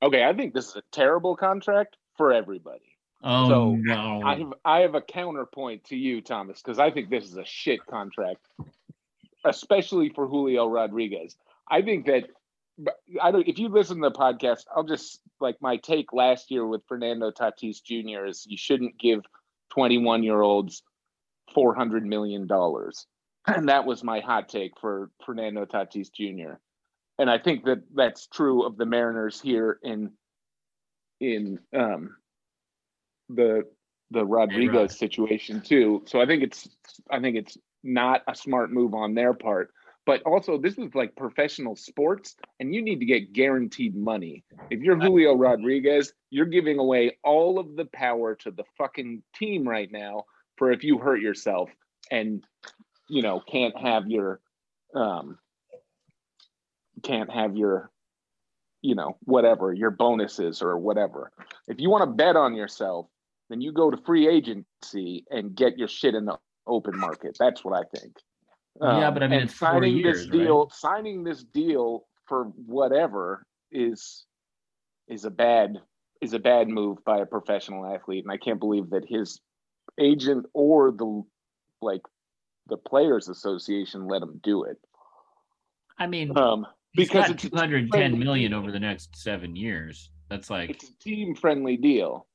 Okay, 0.00 0.24
I 0.24 0.32
think 0.32 0.54
this 0.54 0.68
is 0.68 0.76
a 0.76 0.82
terrible 0.92 1.34
contract 1.34 1.96
for 2.16 2.32
everybody. 2.32 2.87
Oh 3.22 3.48
So, 3.48 3.76
no, 3.76 4.22
I 4.24 4.38
have 4.38 4.54
I 4.64 4.80
have 4.80 4.94
a 4.94 5.00
counterpoint 5.00 5.84
to 5.84 5.96
you, 5.96 6.20
Thomas, 6.20 6.60
because 6.62 6.78
I 6.78 6.90
think 6.90 7.10
this 7.10 7.24
is 7.24 7.36
a 7.36 7.44
shit 7.44 7.84
contract, 7.86 8.46
especially 9.44 10.10
for 10.10 10.26
Julio 10.26 10.66
Rodriguez. 10.66 11.36
I 11.70 11.82
think 11.82 12.06
that 12.06 12.28
I 13.20 13.30
don't. 13.30 13.46
If 13.48 13.58
you 13.58 13.68
listen 13.68 14.00
to 14.00 14.08
the 14.08 14.14
podcast, 14.14 14.64
I'll 14.74 14.84
just 14.84 15.20
like 15.40 15.60
my 15.60 15.76
take 15.76 16.12
last 16.12 16.50
year 16.50 16.66
with 16.66 16.82
Fernando 16.88 17.30
Tatis 17.30 17.82
Jr. 17.82 18.26
is 18.26 18.46
you 18.48 18.56
shouldn't 18.56 18.98
give 18.98 19.22
21 19.70 20.22
year 20.22 20.40
olds 20.40 20.82
400 21.54 22.06
million 22.06 22.46
dollars, 22.46 23.06
and 23.46 23.68
that 23.68 23.84
was 23.84 24.04
my 24.04 24.20
hot 24.20 24.48
take 24.48 24.78
for 24.80 25.10
Fernando 25.24 25.64
Tatis 25.64 26.12
Jr. 26.12 26.54
And 27.18 27.28
I 27.28 27.38
think 27.38 27.64
that 27.64 27.82
that's 27.94 28.28
true 28.28 28.64
of 28.64 28.76
the 28.76 28.86
Mariners 28.86 29.40
here 29.40 29.78
in 29.82 30.12
in 31.20 31.58
um, 31.74 32.16
the 33.28 33.64
the 34.10 34.24
Rodriguez 34.24 34.98
situation 34.98 35.60
too. 35.60 36.02
So 36.06 36.20
I 36.20 36.26
think 36.26 36.42
it's 36.42 36.68
I 37.10 37.20
think 37.20 37.36
it's 37.36 37.56
not 37.84 38.22
a 38.26 38.34
smart 38.34 38.72
move 38.72 38.94
on 38.94 39.14
their 39.14 39.34
part. 39.34 39.70
But 40.06 40.22
also, 40.22 40.56
this 40.56 40.78
is 40.78 40.94
like 40.94 41.14
professional 41.16 41.76
sports, 41.76 42.34
and 42.58 42.74
you 42.74 42.80
need 42.80 42.98
to 43.00 43.04
get 43.04 43.34
guaranteed 43.34 43.94
money. 43.94 44.42
If 44.70 44.80
you're 44.80 44.98
Julio 44.98 45.34
Rodriguez, 45.34 46.14
you're 46.30 46.46
giving 46.46 46.78
away 46.78 47.18
all 47.22 47.58
of 47.58 47.76
the 47.76 47.84
power 47.84 48.34
to 48.36 48.50
the 48.50 48.64
fucking 48.78 49.22
team 49.34 49.68
right 49.68 49.92
now 49.92 50.24
for 50.56 50.72
if 50.72 50.82
you 50.82 50.96
hurt 50.96 51.20
yourself 51.20 51.68
and 52.10 52.42
you 53.08 53.20
know 53.20 53.40
can't 53.40 53.76
have 53.78 54.06
your 54.08 54.40
um 54.94 55.38
can't 57.02 57.30
have 57.30 57.54
your 57.54 57.90
you 58.80 58.94
know 58.94 59.18
whatever 59.24 59.74
your 59.74 59.90
bonuses 59.90 60.62
or 60.62 60.78
whatever. 60.78 61.30
If 61.66 61.80
you 61.80 61.90
want 61.90 62.04
to 62.04 62.16
bet 62.16 62.34
on 62.34 62.54
yourself, 62.54 63.08
then 63.48 63.60
you 63.60 63.72
go 63.72 63.90
to 63.90 63.96
free 63.96 64.28
agency 64.28 65.24
and 65.30 65.54
get 65.54 65.78
your 65.78 65.88
shit 65.88 66.14
in 66.14 66.24
the 66.24 66.38
open 66.66 66.98
market. 66.98 67.36
That's 67.38 67.64
what 67.64 67.74
I 67.74 67.82
think. 67.98 68.16
Yeah, 68.80 69.08
Um, 69.08 69.14
but 69.14 69.22
I 69.22 69.28
mean, 69.28 69.40
and 69.40 69.48
it's 69.48 69.58
four 69.58 69.68
signing 69.72 69.96
years, 69.96 70.26
this 70.26 70.30
right? 70.30 70.44
deal, 70.44 70.70
signing 70.72 71.24
this 71.24 71.42
deal 71.42 72.06
for 72.26 72.44
whatever 72.66 73.44
is 73.72 74.26
is 75.08 75.24
a 75.24 75.30
bad 75.30 75.76
is 76.20 76.32
a 76.32 76.38
bad 76.38 76.68
move 76.68 76.98
by 77.04 77.18
a 77.18 77.26
professional 77.26 77.86
athlete, 77.86 78.24
and 78.24 78.32
I 78.32 78.36
can't 78.36 78.60
believe 78.60 78.90
that 78.90 79.04
his 79.08 79.40
agent 79.98 80.46
or 80.52 80.92
the 80.92 81.22
like 81.80 82.02
the 82.68 82.76
players 82.76 83.28
association 83.28 84.06
let 84.06 84.22
him 84.22 84.40
do 84.42 84.64
it. 84.64 84.76
I 85.98 86.06
mean, 86.06 86.36
Um, 86.36 86.66
because 86.94 87.30
it's 87.30 87.44
a 87.44 87.48
210 87.50 87.88
friendly 87.90 88.18
million 88.24 88.52
over 88.52 88.70
the 88.70 88.78
next 88.78 89.16
seven 89.16 89.56
years. 89.56 90.10
That's 90.28 90.50
like, 90.50 90.70
it's 90.70 90.88
a 90.88 90.98
team 90.98 91.34
friendly 91.34 91.76
deal 91.76 92.27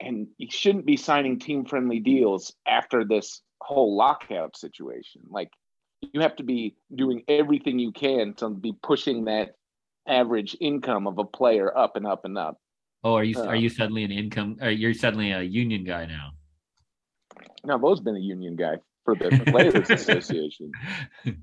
and 0.00 0.26
you 0.38 0.48
shouldn't 0.50 0.86
be 0.86 0.96
signing 0.96 1.38
team 1.38 1.64
friendly 1.64 2.00
deals 2.00 2.52
after 2.66 3.04
this 3.04 3.42
whole 3.60 3.96
lockout 3.96 4.56
situation 4.56 5.22
like 5.28 5.50
you 6.12 6.20
have 6.20 6.36
to 6.36 6.42
be 6.42 6.76
doing 6.94 7.22
everything 7.28 7.78
you 7.78 7.92
can 7.92 8.34
to 8.34 8.50
be 8.50 8.72
pushing 8.82 9.24
that 9.24 9.54
average 10.06 10.56
income 10.60 11.06
of 11.06 11.18
a 11.18 11.24
player 11.24 11.76
up 11.76 11.96
and 11.96 12.06
up 12.06 12.24
and 12.24 12.36
up 12.36 12.58
oh, 13.04 13.14
are 13.14 13.24
you 13.24 13.38
Uh, 13.38 13.46
are 13.46 13.56
you 13.56 13.68
suddenly 13.68 14.04
an 14.04 14.12
income? 14.12 14.56
Are 14.60 14.70
you're 14.70 14.94
suddenly 14.94 15.32
a 15.32 15.42
union 15.42 15.84
guy 15.84 16.06
now? 16.06 16.30
now 17.64 17.78
bo's 17.78 18.00
been 18.00 18.16
a 18.16 18.20
union 18.20 18.56
guy 18.56 18.76
for 19.04 19.14
the 19.14 19.30
players 19.50 19.90
association 19.90 20.70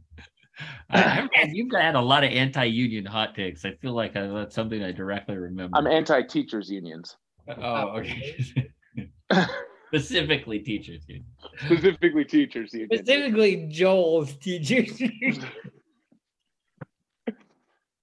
I, 0.90 1.28
you've 1.52 1.72
had 1.74 1.96
a 1.96 2.02
lot 2.02 2.24
of 2.24 2.30
anti-union 2.30 3.06
hot 3.06 3.34
takes. 3.34 3.66
I 3.66 3.74
feel 3.82 3.94
like 3.94 4.16
I, 4.16 4.28
that's 4.28 4.54
something 4.54 4.84
I 4.84 4.92
directly 4.92 5.36
remember. 5.36 5.76
i'm 5.76 5.88
anti-teachers 5.88 6.70
unions 6.70 7.18
oh, 7.48 7.98
okay. 8.00 8.72
Specifically, 9.88 10.60
teachers. 10.60 11.04
union. 11.08 11.26
specifically 11.66 12.26
teachers 12.26 12.74
unions 12.74 13.02
Specifically, 13.02 13.68
Joel's 13.70 14.34
teachers. 14.38 15.00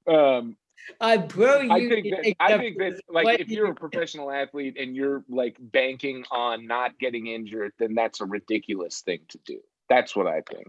um 0.06 0.56
I'm 1.00 1.28
pro 1.28 1.60
I 1.70 1.88
think 1.88 2.06
that 2.10 2.34
I 2.40 2.58
think 2.58 2.78
that 2.78 3.00
like 3.08 3.40
if 3.40 3.48
you're 3.48 3.70
a 3.70 3.74
professional 3.74 4.30
athlete 4.30 4.76
and 4.78 4.94
you're 4.94 5.24
like 5.28 5.56
banking 5.60 6.24
on 6.30 6.66
not 6.66 6.98
getting 6.98 7.26
injured, 7.26 7.72
then 7.78 7.94
that's 7.94 8.20
a 8.20 8.24
ridiculous 8.24 9.00
thing 9.00 9.20
to 9.28 9.38
do. 9.44 9.60
That's 9.88 10.16
what 10.16 10.26
I 10.26 10.42
think. 10.42 10.68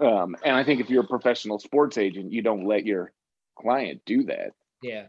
Um, 0.00 0.36
and 0.44 0.54
I 0.54 0.62
think 0.62 0.80
if 0.80 0.90
you're 0.90 1.04
a 1.04 1.06
professional 1.06 1.58
sports 1.58 1.96
agent, 1.96 2.32
you 2.32 2.42
don't 2.42 2.66
let 2.66 2.84
your 2.84 3.12
client 3.58 4.02
do 4.04 4.24
that. 4.24 4.52
yeah, 4.82 5.06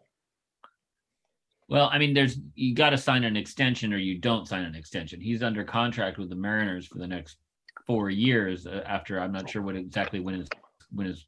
Well, 1.69 1.89
I 1.91 1.97
mean, 1.97 2.13
there's 2.13 2.39
you 2.55 2.73
got 2.73 2.91
to 2.91 2.97
sign 2.97 3.23
an 3.23 3.35
extension 3.35 3.93
or 3.93 3.97
you 3.97 4.19
don't 4.19 4.47
sign 4.47 4.63
an 4.63 4.75
extension. 4.75 5.19
He's 5.19 5.43
under 5.43 5.63
contract 5.63 6.17
with 6.17 6.29
the 6.29 6.35
Mariners 6.35 6.87
for 6.87 6.97
the 6.97 7.07
next 7.07 7.37
four 7.85 8.09
years. 8.09 8.65
Uh, 8.65 8.83
after 8.85 9.19
I'm 9.19 9.33
not 9.33 9.49
sure 9.49 9.61
what 9.61 9.75
exactly 9.75 10.19
when 10.19 10.35
his 10.35 10.47
when 10.91 11.07
his 11.07 11.25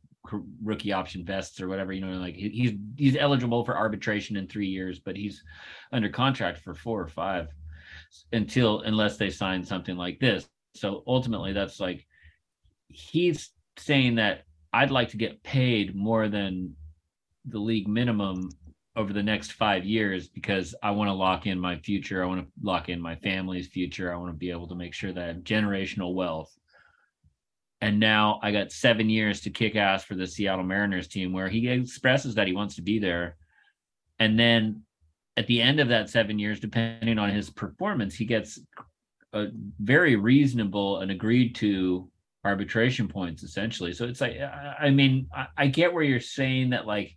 rookie 0.63 0.93
option 0.93 1.25
vests 1.25 1.61
or 1.61 1.67
whatever. 1.67 1.91
You 1.91 2.05
know, 2.05 2.17
like 2.19 2.35
he, 2.35 2.49
he's 2.49 2.73
he's 2.97 3.17
eligible 3.17 3.65
for 3.65 3.77
arbitration 3.77 4.37
in 4.37 4.47
three 4.47 4.67
years, 4.67 4.99
but 4.99 5.15
he's 5.15 5.43
under 5.91 6.09
contract 6.09 6.59
for 6.59 6.73
four 6.73 7.01
or 7.01 7.07
five 7.07 7.49
until 8.31 8.81
unless 8.81 9.17
they 9.17 9.29
sign 9.29 9.63
something 9.63 9.97
like 9.97 10.19
this. 10.19 10.47
So 10.75 11.03
ultimately, 11.05 11.53
that's 11.53 11.79
like 11.79 12.05
he's 12.87 13.51
saying 13.77 14.15
that 14.15 14.43
I'd 14.71 14.91
like 14.91 15.09
to 15.09 15.17
get 15.17 15.43
paid 15.43 15.95
more 15.95 16.27
than 16.27 16.75
the 17.45 17.59
league 17.59 17.87
minimum 17.87 18.49
over 18.99 19.13
the 19.13 19.23
next 19.23 19.53
five 19.53 19.85
years 19.85 20.27
because 20.27 20.75
I 20.83 20.91
want 20.91 21.07
to 21.07 21.13
lock 21.13 21.47
in 21.47 21.57
my 21.57 21.77
future. 21.77 22.21
I 22.21 22.27
want 22.27 22.41
to 22.41 22.51
lock 22.61 22.89
in 22.89 22.99
my 22.99 23.15
family's 23.15 23.67
future. 23.67 24.13
I 24.13 24.17
want 24.17 24.33
to 24.33 24.37
be 24.37 24.51
able 24.51 24.67
to 24.67 24.75
make 24.75 24.93
sure 24.93 25.13
that 25.13 25.23
I 25.23 25.27
have 25.27 25.37
generational 25.37 26.13
wealth. 26.13 26.53
And 27.79 27.97
now 27.97 28.41
I 28.43 28.51
got 28.51 28.73
seven 28.73 29.09
years 29.09 29.39
to 29.41 29.51
kick 29.51 29.77
ass 29.77 30.03
for 30.03 30.15
the 30.15 30.27
Seattle 30.27 30.65
Mariners 30.65 31.07
team 31.07 31.31
where 31.31 31.47
he 31.47 31.69
expresses 31.69 32.35
that 32.35 32.47
he 32.47 32.53
wants 32.53 32.75
to 32.75 32.81
be 32.81 32.99
there. 32.99 33.37
And 34.19 34.37
then 34.37 34.83
at 35.37 35.47
the 35.47 35.61
end 35.61 35.79
of 35.79 35.87
that 35.87 36.09
seven 36.09 36.37
years, 36.37 36.59
depending 36.59 37.17
on 37.17 37.29
his 37.29 37.49
performance, 37.49 38.15
he 38.15 38.25
gets 38.25 38.59
a 39.31 39.45
very 39.79 40.17
reasonable 40.17 40.99
and 40.99 41.09
agreed 41.09 41.55
to 41.55 42.11
arbitration 42.43 43.07
points 43.07 43.43
essentially. 43.43 43.93
So 43.93 44.03
it's 44.03 44.19
like, 44.19 44.35
I 44.41 44.89
mean, 44.89 45.29
I, 45.33 45.47
I 45.57 45.67
get 45.67 45.93
where 45.93 46.03
you're 46.03 46.19
saying 46.19 46.71
that 46.71 46.85
like 46.85 47.15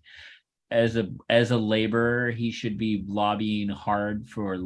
as 0.72 0.96
a 0.96 1.08
as 1.28 1.50
a 1.50 1.56
laborer, 1.56 2.30
he 2.30 2.50
should 2.50 2.78
be 2.78 3.04
lobbying 3.06 3.68
hard 3.68 4.28
for 4.28 4.58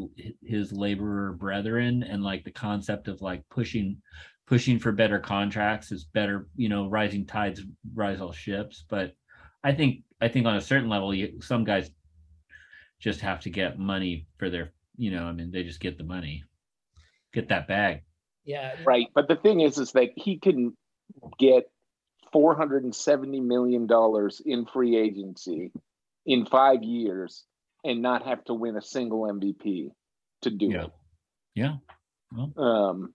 his 0.44 0.72
laborer 0.72 1.32
brethren 1.32 2.04
and 2.04 2.22
like 2.22 2.44
the 2.44 2.52
concept 2.52 3.08
of 3.08 3.20
like 3.20 3.42
pushing 3.50 4.00
pushing 4.46 4.78
for 4.78 4.92
better 4.92 5.18
contracts 5.18 5.90
is 5.90 6.04
better, 6.04 6.48
you 6.54 6.68
know, 6.68 6.88
rising 6.88 7.26
tides 7.26 7.62
rise 7.94 8.20
all 8.20 8.32
ships. 8.32 8.84
But 8.88 9.14
I 9.64 9.72
think 9.72 10.04
I 10.20 10.28
think 10.28 10.46
on 10.46 10.56
a 10.56 10.60
certain 10.60 10.88
level, 10.88 11.12
you, 11.12 11.40
some 11.42 11.64
guys 11.64 11.90
just 13.00 13.20
have 13.20 13.40
to 13.40 13.50
get 13.50 13.78
money 13.78 14.26
for 14.38 14.48
their, 14.48 14.72
you 14.96 15.10
know, 15.10 15.24
I 15.24 15.32
mean, 15.32 15.50
they 15.50 15.64
just 15.64 15.80
get 15.80 15.98
the 15.98 16.04
money, 16.04 16.44
get 17.34 17.48
that 17.48 17.66
bag. 17.66 18.02
Yeah. 18.44 18.76
Right. 18.84 19.08
But 19.12 19.26
the 19.26 19.36
thing 19.36 19.60
is, 19.60 19.76
is 19.76 19.92
that 19.92 20.10
he 20.14 20.38
can 20.38 20.76
get 21.36 21.64
four 22.32 22.54
hundred 22.54 22.84
and 22.84 22.94
seventy 22.94 23.40
million 23.40 23.88
dollars 23.88 24.40
in 24.44 24.66
free 24.66 24.96
agency 24.96 25.72
in 26.26 26.44
five 26.46 26.82
years 26.82 27.44
and 27.84 28.02
not 28.02 28.26
have 28.26 28.44
to 28.44 28.54
win 28.54 28.76
a 28.76 28.82
single 28.82 29.22
MVP 29.22 29.90
to 30.42 30.50
do 30.50 30.66
Yeah. 30.66 30.84
it. 30.84 30.90
Yeah. 31.54 31.76
Um, 32.56 33.14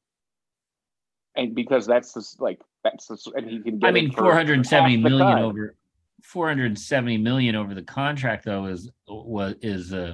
and 1.35 1.53
because 1.53 1.85
that's 1.85 2.13
the 2.13 2.25
like 2.39 2.59
that's 2.83 3.07
the 3.07 3.31
and 3.35 3.49
he 3.49 3.59
can. 3.61 3.79
Get 3.79 3.87
I 3.87 3.91
mean, 3.91 4.11
four 4.11 4.33
hundred 4.33 4.65
seventy 4.65 4.97
million 4.97 5.37
over 5.37 5.75
four 6.23 6.47
hundred 6.47 6.77
seventy 6.79 7.17
million 7.17 7.55
over 7.55 7.73
the 7.75 7.83
contract 7.83 8.45
though 8.45 8.65
is 8.65 8.89
was 9.07 9.55
is 9.61 9.93
uh 9.93 10.13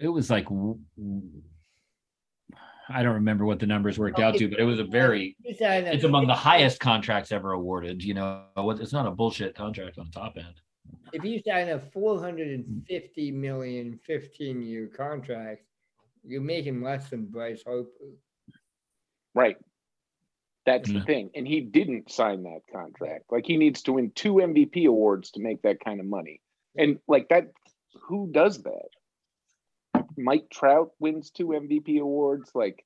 it 0.00 0.08
was 0.08 0.30
like 0.30 0.48
I 2.92 3.02
don't 3.02 3.14
remember 3.14 3.44
what 3.44 3.58
the 3.60 3.66
numbers 3.66 3.98
worked 3.98 4.18
out 4.18 4.36
to, 4.36 4.48
but 4.48 4.58
it 4.58 4.64
was 4.64 4.78
a 4.80 4.84
very 4.84 5.36
You 5.44 5.54
sign 5.54 5.86
a- 5.86 5.92
it's 5.92 6.04
among 6.04 6.26
the 6.26 6.34
highest 6.34 6.80
contracts 6.80 7.32
ever 7.32 7.52
awarded. 7.52 8.02
You 8.02 8.14
know, 8.14 8.44
it's 8.56 8.92
not 8.92 9.06
a 9.06 9.10
bullshit 9.10 9.54
contract 9.54 9.98
on 9.98 10.06
the 10.06 10.12
top 10.12 10.36
end. 10.36 10.54
If 11.12 11.24
you 11.24 11.40
sign 11.46 11.68
a 11.68 11.78
450 11.78 13.30
million 13.30 13.98
15 14.04 14.62
year 14.62 14.86
contract, 14.88 15.62
you're 16.24 16.40
making 16.40 16.82
less 16.82 17.10
than 17.10 17.26
Bryce 17.26 17.62
Harper. 17.64 17.88
Right. 19.34 19.56
That's 20.66 20.90
Yeah. 20.90 20.98
the 21.00 21.04
thing. 21.06 21.30
And 21.34 21.46
he 21.46 21.60
didn't 21.60 22.10
sign 22.10 22.42
that 22.42 22.60
contract. 22.72 23.24
Like 23.30 23.46
he 23.46 23.56
needs 23.56 23.82
to 23.82 23.92
win 23.94 24.10
two 24.14 24.40
MVP 24.40 24.84
awards 24.86 25.30
to 25.32 25.40
make 25.40 25.62
that 25.62 25.80
kind 25.84 26.00
of 26.00 26.06
money. 26.06 26.40
And 26.76 26.98
like 27.08 27.28
that, 27.28 27.48
who 28.02 28.28
does 28.32 28.62
that? 28.64 28.88
Mike 30.22 30.46
Trout 30.50 30.90
wins 30.98 31.30
two 31.30 31.48
MVP 31.48 32.00
awards. 32.00 32.50
Like 32.54 32.84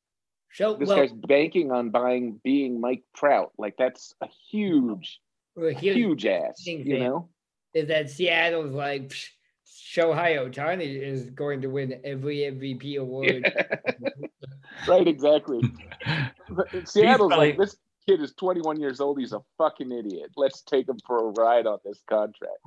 So, 0.53 0.75
this 0.75 0.89
well, 0.89 0.99
guy's 0.99 1.13
banking 1.13 1.73
on 1.73 1.91
buying 1.91 2.41
being 2.43 2.81
Mike 2.81 3.05
Trout. 3.17 3.53
Like 3.59 3.77
that's 3.77 4.15
a 4.21 4.29
huge, 4.51 5.21
well, 5.57 5.71
here's 5.75 5.97
huge 5.97 6.27
ass. 6.27 6.63
thing, 6.65 6.87
You 6.87 6.99
know? 7.01 7.29
is 7.75 7.89
that 7.89 8.11
Seattle's 8.11 8.73
like, 8.73 9.09
"Psh, 9.09 9.29
Shohei 9.67 10.37
Ohtani 10.39 11.01
is 11.03 11.31
going 11.31 11.61
to 11.63 11.69
win 11.69 12.01
every 12.05 12.39
MVP 12.39 12.99
award. 12.99 13.53
right, 14.89 15.07
exactly. 15.09 15.61
Seattle's 16.85 17.29
probably- 17.31 17.37
like 17.37 17.59
this 17.59 17.77
kid 18.07 18.21
is 18.21 18.33
21 18.35 18.81
years 18.81 19.01
old. 19.01 19.19
He's 19.19 19.33
a 19.33 19.41
fucking 19.59 19.91
idiot. 19.91 20.31
Let's 20.37 20.63
take 20.63 20.89
him 20.89 20.99
for 21.07 21.29
a 21.29 21.33
ride 21.33 21.67
on 21.67 21.79
this 21.85 22.03
contract. 22.09 22.59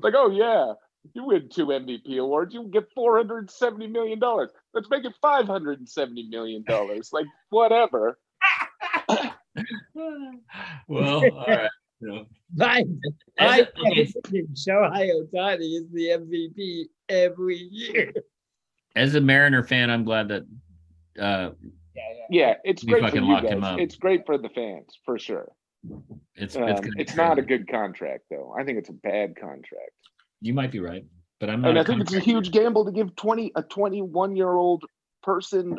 Like, 0.00 0.14
oh 0.16 0.30
yeah, 0.30 0.72
you 1.14 1.24
win 1.24 1.48
two 1.48 1.66
MVP 1.66 2.18
awards, 2.18 2.54
you 2.54 2.64
get 2.72 2.88
470 2.94 3.86
million 3.88 4.18
dollars. 4.18 4.50
Let's 4.74 4.88
make 4.90 5.04
it 5.04 5.14
570 5.22 6.28
million 6.28 6.64
dollars. 6.66 7.10
like, 7.12 7.26
whatever. 7.50 8.18
well, 10.88 11.24
all 11.24 11.44
right. 11.46 11.70
You 12.00 12.08
know, 12.08 12.26
My, 12.54 12.84
As 13.38 13.48
my 13.48 13.56
a- 13.58 13.88
okay. 13.88 14.12
Shohei 14.54 15.10
Ohtani 15.14 15.76
is 15.78 15.84
the 15.92 16.08
MVP 16.08 16.84
every 17.08 17.56
year. 17.56 18.12
as 18.94 19.14
a 19.14 19.20
Mariner 19.20 19.62
fan, 19.62 19.90
I'm 19.90 20.04
glad 20.04 20.28
that 20.28 20.42
uh 21.18 21.50
Yeah, 21.94 22.02
yeah. 22.18 22.26
Yeah, 22.28 22.54
it's 22.64 22.84
great 22.84 23.08
for 23.08 23.16
you 23.16 23.22
locked 23.22 23.46
him 23.46 23.60
guys. 23.60 23.72
up. 23.74 23.80
It's 23.80 23.96
great 23.96 24.26
for 24.26 24.36
the 24.36 24.50
fans 24.50 24.98
for 25.06 25.18
sure. 25.18 25.48
it's 26.34 26.54
Um, 26.56 26.64
it's, 26.64 26.80
it's, 26.98 27.14
not 27.16 27.38
a 27.38 27.42
good 27.42 27.66
contract 27.66 28.24
though. 28.30 28.54
I 28.58 28.64
think 28.64 28.76
it's 28.78 28.90
a 28.90 28.94
bad 28.94 29.34
contract. 29.36 29.92
You 30.46 30.54
might 30.54 30.70
be 30.70 30.78
right, 30.78 31.04
but 31.40 31.50
I'm 31.50 31.60
not. 31.60 31.70
And 31.70 31.78
a 31.78 31.80
I 31.80 31.84
think 31.84 32.02
it's 32.02 32.14
a 32.14 32.20
huge 32.20 32.52
gamble 32.52 32.84
to 32.84 32.92
give 32.92 33.16
20 33.16 33.52
a 33.56 33.62
21 33.62 34.36
year 34.36 34.52
old 34.52 34.84
person 35.22 35.76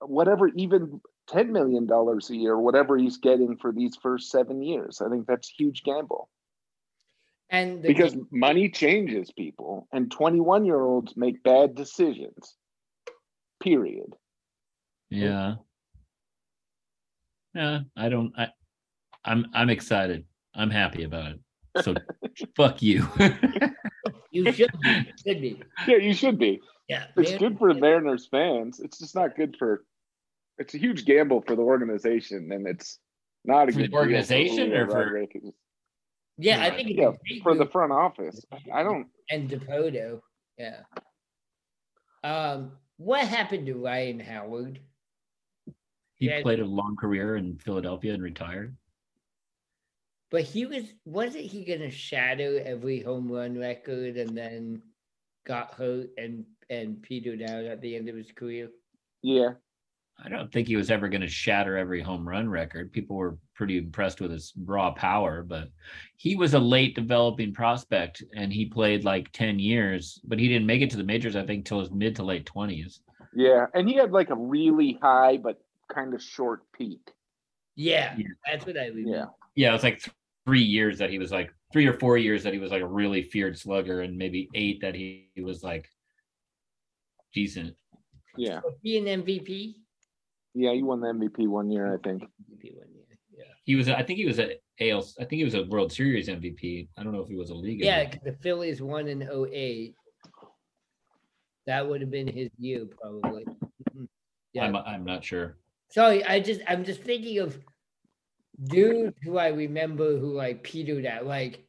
whatever 0.00 0.48
even 0.54 1.00
10 1.28 1.52
million 1.52 1.86
dollars 1.86 2.30
a 2.30 2.36
year 2.36 2.56
whatever 2.58 2.96
he's 2.96 3.18
getting 3.18 3.56
for 3.56 3.72
these 3.72 3.96
first 3.96 4.30
7 4.30 4.62
years. 4.62 5.00
I 5.00 5.10
think 5.10 5.26
that's 5.26 5.50
a 5.50 5.62
huge 5.62 5.82
gamble 5.82 6.28
And 7.50 7.82
the 7.82 7.88
because 7.88 8.16
money 8.30 8.68
changes 8.70 9.32
people 9.32 9.88
and 9.92 10.10
21 10.10 10.64
year 10.64 10.80
olds 10.80 11.16
make 11.16 11.42
bad 11.42 11.74
decisions. 11.74 12.56
Period. 13.60 14.14
Yeah. 15.10 15.56
Yeah, 17.54 17.80
I 17.96 18.08
don't. 18.08 18.32
I, 18.38 18.48
I'm 19.24 19.46
I'm 19.52 19.70
excited. 19.70 20.24
I'm 20.54 20.70
happy 20.70 21.02
about 21.02 21.32
it. 21.32 21.40
So 21.82 21.94
fuck 22.56 22.82
you. 22.82 23.06
you 24.30 24.52
should 24.52 24.70
be. 24.82 25.12
Should 25.26 25.40
be. 25.40 25.62
Yeah, 25.86 25.96
you 25.96 26.14
should 26.14 26.38
be. 26.38 26.60
Yeah. 26.88 27.06
It's 27.16 27.36
good 27.36 27.58
for 27.58 27.72
the 27.72 27.80
Mariners 27.80 28.26
fans. 28.30 28.80
It's 28.80 28.98
just 28.98 29.14
not 29.14 29.36
good 29.36 29.56
for 29.58 29.84
it's 30.58 30.74
a 30.74 30.78
huge 30.78 31.04
gamble 31.04 31.40
for 31.42 31.56
the 31.56 31.62
organization 31.62 32.50
and 32.52 32.66
it's 32.66 32.98
not 33.44 33.68
a 33.68 33.72
For 33.72 33.78
good 33.78 33.84
the 33.84 33.88
deal 33.88 33.96
for 33.96 34.02
organization 34.02 34.72
or 34.72 34.86
for- 34.88 34.96
Rodriguez. 35.04 35.52
Yeah, 36.36 36.62
I 36.62 36.70
think 36.70 36.88
yeah, 36.94 37.10
for 37.42 37.54
the 37.54 37.66
front 37.66 37.92
office. 37.92 38.44
I 38.72 38.82
don't 38.82 39.08
and 39.30 39.48
Dipoto. 39.48 40.20
Yeah. 40.58 40.80
Um, 42.24 42.72
what 42.96 43.26
happened 43.26 43.66
to 43.66 43.74
Ryan 43.74 44.20
Howard? 44.20 44.80
he 46.16 46.26
Yeah. 46.28 46.42
played 46.42 46.60
a 46.60 46.64
long 46.66 46.96
career 46.96 47.36
in 47.36 47.58
Philadelphia 47.58 48.14
and 48.14 48.22
retired. 48.22 48.76
But 50.30 50.42
he 50.42 50.66
was 50.66 50.84
wasn't 51.04 51.44
he 51.44 51.64
gonna 51.64 51.90
shatter 51.90 52.60
every 52.64 53.00
home 53.00 53.30
run 53.30 53.58
record 53.58 54.16
and 54.16 54.36
then 54.36 54.82
got 55.46 55.74
hurt 55.74 56.10
and 56.16 56.44
and 56.68 57.02
petered 57.02 57.42
out 57.42 57.64
at 57.64 57.80
the 57.80 57.96
end 57.96 58.08
of 58.08 58.16
his 58.16 58.30
career? 58.32 58.70
yeah. 59.22 59.50
I 60.22 60.28
don't 60.28 60.52
think 60.52 60.68
he 60.68 60.76
was 60.76 60.90
ever 60.90 61.08
going 61.08 61.22
to 61.22 61.26
shatter 61.28 61.78
every 61.78 62.02
home 62.02 62.28
run 62.28 62.46
record. 62.46 62.92
People 62.92 63.16
were 63.16 63.38
pretty 63.54 63.78
impressed 63.78 64.20
with 64.20 64.30
his 64.30 64.52
raw 64.66 64.90
power, 64.90 65.42
but 65.42 65.68
he 66.18 66.36
was 66.36 66.52
a 66.52 66.58
late 66.58 66.94
developing 66.94 67.54
prospect 67.54 68.22
and 68.36 68.52
he 68.52 68.66
played 68.66 69.02
like 69.02 69.32
10 69.32 69.58
years, 69.58 70.20
but 70.24 70.38
he 70.38 70.46
didn't 70.46 70.66
make 70.66 70.82
it 70.82 70.90
to 70.90 70.98
the 70.98 71.04
majors, 71.04 71.36
I 71.36 71.46
think, 71.46 71.64
till 71.64 71.80
his 71.80 71.90
mid 71.90 72.16
to 72.16 72.22
late 72.22 72.44
20s. 72.44 72.98
Yeah. 73.34 73.64
And 73.72 73.88
he 73.88 73.94
had 73.94 74.12
like 74.12 74.28
a 74.28 74.34
really 74.36 74.98
high 75.00 75.38
but 75.38 75.58
kind 75.90 76.12
of 76.12 76.22
short 76.22 76.70
peak. 76.76 77.00
Yeah, 77.74 78.14
Yeah. 78.18 78.26
that's 78.44 78.66
what 78.66 78.76
I 78.76 78.88
remember. 78.88 79.10
Yeah. 79.10 79.24
Yeah, 79.54 79.70
it 79.70 79.72
was 79.72 79.82
like 79.84 80.00
th- 80.02 80.14
three 80.50 80.62
years 80.62 80.98
that 80.98 81.10
he 81.10 81.18
was 81.20 81.30
like 81.30 81.54
three 81.72 81.86
or 81.86 81.92
four 81.92 82.18
years 82.18 82.42
that 82.42 82.52
he 82.52 82.58
was 82.58 82.72
like 82.72 82.82
a 82.82 82.86
really 82.86 83.22
feared 83.22 83.56
slugger, 83.56 84.00
and 84.00 84.18
maybe 84.18 84.48
eight 84.56 84.80
that 84.80 84.96
he, 84.96 85.30
he 85.36 85.42
was 85.42 85.62
like 85.62 85.88
decent. 87.32 87.76
Yeah. 88.36 88.58
Was 88.64 88.74
he 88.82 88.98
an 88.98 89.04
MVP? 89.22 89.74
Yeah, 90.54 90.72
he 90.72 90.82
won 90.82 91.00
the 91.00 91.06
MVP 91.06 91.46
one 91.46 91.70
year, 91.70 91.86
I 91.94 91.98
think. 92.02 92.22
MVP 92.24 92.74
one 92.76 92.88
year. 92.92 93.04
Yeah. 93.32 93.44
He 93.62 93.76
was, 93.76 93.88
I 93.88 94.02
think 94.02 94.18
he 94.18 94.26
was 94.26 94.40
a 94.40 94.56
AL, 94.80 95.06
I 95.20 95.24
think 95.24 95.38
he 95.38 95.44
was 95.44 95.54
a 95.54 95.62
World 95.66 95.92
Series 95.92 96.26
MVP. 96.28 96.88
I 96.98 97.04
don't 97.04 97.12
know 97.12 97.20
if 97.22 97.28
he 97.28 97.36
was 97.36 97.50
a 97.50 97.54
league. 97.54 97.84
Yeah, 97.84 98.02
MVP. 98.04 98.10
'cause 98.10 98.20
the 98.24 98.32
Phillies 98.42 98.82
won 98.82 99.06
in 99.06 99.22
08. 99.22 99.94
That 101.66 101.88
would 101.88 102.00
have 102.00 102.10
been 102.10 102.26
his 102.26 102.50
year, 102.58 102.86
probably. 103.00 103.44
Mhm. 103.94 104.08
Yeah. 104.52 104.64
I'm, 104.64 104.74
I'm 104.74 105.04
not 105.04 105.22
sure. 105.22 105.58
Sorry, 105.92 106.24
I 106.24 106.40
just 106.40 106.60
I'm 106.66 106.84
just 106.84 107.02
thinking 107.02 107.38
of 107.38 107.56
dudes 108.64 109.16
who 109.22 109.38
I 109.38 109.48
remember 109.48 110.18
who 110.18 110.32
like 110.32 110.62
petered 110.62 111.06
out. 111.06 111.26
Like 111.26 111.64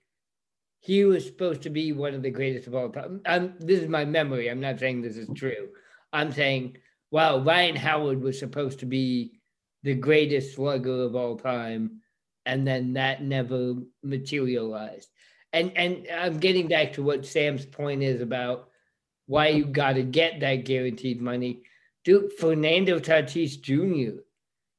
he 0.79 1.05
was 1.05 1.25
supposed 1.25 1.61
to 1.63 1.69
be 1.69 1.91
one 1.91 2.13
of 2.13 2.23
the 2.23 2.31
greatest 2.31 2.67
of 2.67 2.75
all 2.75 2.89
time. 2.89 3.21
I'm, 3.25 3.55
this 3.59 3.81
is 3.81 3.87
my 3.89 4.05
memory. 4.05 4.49
I'm 4.49 4.59
not 4.59 4.79
saying 4.79 5.01
this 5.01 5.17
is 5.17 5.29
true. 5.35 5.69
I'm 6.11 6.31
saying, 6.31 6.77
well, 7.11 7.43
Ryan 7.43 7.75
Howard 7.75 8.21
was 8.21 8.39
supposed 8.39 8.79
to 8.79 8.85
be 8.85 9.39
the 9.83 9.93
greatest 9.93 10.55
slugger 10.55 11.03
of 11.03 11.15
all 11.15 11.37
time, 11.37 12.01
and 12.45 12.67
then 12.67 12.93
that 12.93 13.23
never 13.23 13.75
materialized. 14.03 15.09
And 15.53 15.75
and 15.75 16.07
I'm 16.13 16.39
getting 16.39 16.67
back 16.67 16.93
to 16.93 17.03
what 17.03 17.25
Sam's 17.25 17.65
point 17.65 18.01
is 18.03 18.21
about 18.21 18.69
why 19.27 19.47
you 19.49 19.65
got 19.65 19.93
to 19.93 20.03
get 20.03 20.39
that 20.39 20.65
guaranteed 20.65 21.21
money. 21.21 21.63
Dude, 22.03 22.33
Fernando 22.33 22.99
Tatis 22.99 23.61
Jr., 23.61 24.21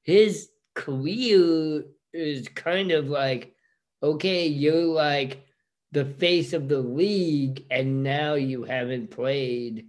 his 0.03 0.49
career 0.75 1.85
is 2.13 2.49
kind 2.49 2.93
of 2.93 3.09
like, 3.09 3.55
okay, 4.03 4.47
you're 4.47 4.85
like 4.85 5.45
the 5.93 6.05
face 6.05 6.53
of 6.53 6.69
the 6.69 6.81
league, 6.81 7.65
and 7.71 8.03
now 8.03 8.35
you 8.35 8.65
haven't 8.65 9.11
played 9.11 9.87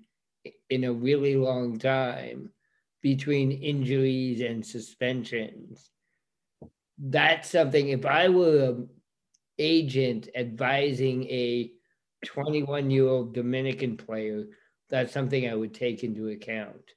in 0.69 0.83
a 0.83 0.93
really 0.93 1.35
long 1.35 1.79
time 1.79 2.49
between 3.01 3.51
injuries 3.51 4.41
and 4.41 4.65
suspensions. 4.65 5.89
That's 6.97 7.49
something, 7.49 7.89
if 7.89 8.05
I 8.05 8.29
were 8.29 8.69
an 8.69 8.89
agent 9.57 10.29
advising 10.35 11.23
a 11.25 11.71
21 12.25 12.91
year 12.91 13.07
old 13.07 13.33
Dominican 13.33 13.97
player, 13.97 14.45
that's 14.89 15.13
something 15.13 15.49
I 15.49 15.55
would 15.55 15.73
take 15.73 16.03
into 16.03 16.29
account. 16.29 16.91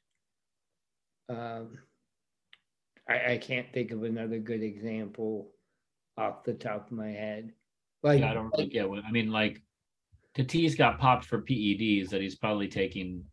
Um, 1.29 1.79
I, 3.09 3.33
I 3.33 3.39
can't 3.39 3.73
think 3.73 3.91
of 3.91 4.03
another 4.03 4.39
good 4.39 4.63
example 4.63 5.53
off 6.19 6.45
the 6.45 6.55
top 6.55 6.91
of 6.91 6.97
my 6.97 7.11
head. 7.11 7.53
Like, 8.03 8.21
Yeah, 8.21 8.31
I 8.31 8.35
don't 8.35 8.51
really 8.53 8.67
get 8.67 8.89
what 8.89 9.05
I 9.05 9.11
mean. 9.11 9.31
Like, 9.31 9.63
Tatis 10.37 10.77
got 10.77 10.99
popped 10.99 11.25
for 11.25 11.41
PEDs 11.41 12.11
that 12.11 12.21
he's 12.21 12.37
probably 12.37 12.69
taking 12.69 13.25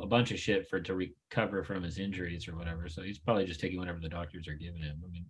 a 0.00 0.06
bunch 0.06 0.30
of 0.30 0.38
shit 0.38 0.68
for 0.68 0.80
to 0.80 0.94
recover 0.94 1.64
from 1.64 1.82
his 1.82 1.98
injuries 1.98 2.48
or 2.48 2.56
whatever. 2.56 2.88
So 2.88 3.02
he's 3.02 3.18
probably 3.18 3.44
just 3.44 3.60
taking 3.60 3.78
whatever 3.78 4.00
the 4.00 4.08
doctors 4.08 4.48
are 4.48 4.54
giving 4.54 4.82
him. 4.82 5.00
I 5.04 5.10
mean, 5.10 5.26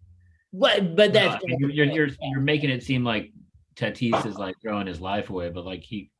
what, 0.50 0.96
but 0.96 1.12
no, 1.12 1.28
that's 1.28 1.44
you're, 1.46 1.70
you're 1.70 1.86
you're 1.86 2.08
you're 2.20 2.40
making 2.40 2.70
it 2.70 2.82
seem 2.82 3.04
like 3.04 3.32
Tatis 3.76 4.26
is 4.26 4.36
like 4.36 4.56
throwing 4.60 4.86
his 4.86 5.00
life 5.00 5.30
away, 5.30 5.50
but 5.50 5.64
like 5.64 5.82
he 5.82 6.10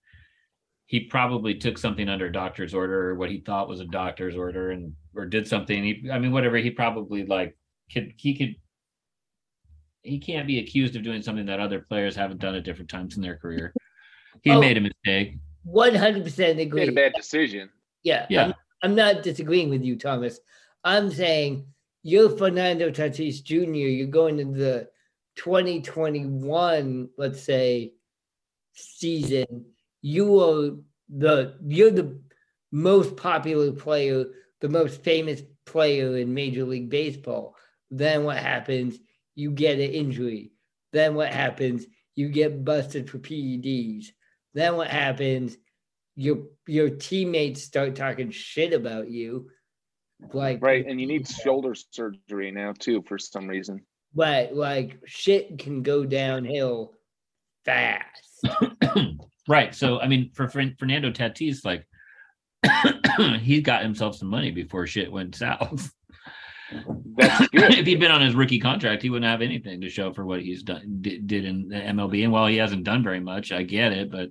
he 0.86 1.00
probably 1.00 1.54
took 1.54 1.78
something 1.78 2.08
under 2.08 2.26
a 2.26 2.32
doctor's 2.32 2.74
order 2.74 3.10
or 3.10 3.14
what 3.14 3.30
he 3.30 3.40
thought 3.40 3.68
was 3.68 3.80
a 3.80 3.86
doctor's 3.86 4.36
order 4.36 4.70
and 4.70 4.92
or 5.14 5.26
did 5.26 5.46
something. 5.46 5.82
He, 5.82 6.10
I 6.12 6.18
mean, 6.18 6.32
whatever. 6.32 6.56
He 6.58 6.70
probably 6.70 7.24
like 7.26 7.56
could 7.92 8.12
he 8.16 8.34
could 8.34 8.56
he 10.02 10.18
can't 10.18 10.46
be 10.46 10.58
accused 10.60 10.96
of 10.96 11.02
doing 11.02 11.20
something 11.22 11.46
that 11.46 11.60
other 11.60 11.80
players 11.80 12.16
haven't 12.16 12.40
done 12.40 12.54
at 12.54 12.64
different 12.64 12.88
times 12.90 13.16
in 13.16 13.22
their 13.22 13.36
career. 13.36 13.74
He 14.42 14.50
Oh. 14.50 14.60
made 14.60 14.78
a 14.78 14.80
mistake. 14.80 15.34
100% 15.66 16.24
agree. 16.52 16.54
Made 16.54 16.60
agree. 16.60 16.88
a 16.88 16.92
bad 16.92 17.12
decision. 17.14 17.68
Yeah, 18.02 18.26
Yeah. 18.30 18.44
I'm, 18.46 18.54
I'm 18.82 18.94
not 18.94 19.22
disagreeing 19.22 19.68
with 19.68 19.82
you, 19.82 19.96
Thomas. 19.96 20.40
I'm 20.84 21.10
saying 21.10 21.66
you're 22.02 22.30
Fernando 22.34 22.90
Tatis 22.90 23.42
Jr. 23.44 23.56
You're 23.74 24.06
going 24.06 24.38
into 24.38 24.58
the 24.58 24.88
2021, 25.36 27.10
let's 27.18 27.42
say, 27.42 27.92
season. 28.74 29.66
You 30.02 30.40
are 30.40 30.70
the 31.10 31.56
you're 31.66 31.90
the 31.90 32.18
most 32.72 33.16
popular 33.16 33.72
player, 33.72 34.24
the 34.60 34.68
most 34.68 35.02
famous 35.02 35.42
player 35.66 36.16
in 36.16 36.32
Major 36.32 36.64
League 36.64 36.88
Baseball. 36.88 37.54
Then 37.90 38.24
what 38.24 38.36
happens? 38.38 38.98
You 39.34 39.50
get 39.50 39.78
an 39.78 39.90
injury. 39.90 40.52
Then 40.92 41.14
what 41.14 41.32
happens? 41.32 41.86
You 42.14 42.28
get 42.28 42.64
busted 42.64 43.08
for 43.08 43.18
PEDs. 43.18 44.06
Then 44.54 44.76
what 44.76 44.88
happens? 44.88 45.56
your 46.20 46.38
your 46.66 46.90
teammates 46.90 47.62
start 47.62 47.96
talking 47.96 48.30
shit 48.30 48.72
about 48.74 49.10
you 49.10 49.48
like 50.34 50.62
Right. 50.62 50.84
And 50.86 51.00
you 51.00 51.06
need 51.06 51.26
shoulder 51.26 51.74
surgery 51.74 52.50
now 52.50 52.74
too 52.78 53.02
for 53.06 53.18
some 53.18 53.46
reason. 53.48 53.86
but 54.14 54.54
like 54.54 54.98
shit 55.06 55.58
can 55.58 55.82
go 55.82 56.04
downhill 56.04 56.92
fast 57.64 58.44
right. 59.48 59.74
So 59.74 59.98
I 59.98 60.08
mean, 60.08 60.30
for 60.34 60.48
Fern- 60.48 60.76
Fernando 60.78 61.10
Tatis, 61.10 61.64
like 61.64 61.86
he 63.40 63.62
got 63.62 63.82
himself 63.82 64.16
some 64.16 64.28
money 64.28 64.50
before 64.50 64.86
shit 64.86 65.10
went 65.10 65.36
south. 65.36 65.90
That's 67.16 67.48
good. 67.52 67.74
if 67.74 67.86
he'd 67.86 68.00
been 68.00 68.10
on 68.10 68.20
his 68.20 68.34
rookie 68.34 68.60
contract, 68.60 69.02
he 69.02 69.10
wouldn't 69.10 69.30
have 69.30 69.42
anything 69.42 69.80
to 69.80 69.88
show 69.88 70.12
for 70.12 70.24
what 70.24 70.42
he's 70.42 70.62
done 70.62 70.98
did, 71.00 71.26
did 71.26 71.44
in 71.44 71.68
the 71.68 71.76
MLB. 71.76 72.24
And 72.24 72.32
while 72.32 72.46
he 72.46 72.56
hasn't 72.56 72.84
done 72.84 73.02
very 73.02 73.20
much, 73.20 73.52
I 73.52 73.62
get 73.62 73.92
it, 73.92 74.10
but 74.10 74.30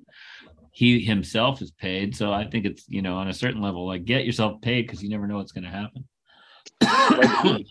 he 0.72 1.00
himself 1.00 1.62
is 1.62 1.72
paid. 1.72 2.16
So 2.16 2.32
I 2.32 2.46
think 2.46 2.66
it's 2.66 2.86
you 2.88 3.02
know 3.02 3.16
on 3.16 3.28
a 3.28 3.34
certain 3.34 3.62
level, 3.62 3.86
like 3.88 4.06
get 4.06 4.26
yourself 4.26 4.62
paid 4.62 4.88
because 4.88 5.04
you 5.04 5.10
never 5.10 5.28
know 5.28 5.38
what's 5.38 5.52
going 5.52 5.66
to 5.66 5.70
happen. 5.70 6.06
Like, 6.82 7.66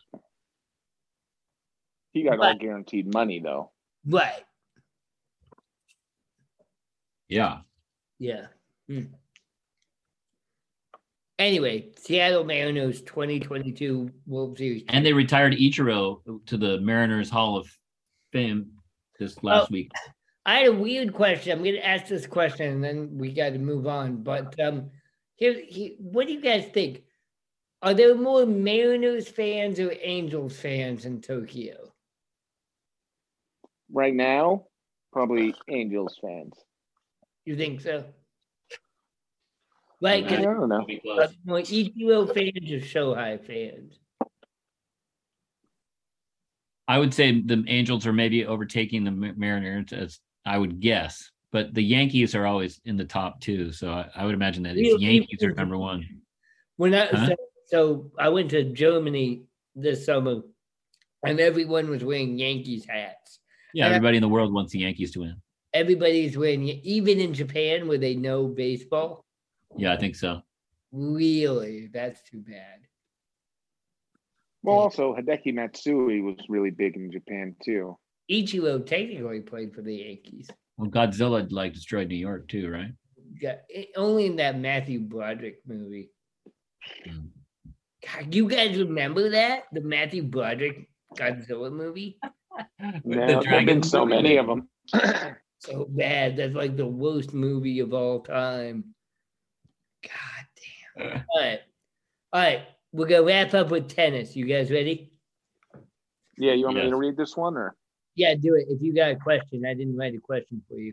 he 2.12 2.24
got 2.24 2.40
all 2.40 2.54
guaranteed 2.56 3.12
money 3.12 3.40
though. 3.40 3.70
right 4.06 4.44
yeah. 7.28 7.58
yeah 8.18 8.46
Hmm. 8.88 9.02
Anyway 11.38 11.88
seattle 11.96 12.44
mariners 12.44 13.02
2022 13.02 14.10
world 14.26 14.58
series 14.58 14.82
And 14.88 15.04
they 15.04 15.12
retired 15.12 15.52
Ichiro 15.54 16.20
to 16.46 16.56
the 16.56 16.78
Mariners 16.80 17.30
Hall 17.30 17.56
of 17.56 17.68
Fame 18.32 18.72
this 19.18 19.42
last 19.42 19.64
Oh. 19.64 19.72
week. 19.72 19.90
I 20.46 20.58
had 20.60 20.68
a 20.68 20.72
weird 20.72 21.12
question. 21.12 21.52
I'm 21.52 21.62
going 21.62 21.74
to 21.74 21.86
ask 21.86 22.06
this 22.06 22.26
question 22.26 22.72
and 22.72 22.82
then 22.84 23.18
we 23.18 23.32
got 23.32 23.50
to 23.50 23.58
move 23.58 23.86
on. 23.86 24.22
But 24.22 24.58
um, 24.60 24.90
here, 25.36 25.54
he, 25.66 25.96
what 25.98 26.26
do 26.26 26.32
you 26.32 26.40
guys 26.40 26.64
think? 26.72 27.02
Are 27.82 27.92
there 27.94 28.14
more 28.14 28.46
Mariners 28.46 29.28
fans 29.28 29.78
or 29.78 29.92
Angels 30.02 30.58
fans 30.58 31.04
in 31.04 31.20
Tokyo? 31.20 31.92
Right 33.92 34.14
now, 34.14 34.64
probably 35.12 35.54
Angels 35.68 36.16
fans. 36.20 36.54
You 37.44 37.56
think 37.56 37.80
so? 37.80 38.04
Like, 40.00 40.26
I 40.30 40.36
don't 40.42 40.68
know. 40.68 40.84
Be 40.84 40.94
it 40.94 41.02
close. 41.02 41.34
more 41.44 41.58
Ichiro 41.58 42.26
fans 42.32 42.70
or 42.70 42.78
Shohei 42.86 43.44
fans? 43.44 43.98
I 46.86 46.98
would 46.98 47.12
say 47.12 47.40
the 47.40 47.64
Angels 47.66 48.06
are 48.06 48.12
maybe 48.12 48.46
overtaking 48.46 49.04
the 49.04 49.10
Mariners, 49.10 49.92
as 49.92 50.20
I 50.46 50.56
would 50.56 50.80
guess. 50.80 51.30
But 51.50 51.74
the 51.74 51.82
Yankees 51.82 52.34
are 52.34 52.46
always 52.46 52.80
in 52.84 52.96
the 52.96 53.04
top 53.04 53.40
two, 53.40 53.72
so 53.72 53.90
I, 53.90 54.06
I 54.14 54.24
would 54.24 54.34
imagine 54.34 54.62
that 54.64 54.74
Real- 54.76 54.94
it's 54.94 55.02
Yankees 55.02 55.42
are 55.42 55.52
number 55.52 55.76
one. 55.78 56.04
When 56.76 56.94
I 56.94 57.06
Huh? 57.06 57.26
so, 57.26 57.36
so 57.66 58.12
I 58.18 58.28
went 58.28 58.50
to 58.50 58.64
Germany 58.64 59.42
this 59.74 60.06
summer, 60.06 60.42
and 61.26 61.40
everyone 61.40 61.90
was 61.90 62.04
wearing 62.04 62.38
Yankees 62.38 62.86
hats. 62.86 63.40
Yeah, 63.74 63.86
And 63.86 63.94
I- 63.94 63.96
everybody 63.96 64.18
in 64.18 64.22
the 64.22 64.28
world 64.28 64.52
wants 64.52 64.72
the 64.72 64.80
Yankees 64.80 65.10
to 65.12 65.20
win. 65.20 65.36
Everybody's 65.74 66.36
wearing, 66.38 66.68
even 66.68 67.18
in 67.20 67.34
Japan 67.34 67.88
where 67.88 67.98
they 67.98 68.14
know 68.14 68.46
baseball. 68.46 69.24
Yeah, 69.76 69.92
I 69.92 69.96
think 69.96 70.16
so. 70.16 70.40
Really, 70.92 71.88
that's 71.92 72.22
too 72.22 72.40
bad. 72.40 72.80
Well, 74.62 74.76
Yeah. 74.76 74.82
also 74.82 75.14
Hideki 75.14 75.54
Matsui 75.54 76.20
was 76.20 76.36
really 76.48 76.70
big 76.70 76.96
in 76.96 77.10
Japan 77.12 77.54
too. 77.62 77.96
Ichiro 78.30 78.84
technically 78.84 79.40
played 79.40 79.74
for 79.74 79.82
the 79.82 79.94
Yankees. 79.96 80.48
Well, 80.76 80.90
Godzilla 80.90 81.50
like 81.50 81.74
destroyed 81.74 82.08
New 82.08 82.16
York 82.16 82.48
too, 82.48 82.70
right? 82.70 82.92
Yeah, 83.40 83.58
it- 83.68 83.90
only 83.96 84.26
in 84.26 84.36
that 84.36 84.58
Matthew 84.58 85.00
Broderick 85.00 85.60
movie. 85.66 86.10
Mm. 87.06 87.28
God, 88.06 88.34
you 88.34 88.48
guys 88.48 88.78
remember 88.78 89.30
that 89.30 89.64
the 89.72 89.80
Matthew 89.80 90.22
Broderick 90.22 90.88
Godzilla 91.14 91.70
movie? 91.72 92.18
The 92.80 93.00
No, 93.04 93.26
there've 93.26 93.44
dragon 93.44 93.66
been 93.66 93.82
so 93.84 94.04
movie. 94.04 94.22
many 94.22 94.36
of 94.36 94.46
them. 94.46 94.68
So 95.60 95.86
bad. 95.90 96.36
That's 96.36 96.54
like 96.54 96.76
the 96.76 96.86
worst 96.86 97.34
movie 97.34 97.80
of 97.80 97.92
all 97.92 98.20
time. 98.20 98.94
God 100.02 101.02
damn. 101.04 101.24
All 101.34 101.42
right, 101.42 101.60
all 102.32 102.40
right. 102.40 102.62
We're 102.92 103.06
gonna 103.06 103.22
wrap 103.22 103.54
up 103.54 103.70
with 103.70 103.88
tennis. 103.88 104.34
You 104.34 104.46
guys 104.46 104.70
ready? 104.70 105.12
yeah, 106.38 106.52
you 106.52 106.64
want 106.64 106.76
me 106.76 106.88
to 106.88 106.96
read 106.96 107.16
this 107.16 107.36
one 107.36 107.56
or? 107.56 107.74
Yeah, 108.14 108.34
do 108.34 108.54
it. 108.54 108.66
If 108.68 108.82
you 108.82 108.94
got 108.94 109.10
a 109.10 109.16
question, 109.16 109.64
I 109.66 109.74
didn't 109.74 109.96
write 109.96 110.14
a 110.14 110.20
question 110.20 110.62
for 110.68 110.76
you. 110.76 110.92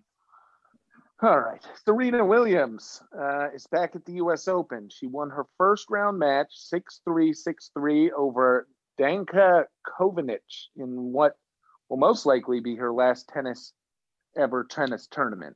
All 1.22 1.40
right. 1.40 1.62
Serena 1.84 2.26
Williams 2.26 3.02
uh, 3.18 3.48
is 3.52 3.66
back 3.68 3.96
at 3.96 4.06
the 4.06 4.14
U.S. 4.14 4.48
Open. 4.48 4.90
She 4.90 5.08
won 5.08 5.30
her 5.30 5.46
first 5.58 5.90
round 5.90 6.20
match 6.20 6.50
6 6.52 7.02
3 7.06 7.34
6 7.34 7.72
3 7.74 8.12
over 8.12 8.68
Danka 9.00 9.64
Kovinic 9.88 10.40
in 10.76 11.14
what 11.14 11.34
will 11.90 11.98
most 11.98 12.26
likely 12.26 12.60
be 12.60 12.76
her 12.76 12.92
last 12.92 13.30
tennis 13.30 13.74
ever 14.38 14.66
tennis 14.66 15.08
tournament. 15.10 15.56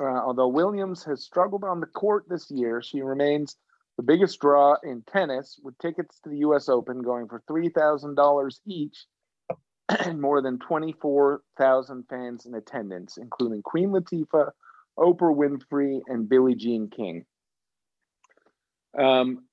Uh, 0.00 0.04
although 0.04 0.48
Williams 0.48 1.04
has 1.04 1.22
struggled 1.22 1.62
on 1.62 1.80
the 1.80 1.86
court 1.86 2.24
this 2.28 2.50
year, 2.50 2.80
she 2.80 3.02
remains 3.02 3.56
the 3.98 4.02
biggest 4.02 4.40
draw 4.40 4.76
in 4.82 5.02
tennis, 5.02 5.60
with 5.62 5.76
tickets 5.76 6.18
to 6.20 6.30
the 6.30 6.38
U.S. 6.38 6.70
Open 6.70 7.02
going 7.02 7.28
for 7.28 7.42
$3,000 7.50 8.60
each 8.66 9.04
and 10.06 10.20
more 10.20 10.40
than 10.40 10.58
24,000 10.58 12.04
fans 12.08 12.46
in 12.46 12.54
attendance, 12.54 13.18
including 13.18 13.60
Queen 13.60 13.90
Latifah, 13.90 14.50
Oprah 14.98 15.36
Winfrey, 15.36 16.00
and 16.06 16.28
Billie 16.28 16.54
Jean 16.54 16.88
King. 16.88 17.26
Um, 18.98 19.44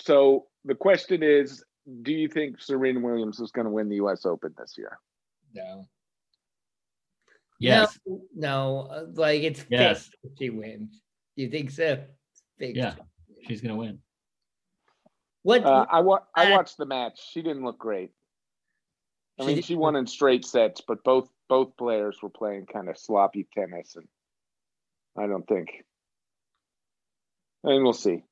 so 0.00 0.46
the 0.64 0.74
question 0.74 1.22
is, 1.22 1.62
do 2.02 2.12
you 2.12 2.28
think 2.28 2.60
Serena 2.60 2.98
Williams 2.98 3.38
is 3.38 3.52
going 3.52 3.66
to 3.66 3.70
win 3.70 3.88
the 3.88 3.96
U.S. 3.96 4.26
Open 4.26 4.52
this 4.58 4.74
year? 4.76 4.98
No. 5.54 5.86
Yes. 7.58 7.98
No, 8.06 8.20
no, 8.34 8.78
uh, 8.90 9.06
like 9.14 9.42
it's 9.42 9.64
Yes. 9.70 10.04
fixed 10.08 10.16
if 10.24 10.32
she 10.38 10.50
wins. 10.50 11.00
You 11.36 11.50
think 11.50 11.70
so? 11.70 12.04
Fixed. 12.58 12.76
Yeah. 12.76 12.94
She's 13.46 13.60
gonna 13.60 13.76
win. 13.76 14.00
What? 15.42 15.64
Uh, 15.64 15.86
I 15.88 16.00
wa- 16.00 16.24
I 16.34 16.50
watched 16.52 16.76
the 16.76 16.86
match. 16.86 17.20
She 17.30 17.40
didn't 17.42 17.64
look 17.64 17.78
great. 17.78 18.10
I 19.38 19.42
She 19.42 19.46
mean, 19.46 19.56
didn't 19.56 19.66
she 19.66 19.74
won 19.76 19.96
in 19.96 20.06
straight 20.06 20.44
sets, 20.44 20.80
but 20.86 21.04
both 21.04 21.28
both 21.48 21.76
players 21.76 22.18
were 22.22 22.30
playing 22.30 22.66
kind 22.66 22.88
of 22.88 22.98
sloppy 22.98 23.46
tennis, 23.54 23.94
and 23.96 24.08
I 25.16 25.26
don't 25.28 25.46
think. 25.46 25.68
I 27.64 27.68
mean, 27.68 27.82
we'll 27.84 27.92
see. 27.92 28.22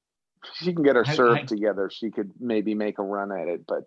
She 0.54 0.72
can 0.74 0.82
get 0.82 0.96
her 0.96 1.04
I- 1.06 1.14
serve 1.14 1.36
I- 1.38 1.42
together. 1.44 1.90
She 1.90 2.10
could 2.10 2.32
maybe 2.40 2.74
make 2.74 2.98
a 2.98 3.02
run 3.02 3.30
at 3.32 3.48
it, 3.48 3.64
but 3.66 3.84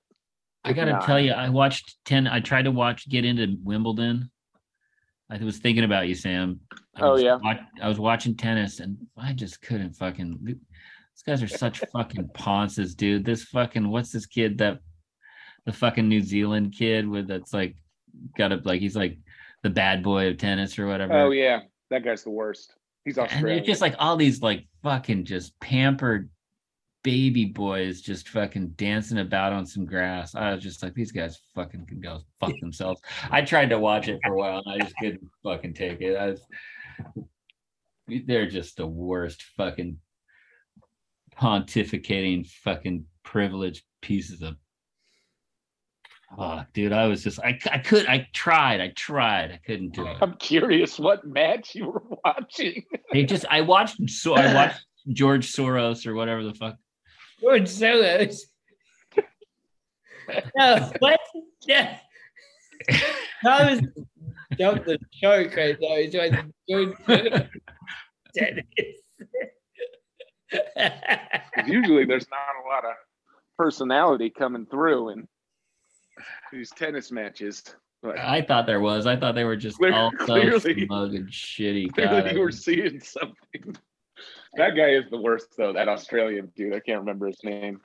I 0.63 0.73
gotta 0.73 0.93
not- 0.93 1.03
tell 1.05 1.19
you, 1.19 1.31
I 1.31 1.49
watched 1.49 1.97
ten. 2.05 2.27
I 2.27 2.39
tried 2.39 2.63
to 2.63 2.71
watch 2.71 3.07
get 3.09 3.25
into 3.25 3.57
Wimbledon, 3.63 4.31
I 5.29 5.37
was 5.43 5.57
thinking 5.57 5.83
about 5.83 6.07
you, 6.07 6.15
Sam. 6.15 6.59
I 6.95 7.01
Oh, 7.01 7.17
yeah? 7.17 7.37
wa- 7.41 7.59
I 7.81 7.87
was 7.87 7.99
watching 7.99 8.35
tennis, 8.35 8.79
and 8.79 8.97
I 9.17 9.33
just 9.33 9.61
couldn't 9.61 9.93
fucking. 9.93 10.39
These 10.43 11.23
guys 11.25 11.43
are 11.43 11.47
such 11.47 11.79
fucking 11.91 12.29
ponces, 12.33 12.95
dude. 12.95 13.25
This 13.25 13.43
fucking 13.43 13.89
what's 13.89 14.11
this 14.11 14.25
kid 14.25 14.57
that 14.59 14.79
the 15.65 15.73
fucking 15.73 16.07
New 16.07 16.21
Zealand 16.21 16.73
kid 16.77 17.07
with 17.07 17.27
that's 17.27 17.53
like 17.53 17.75
got 18.37 18.51
a 18.53 18.61
like 18.63 18.79
he's 18.79 18.95
like 18.95 19.17
the 19.63 19.69
bad 19.69 20.01
boy 20.03 20.29
of 20.29 20.37
tennis 20.37 20.79
or 20.79 20.87
whatever. 20.87 21.13
Oh 21.13 21.31
yeah, 21.31 21.61
that 21.89 22.03
guy's 22.05 22.23
the 22.23 22.29
worst. 22.29 22.73
He's 23.03 23.17
and 23.17 23.27
Australian. 23.27 23.59
it's 23.59 23.67
just 23.67 23.81
like 23.81 23.95
all 23.99 24.15
these 24.15 24.41
like 24.41 24.65
fucking 24.83 25.25
just 25.25 25.59
pampered 25.59 26.29
baby 27.07 27.45
boys 27.45 28.01
just 28.01 28.27
fucking 28.27 28.67
dancing 28.75 29.19
about 29.19 29.53
on 29.53 29.65
some 29.65 29.85
grass. 29.85 30.35
I 30.35 30.53
was 30.53 30.61
just 30.61 30.83
like, 30.83 30.93
these 30.93 31.13
guys 31.13 31.39
fucking 31.55 31.85
can 31.85 32.01
go 32.01 32.19
fuck 32.37 32.51
themselves. 32.59 32.99
I 33.31 33.43
tried 33.43 33.69
to 33.69 33.79
watch 33.79 34.09
it 34.09 34.19
for 34.25 34.33
a 34.33 34.37
while 34.37 34.61
and 34.65 34.73
I 34.73 34.83
just 34.83 34.97
couldn't 34.97 35.25
fucking 35.41 35.73
take 35.73 36.01
it. 36.01 36.17
I 36.17 36.31
was, 36.31 36.41
they're 38.25 38.49
just 38.49 38.75
the 38.75 38.87
worst 38.87 39.41
fucking 39.55 39.99
pontificating 41.33 42.45
fucking 42.45 43.05
privileged 43.23 43.85
pieces 44.01 44.41
of 44.41 44.57
fuck, 46.37 46.73
dude. 46.73 46.91
I 46.91 47.07
was 47.07 47.23
just 47.23 47.39
I 47.39 47.57
I 47.71 47.77
could 47.77 48.05
I 48.07 48.27
tried, 48.33 48.81
I 48.81 48.91
tried, 48.97 49.51
I 49.53 49.61
couldn't 49.65 49.93
do 49.93 50.05
it. 50.07 50.17
I'm 50.19 50.33
curious 50.33 50.99
what 50.99 51.25
match 51.25 51.73
you 51.73 51.85
were 51.85 52.03
watching. 52.25 52.83
They 53.13 53.23
just 53.23 53.45
I 53.49 53.61
watched 53.61 54.09
so 54.09 54.35
I 54.35 54.53
watched 54.53 54.85
George 55.13 55.49
Soros 55.49 56.05
or 56.05 56.13
whatever 56.13 56.43
the 56.43 56.53
fuck. 56.53 56.75
George 57.39 57.63
Soros. 57.69 58.37
no, 60.57 60.91
what? 60.99 61.19
Yeah. 61.65 61.97
Thomas 63.43 63.81
jumped 64.57 64.85
the 64.85 64.97
shark 65.11 65.55
right 65.55 65.77
now. 65.79 65.95
He's 65.95 66.13
like 66.13 66.33
George 66.69 66.95
Soros. 67.07 67.47
Usually, 71.65 72.05
there's 72.05 72.27
not 72.29 72.63
a 72.63 72.67
lot 72.69 72.85
of 72.85 72.95
personality 73.57 74.29
coming 74.29 74.65
through 74.65 75.09
in 75.09 75.27
these 76.51 76.69
tennis 76.71 77.11
matches. 77.11 77.63
But 78.01 78.19
I 78.19 78.41
thought 78.43 78.65
there 78.67 78.79
was. 78.79 79.07
I 79.07 79.15
thought 79.17 79.33
they 79.35 79.43
were 79.43 79.55
just 79.55 79.77
Clear- 79.77 79.93
all 79.93 80.11
so 80.19 80.25
clearly- 80.25 80.85
smug 80.85 81.15
and 81.15 81.27
shitty. 81.29 81.91
clearly, 81.93 82.21
God, 82.21 82.31
you 82.33 82.39
were 82.39 82.51
seeing 82.51 82.99
something. 82.99 83.75
That 84.57 84.75
guy 84.75 84.89
is 84.89 85.09
the 85.09 85.21
worst, 85.21 85.55
though. 85.55 85.73
That 85.73 85.87
Australian 85.87 86.51
dude. 86.55 86.73
I 86.73 86.79
can't 86.79 86.99
remember 86.99 87.27
his 87.27 87.43
name. 87.43 87.79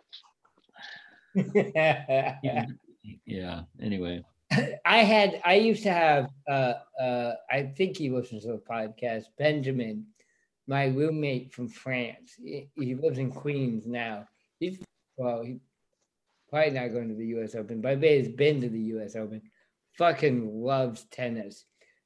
yeah. 3.27 3.63
Anyway, 3.81 4.25
I 4.85 4.99
had 4.99 5.41
I 5.45 5.55
used 5.55 5.83
to 5.85 5.93
have 5.93 6.31
uh 6.49 6.75
uh 7.01 7.35
I 7.51 7.73
think 7.77 7.97
he 7.97 8.11
listens 8.11 8.45
to 8.45 8.53
the 8.53 8.59
podcast, 8.59 9.25
Benjamin, 9.39 10.07
my 10.67 10.87
roommate 10.87 11.53
from 11.53 11.69
France. 11.69 12.35
He, 12.43 12.69
he 12.75 12.95
lives 12.95 13.19
in 13.19 13.31
Queens 13.31 13.87
now. 13.87 14.27
He's 14.59 14.83
well, 15.17 15.43
he 15.43 15.59
probably 16.49 16.71
not 16.71 16.93
going 16.93 17.09
to 17.09 17.15
the 17.15 17.27
US 17.39 17.55
Open, 17.55 17.81
but 17.81 17.93
I 17.93 17.95
bet 17.97 18.19
he's 18.19 18.29
been 18.29 18.61
to 18.61 18.69
the 18.69 18.81
US 18.97 19.17
Open. 19.17 19.43
Fucking 19.99 20.63
loves 20.63 21.05
tennis. 21.11 21.65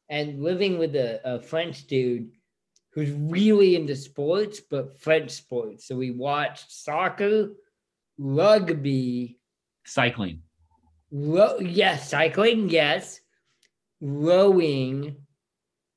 And 0.09 0.43
living 0.43 0.79
with 0.79 0.95
a, 0.95 1.21
a 1.25 1.41
French 1.41 1.87
dude 1.87 2.31
who's 2.97 3.13
really 3.13 3.77
into 3.77 3.95
sports, 3.95 4.61
but 4.71 4.99
French 4.99 5.31
sports. 5.31 5.87
So 5.87 5.97
we 5.97 6.13
watched 6.13 6.73
soccer, 6.73 7.51
rugby, 8.17 9.39
cycling. 9.85 10.41
Ro- 11.13 11.59
yes, 11.61 12.09
cycling, 12.09 12.71
yes. 12.71 13.21
Rowing 14.01 15.17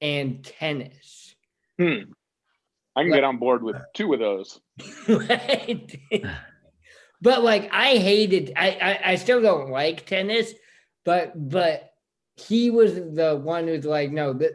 and 0.02 0.44
tennis. 0.44 1.36
Hmm. 1.78 2.12
I 2.98 3.04
can 3.04 3.14
get 3.14 3.24
on 3.24 3.38
board 3.38 3.64
with 3.64 3.78
two 3.94 4.14
of 4.14 4.20
those. 4.20 4.60
right? 5.08 5.98
but 7.22 7.44
like 7.44 7.70
I 7.72 7.96
hated 7.96 8.52
I, 8.58 8.68
I 8.70 9.12
I 9.12 9.16
still 9.16 9.42
don't 9.42 9.70
like 9.70 10.06
tennis, 10.06 10.54
but 11.06 11.32
but 11.50 11.94
he 12.36 12.70
was 12.72 12.96
the 12.96 13.40
one 13.42 13.68
who's 13.68 13.86
like, 13.86 14.12
no, 14.12 14.34
that 14.34 14.52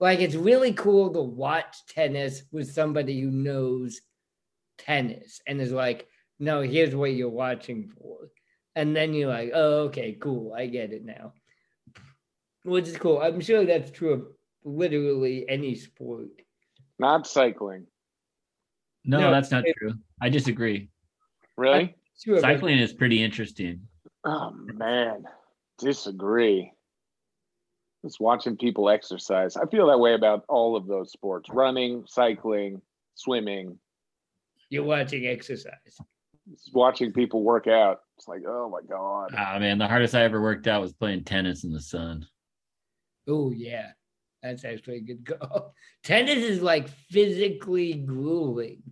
like 0.00 0.20
it's 0.20 0.34
really 0.34 0.72
cool 0.72 1.12
to 1.12 1.20
watch 1.20 1.84
tennis 1.88 2.42
with 2.52 2.70
somebody 2.72 3.20
who 3.20 3.30
knows 3.30 4.00
tennis 4.78 5.40
and 5.46 5.60
is 5.60 5.72
like, 5.72 6.06
no, 6.38 6.60
here's 6.62 6.94
what 6.94 7.12
you're 7.14 7.28
watching 7.28 7.88
for. 7.88 8.30
And 8.76 8.94
then 8.94 9.12
you're 9.12 9.28
like, 9.28 9.50
oh, 9.54 9.80
okay, 9.86 10.12
cool, 10.20 10.52
I 10.54 10.66
get 10.66 10.92
it 10.92 11.04
now. 11.04 11.32
Which 12.64 12.86
is 12.86 12.96
cool. 12.96 13.20
I'm 13.20 13.40
sure 13.40 13.64
that's 13.64 13.90
true 13.90 14.12
of 14.12 14.26
literally 14.64 15.48
any 15.48 15.74
sport. 15.74 16.28
Not 17.00 17.26
cycling. 17.26 17.86
No, 19.04 19.18
No, 19.20 19.30
that's 19.32 19.50
not 19.50 19.66
it- 19.66 19.74
true. 19.78 19.94
I 20.20 20.28
disagree. 20.28 20.90
Really? 21.56 21.96
True 22.22 22.36
of 22.38 22.44
any- 22.44 22.54
Cycling 22.54 22.78
is 22.78 22.92
pretty 22.92 23.22
interesting. 23.22 23.80
Oh 24.24 24.50
man, 24.52 25.24
disagree. 25.78 26.72
Just 28.04 28.20
watching 28.20 28.56
people 28.56 28.88
exercise. 28.88 29.56
I 29.56 29.66
feel 29.66 29.88
that 29.88 29.98
way 29.98 30.14
about 30.14 30.44
all 30.48 30.76
of 30.76 30.86
those 30.86 31.10
sports: 31.12 31.48
running, 31.50 32.04
cycling, 32.06 32.80
swimming. 33.14 33.78
You're 34.70 34.84
watching 34.84 35.26
exercise. 35.26 35.72
Just 36.50 36.70
watching 36.72 37.12
people 37.12 37.42
work 37.42 37.66
out. 37.66 38.00
It's 38.16 38.28
like, 38.28 38.42
oh 38.46 38.68
my 38.70 38.80
god. 38.88 39.34
Ah 39.36 39.58
man, 39.58 39.78
the 39.78 39.88
hardest 39.88 40.14
I 40.14 40.22
ever 40.22 40.40
worked 40.40 40.66
out 40.66 40.80
was 40.80 40.92
playing 40.92 41.24
tennis 41.24 41.64
in 41.64 41.72
the 41.72 41.80
sun. 41.80 42.26
Oh 43.26 43.50
yeah, 43.50 43.88
that's 44.42 44.64
actually 44.64 44.96
a 44.98 45.00
good 45.00 45.24
goal. 45.24 45.74
Tennis 46.04 46.38
is 46.38 46.62
like 46.62 46.88
physically 46.88 47.94
grueling. 47.94 48.82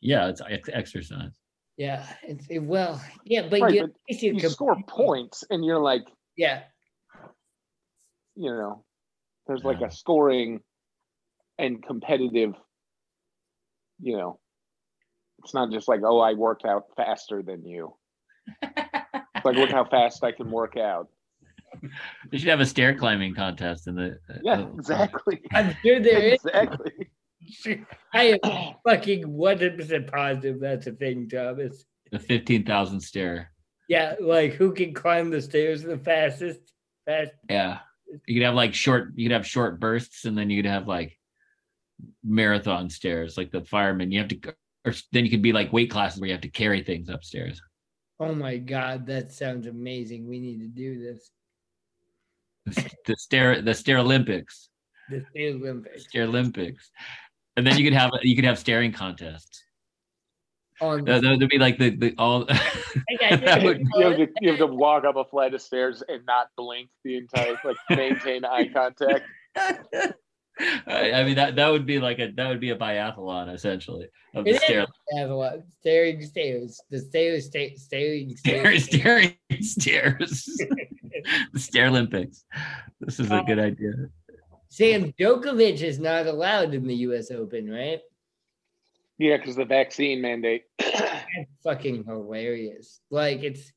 Yeah, 0.00 0.28
it's 0.28 0.40
ex- 0.48 0.70
exercise. 0.72 1.38
Yeah, 1.76 2.06
it's 2.22 2.46
it, 2.48 2.60
well, 2.60 3.00
yeah, 3.24 3.48
but 3.48 3.60
Right, 3.60 3.74
you, 3.74 3.92
but 4.08 4.22
you 4.22 4.32
You 4.34 4.40
can- 4.40 4.50
score 4.50 4.76
points, 4.88 5.44
and 5.50 5.64
you're 5.64 5.78
like, 5.78 6.04
Yeah, 6.36 6.62
you 8.36 8.50
know, 8.50 8.84
there's 9.46 9.64
like 9.64 9.80
a 9.80 9.90
scoring 9.90 10.60
and 11.58 11.82
competitive. 11.82 12.54
You 14.00 14.18
know, 14.18 14.40
it's 15.42 15.54
not 15.54 15.70
just 15.70 15.88
like, 15.88 16.00
oh, 16.04 16.20
I 16.20 16.34
worked 16.34 16.64
out 16.64 16.84
faster 16.96 17.42
than 17.42 17.64
you. 17.64 17.94
It's 18.62 19.44
like, 19.44 19.56
look 19.56 19.70
how 19.70 19.84
fast 19.90 20.22
I 20.22 20.32
can 20.32 20.50
work 20.50 20.76
out. 20.76 21.08
They 22.30 22.38
should 22.38 22.48
have 22.48 22.60
a 22.60 22.66
stair 22.66 22.94
climbing 22.94 23.34
contest 23.34 23.86
in 23.86 23.96
the. 23.96 24.18
Yeah, 24.42 24.60
uh, 24.60 24.66
exactly. 24.78 25.40
I'm 25.52 25.74
sure 25.84 26.00
there 26.00 26.20
is. 26.20 26.44
exactly. 26.44 27.10
I 28.14 28.38
am 28.42 28.74
fucking 28.84 29.30
one 29.30 29.58
hundred 29.58 29.76
percent 29.78 30.06
positive 30.10 30.60
that's 30.60 30.86
a 30.86 30.92
thing, 30.92 31.28
Thomas. 31.28 31.84
The 32.10 32.18
fifteen 32.18 32.64
thousand 32.64 33.00
stair. 33.00 33.52
Yeah, 33.88 34.14
like 34.20 34.54
who 34.54 34.72
can 34.72 34.94
climb 34.94 35.30
the 35.30 35.42
stairs 35.42 35.82
the 35.82 35.98
fastest? 35.98 36.60
Fast. 37.04 37.32
Yeah, 37.48 37.78
you 38.26 38.34
could 38.34 38.44
have 38.44 38.54
like 38.54 38.74
short. 38.74 39.12
You 39.14 39.28
could 39.28 39.34
have 39.34 39.46
short 39.46 39.80
bursts, 39.80 40.24
and 40.24 40.36
then 40.36 40.50
you 40.50 40.62
could 40.62 40.70
have 40.70 40.88
like 40.88 41.18
marathon 42.24 42.90
stairs, 42.90 43.36
like 43.36 43.50
the 43.50 43.64
firemen. 43.64 44.12
You 44.12 44.20
have 44.20 44.28
to, 44.28 44.54
or 44.84 44.94
then 45.12 45.24
you 45.24 45.30
could 45.30 45.42
be 45.42 45.52
like 45.52 45.72
weight 45.72 45.90
classes 45.90 46.20
where 46.20 46.28
you 46.28 46.34
have 46.34 46.42
to 46.42 46.50
carry 46.50 46.82
things 46.82 47.08
upstairs. 47.08 47.60
Oh 48.18 48.34
my 48.34 48.56
god, 48.56 49.06
that 49.06 49.32
sounds 49.32 49.66
amazing. 49.66 50.26
We 50.26 50.38
need 50.38 50.60
to 50.60 50.68
do 50.68 51.00
this. 51.00 51.30
The, 52.66 52.90
the 53.06 53.16
stair, 53.16 53.62
the 53.62 53.74
stair 53.74 53.98
Olympics, 53.98 54.68
The 55.10 55.24
State 55.30 55.54
Olympics. 55.54 56.04
stair 56.04 56.24
Olympics, 56.24 56.90
and 57.56 57.66
then 57.66 57.78
you 57.78 57.84
could 57.84 57.92
have 57.92 58.10
you 58.22 58.34
could 58.34 58.44
have 58.44 58.58
staring 58.58 58.92
contests. 58.92 59.62
On 60.80 61.04
That 61.04 61.22
that 61.22 61.38
would 61.38 61.48
be 61.48 61.58
like 61.58 61.78
the 61.78 61.90
the 61.96 62.14
all. 62.18 62.44
I 62.50 62.58
got 63.18 63.40
that 63.44 63.62
you. 63.62 63.68
would- 63.68 63.80
You 63.94 64.04
have, 64.06 64.16
to, 64.16 64.28
you 64.40 64.48
have 64.50 64.58
to 64.58 64.66
walk 64.66 65.04
up 65.04 65.16
a 65.16 65.24
flight 65.24 65.54
of 65.54 65.62
stairs 65.62 66.02
and 66.08 66.24
not 66.26 66.48
blink 66.56 66.90
the 67.04 67.16
entire, 67.16 67.58
like 67.64 67.76
maintain 67.90 68.44
eye 68.44 68.68
contact. 68.68 69.24
I, 69.58 71.12
I 71.12 71.24
mean 71.24 71.34
that 71.36 71.56
that 71.56 71.68
would 71.70 71.84
be 71.84 71.98
like 71.98 72.18
a 72.18 72.30
that 72.36 72.48
would 72.48 72.60
be 72.60 72.70
a 72.70 72.76
biathlon 72.78 73.52
essentially 73.52 74.06
of 74.34 74.44
the 74.44 74.50
It 74.52 74.54
is. 74.56 74.62
stair 74.62 74.86
have. 75.16 75.62
Staring 75.80 76.22
stairs. 76.24 76.80
The 76.90 76.98
stairs, 76.98 77.46
sta- 77.46 77.76
staring 77.76 78.34
stairs. 78.36 78.84
staring 78.84 79.34
stairs. 79.60 80.46
the 81.52 81.58
stair 81.60 81.88
Olympics. 81.88 82.44
This 83.00 83.20
is 83.20 83.30
a 83.30 83.42
good 83.46 83.58
idea. 83.58 83.92
Sam 84.70 85.12
Djokovic 85.18 85.80
is 85.82 85.98
not 85.98 86.26
allowed 86.26 86.72
in 86.74 86.86
the 86.86 86.94
U.S. 87.08 87.30
Open, 87.30 87.70
right? 87.70 88.00
Yeah, 89.18 89.36
because 89.38 89.56
the 89.56 89.64
vaccine 89.64 90.20
mandate. 90.20 90.64
Fucking 91.64 92.04
hilarious. 92.04 93.00
Like 93.10 93.42
it's 93.42 93.72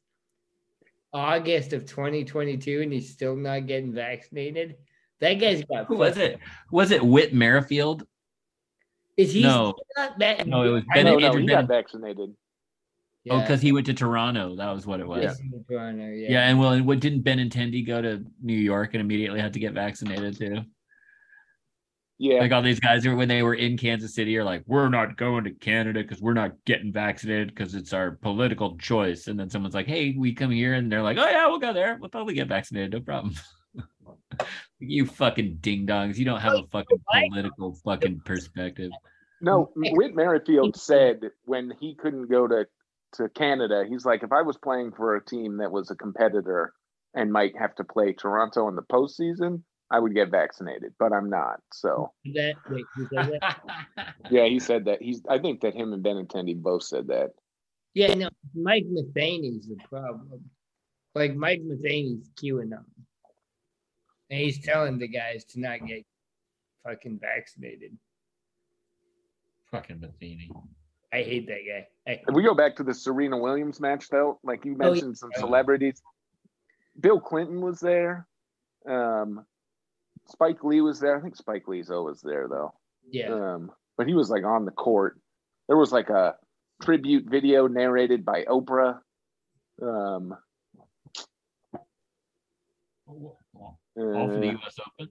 August 1.13 1.73
of 1.73 1.85
2022 1.85 2.81
and 2.81 2.93
he's 2.93 3.09
still 3.11 3.35
not 3.35 3.65
getting 3.67 3.93
vaccinated. 3.93 4.75
That 5.21 5.33
guy's 5.35 5.63
got. 5.63 5.85
Who 5.87 5.97
was 5.97 6.17
it? 6.17 6.39
Was 6.71 6.91
it 6.91 7.03
Whit 7.03 7.33
Merrifield? 7.33 8.05
Is 9.17 9.33
he 9.33 9.41
No. 9.43 9.49
still 9.49 9.75
not 9.97 10.19
that? 10.19 10.47
No, 10.47 10.63
it 10.63 10.69
was 10.69 10.83
Ben- 10.93 11.05
no, 11.05 11.17
know, 11.17 11.19
no, 11.19 11.31
he 11.39 11.45
Bennett. 11.45 11.49
got 11.49 11.67
vaccinated. 11.67 12.33
yeah, 13.25 13.33
Oh, 13.33 13.41
because 13.41 13.61
he 13.61 13.71
went 13.73 13.85
to 13.87 13.93
Toronto. 13.93 14.55
That 14.55 14.71
was 14.71 14.85
what 14.87 14.99
it 15.01 15.07
was. 15.07 15.37
he's 15.37 15.51
in 15.53 15.63
Toronto, 15.69 16.05
Yeah, 16.07 16.27
yeah. 16.31 16.47
and 16.49 16.57
well, 16.59 16.71
and 16.71 16.85
what 16.87 16.99
didn't 17.01 17.23
Benintendi 17.23 17.85
go 17.85 18.01
to 18.01 18.23
New 18.41 18.53
York 18.57 18.93
and 18.93 19.01
immediately 19.01 19.41
had 19.41 19.51
to 19.53 19.59
get 19.59 19.73
vaccinated 19.73 20.37
too? 20.37 20.61
Yeah. 22.21 22.41
Like 22.41 22.51
all 22.51 22.61
these 22.61 22.81
guys 22.81 23.05
are 23.05 23.15
when 23.15 23.29
they 23.29 23.43
were 23.43 23.53
in 23.53 23.77
Kansas 23.77 24.13
City 24.13 24.37
are 24.37 24.43
like, 24.43 24.63
we're 24.67 24.89
not 24.89 25.15
going 25.15 25.45
to 25.45 25.51
Canada 25.51 26.01
because 26.01 26.21
we're 26.21 26.33
not 26.33 26.51
getting 26.65 26.91
vaccinated 26.91 27.47
because 27.47 27.75
it's 27.75 27.93
our 27.93 28.11
political 28.11 28.77
choice. 28.77 29.27
And 29.27 29.39
then 29.39 29.49
someone's 29.49 29.73
like, 29.73 29.87
hey, 29.87 30.13
we 30.17 30.33
come 30.33 30.51
here, 30.51 30.73
and 30.73 30.91
they're 30.91 31.01
like, 31.01 31.17
oh 31.17 31.29
yeah, 31.29 31.47
we'll 31.47 31.59
go 31.59 31.71
there. 31.71 31.97
We'll 31.97 32.09
probably 32.09 32.33
get 32.33 32.49
vaccinated, 32.49 32.91
no 32.91 32.99
problem. 32.99 33.35
you 34.79 35.05
fucking 35.05 35.59
ding 35.61 35.87
dongs, 35.87 36.17
you 36.17 36.25
don't 36.25 36.41
have 36.41 36.55
a 36.55 36.67
fucking 36.71 37.01
political 37.09 37.75
fucking 37.85 38.21
perspective. 38.25 38.91
No, 39.39 39.71
Whit 39.75 40.13
Merrifield 40.13 40.75
said 40.75 41.21
when 41.45 41.71
he 41.79 41.95
couldn't 41.95 42.29
go 42.29 42.47
to 42.47 42.65
to 43.13 43.29
Canada, 43.29 43.85
he's 43.87 44.05
like, 44.05 44.23
if 44.23 44.33
I 44.33 44.41
was 44.41 44.57
playing 44.57 44.91
for 44.91 45.15
a 45.15 45.23
team 45.23 45.57
that 45.57 45.71
was 45.71 45.89
a 45.89 45.95
competitor 45.95 46.73
and 47.15 47.31
might 47.31 47.57
have 47.57 47.73
to 47.75 47.85
play 47.85 48.11
Toronto 48.11 48.67
in 48.67 48.75
the 48.75 48.83
postseason, 48.83 49.63
I 49.91 49.99
would 49.99 50.13
get 50.13 50.29
vaccinated, 50.29 50.93
but 50.99 51.11
I'm 51.13 51.29
not. 51.29 51.61
So 51.73 52.11
That, 52.33 52.53
wait, 52.69 52.85
who 52.95 53.07
said 53.13 53.39
that? 53.41 54.15
yeah, 54.29 54.45
he 54.45 54.59
said 54.59 54.85
that. 54.85 55.01
He's. 55.01 55.21
I 55.27 55.39
think 55.39 55.61
that 55.61 55.73
him 55.73 55.93
and 55.93 56.03
Ben 56.03 56.15
Benintendi 56.15 56.55
both 56.61 56.83
said 56.83 57.07
that. 57.07 57.31
Yeah, 57.95 58.13
no, 58.13 58.29
Mike 58.53 58.85
Matheny's 58.87 59.67
the 59.67 59.77
problem. 59.89 60.41
Like 61.15 61.35
Mike 61.35 61.61
Matheny's 61.63 62.29
QAnon. 62.41 62.83
And 64.29 64.39
he's 64.39 64.59
telling 64.63 64.99
the 64.99 65.07
guys 65.07 65.43
to 65.45 65.59
not 65.59 65.85
get 65.87 66.05
fucking 66.85 67.19
vaccinated. 67.19 67.97
fucking 69.71 69.99
Matheny. 69.99 70.51
I 71.11 71.23
hate 71.23 71.47
that 71.47 71.61
guy. 71.67 71.87
I, 72.07 72.21
If 72.27 72.35
we 72.35 72.43
go 72.43 72.53
back 72.53 72.75
to 72.75 72.83
the 72.83 72.93
Serena 72.93 73.37
Williams 73.39 73.79
match, 73.79 74.09
though, 74.09 74.39
like 74.43 74.65
you 74.65 74.77
Oh, 74.79 74.85
yeah. 74.85 74.91
mentioned, 74.91 75.17
some 75.17 75.31
celebrities. 75.35 75.99
Bill 76.99 77.19
Clinton 77.19 77.61
was 77.61 77.79
there. 77.79 78.27
Um, 78.87 79.45
Spike 80.29 80.63
Lee 80.63 80.81
was 80.81 80.99
there. 80.99 81.17
I 81.17 81.21
think 81.21 81.35
Spike 81.35 81.67
Lee's 81.67 81.89
always 81.89 82.21
there 82.21 82.47
though. 82.47 82.73
yeah. 83.11 83.33
Um, 83.33 83.71
but 83.97 84.07
he 84.07 84.13
was 84.13 84.29
like 84.29 84.43
on 84.45 84.65
the 84.65 84.71
court. 84.71 85.19
There 85.67 85.77
was 85.77 85.91
like 85.91 86.09
a 86.09 86.35
tribute 86.81 87.25
video 87.29 87.67
narrated 87.67 88.23
by 88.25 88.43
Oprah. 88.45 88.99
Um, 89.81 90.35
All 93.07 93.37
for 93.95 94.39
the 94.39 94.49
uh, 94.49 94.53
US 94.53 94.75
Open. 94.99 95.09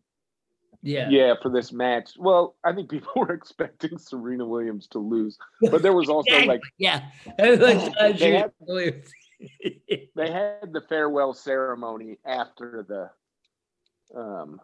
Yeah. 0.81 1.09
yeah, 1.11 1.35
for 1.43 1.51
this 1.51 1.73
match. 1.73 2.11
Well, 2.19 2.55
I 2.65 2.73
think 2.73 2.89
people 2.91 3.11
were 3.17 3.33
expecting 3.33 3.99
Serena 3.99 4.47
Williams 4.47 4.87
to 4.89 4.99
lose, 5.01 5.37
but 5.61 5.83
there 5.83 5.93
was 5.93 6.09
also 6.09 6.39
like 6.47 6.61
yeah. 6.79 7.07
Everyone's 7.39 7.93
trying 7.99 8.17
They 8.17 8.33
had- 8.33 8.53
they 10.17 10.31
had 10.33 10.73
the 10.73 10.81
farewell 10.89 11.33
ceremony 11.35 12.19
after 12.27 12.85
the 12.89 14.19
um 14.19 14.61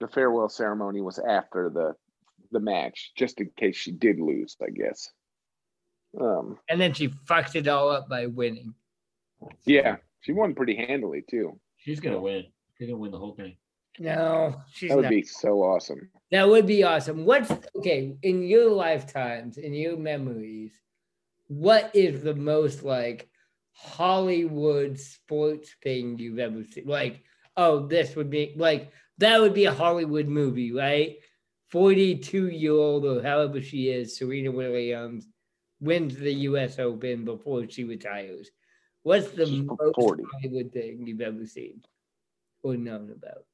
the 0.00 0.08
farewell 0.08 0.48
ceremony 0.48 1.00
was 1.00 1.18
after 1.18 1.70
the 1.70 1.94
the 2.52 2.60
match 2.60 3.12
just 3.16 3.40
in 3.40 3.48
case 3.56 3.76
she 3.76 3.92
did 3.92 4.18
lose 4.18 4.56
i 4.66 4.70
guess 4.70 5.10
um 6.20 6.58
and 6.68 6.80
then 6.80 6.92
she 6.92 7.08
fucked 7.26 7.54
it 7.54 7.68
all 7.68 7.90
up 7.90 8.08
by 8.08 8.26
winning. 8.26 8.74
yeah 9.64 9.96
she 10.20 10.32
won 10.32 10.54
pretty 10.54 10.74
handily 10.74 11.22
too 11.30 11.58
She's 11.82 11.98
gonna 11.98 12.20
win. 12.20 12.44
She's 12.76 12.88
gonna 12.88 12.98
win 12.98 13.10
the 13.10 13.18
whole 13.18 13.34
thing. 13.34 13.56
No, 13.98 14.60
she's 14.72 14.90
that 14.90 14.96
would 14.96 15.02
not. 15.04 15.10
be 15.10 15.22
so 15.22 15.62
awesome 15.62 16.10
That 16.30 16.46
would 16.48 16.66
be 16.66 16.82
awesome. 16.84 17.24
What's 17.24 17.50
okay 17.76 18.16
in 18.22 18.42
your 18.42 18.70
lifetimes, 18.70 19.56
in 19.56 19.72
your 19.72 19.96
memories? 19.96 20.72
What 21.48 21.90
is 21.94 22.22
the 22.22 22.34
most 22.34 22.82
like 22.82 23.28
Hollywood 23.72 24.98
sports 25.00 25.74
thing 25.82 26.18
you've 26.18 26.38
ever 26.38 26.62
seen? 26.64 26.86
Like, 26.86 27.22
oh, 27.56 27.86
this 27.86 28.14
would 28.14 28.28
be 28.30 28.52
like 28.56 28.92
that 29.20 29.40
would 29.40 29.54
be 29.54 29.64
a 29.66 29.72
Hollywood 29.72 30.26
movie, 30.28 30.72
right? 30.72 31.16
Forty-two 31.68 32.48
year 32.48 32.72
old 32.72 33.04
or 33.04 33.22
however 33.22 33.60
she 33.62 33.88
is, 33.88 34.16
Serena 34.16 34.50
Williams 34.50 35.28
wins 35.80 36.16
the 36.16 36.32
U.S. 36.50 36.78
Open 36.78 37.24
before 37.24 37.68
she 37.68 37.84
retires. 37.84 38.50
What's 39.02 39.30
the 39.30 39.46
She's 39.46 39.62
most 39.64 39.94
40. 39.94 40.24
Hollywood 40.32 40.72
thing 40.72 41.06
you've 41.06 41.20
ever 41.22 41.46
seen 41.46 41.82
or 42.62 42.76
known 42.76 43.10
about? 43.10 43.44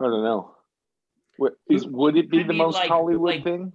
i 0.00 0.04
don't 0.04 0.24
know 0.24 0.50
what 1.38 1.54
is 1.70 1.86
would 1.86 2.16
it 2.18 2.30
be 2.30 2.40
I 2.40 2.42
the 2.42 2.48
mean, 2.48 2.58
most 2.58 2.74
like- 2.74 2.88
hollywood 2.88 3.36
like- 3.36 3.44
thing 3.44 3.72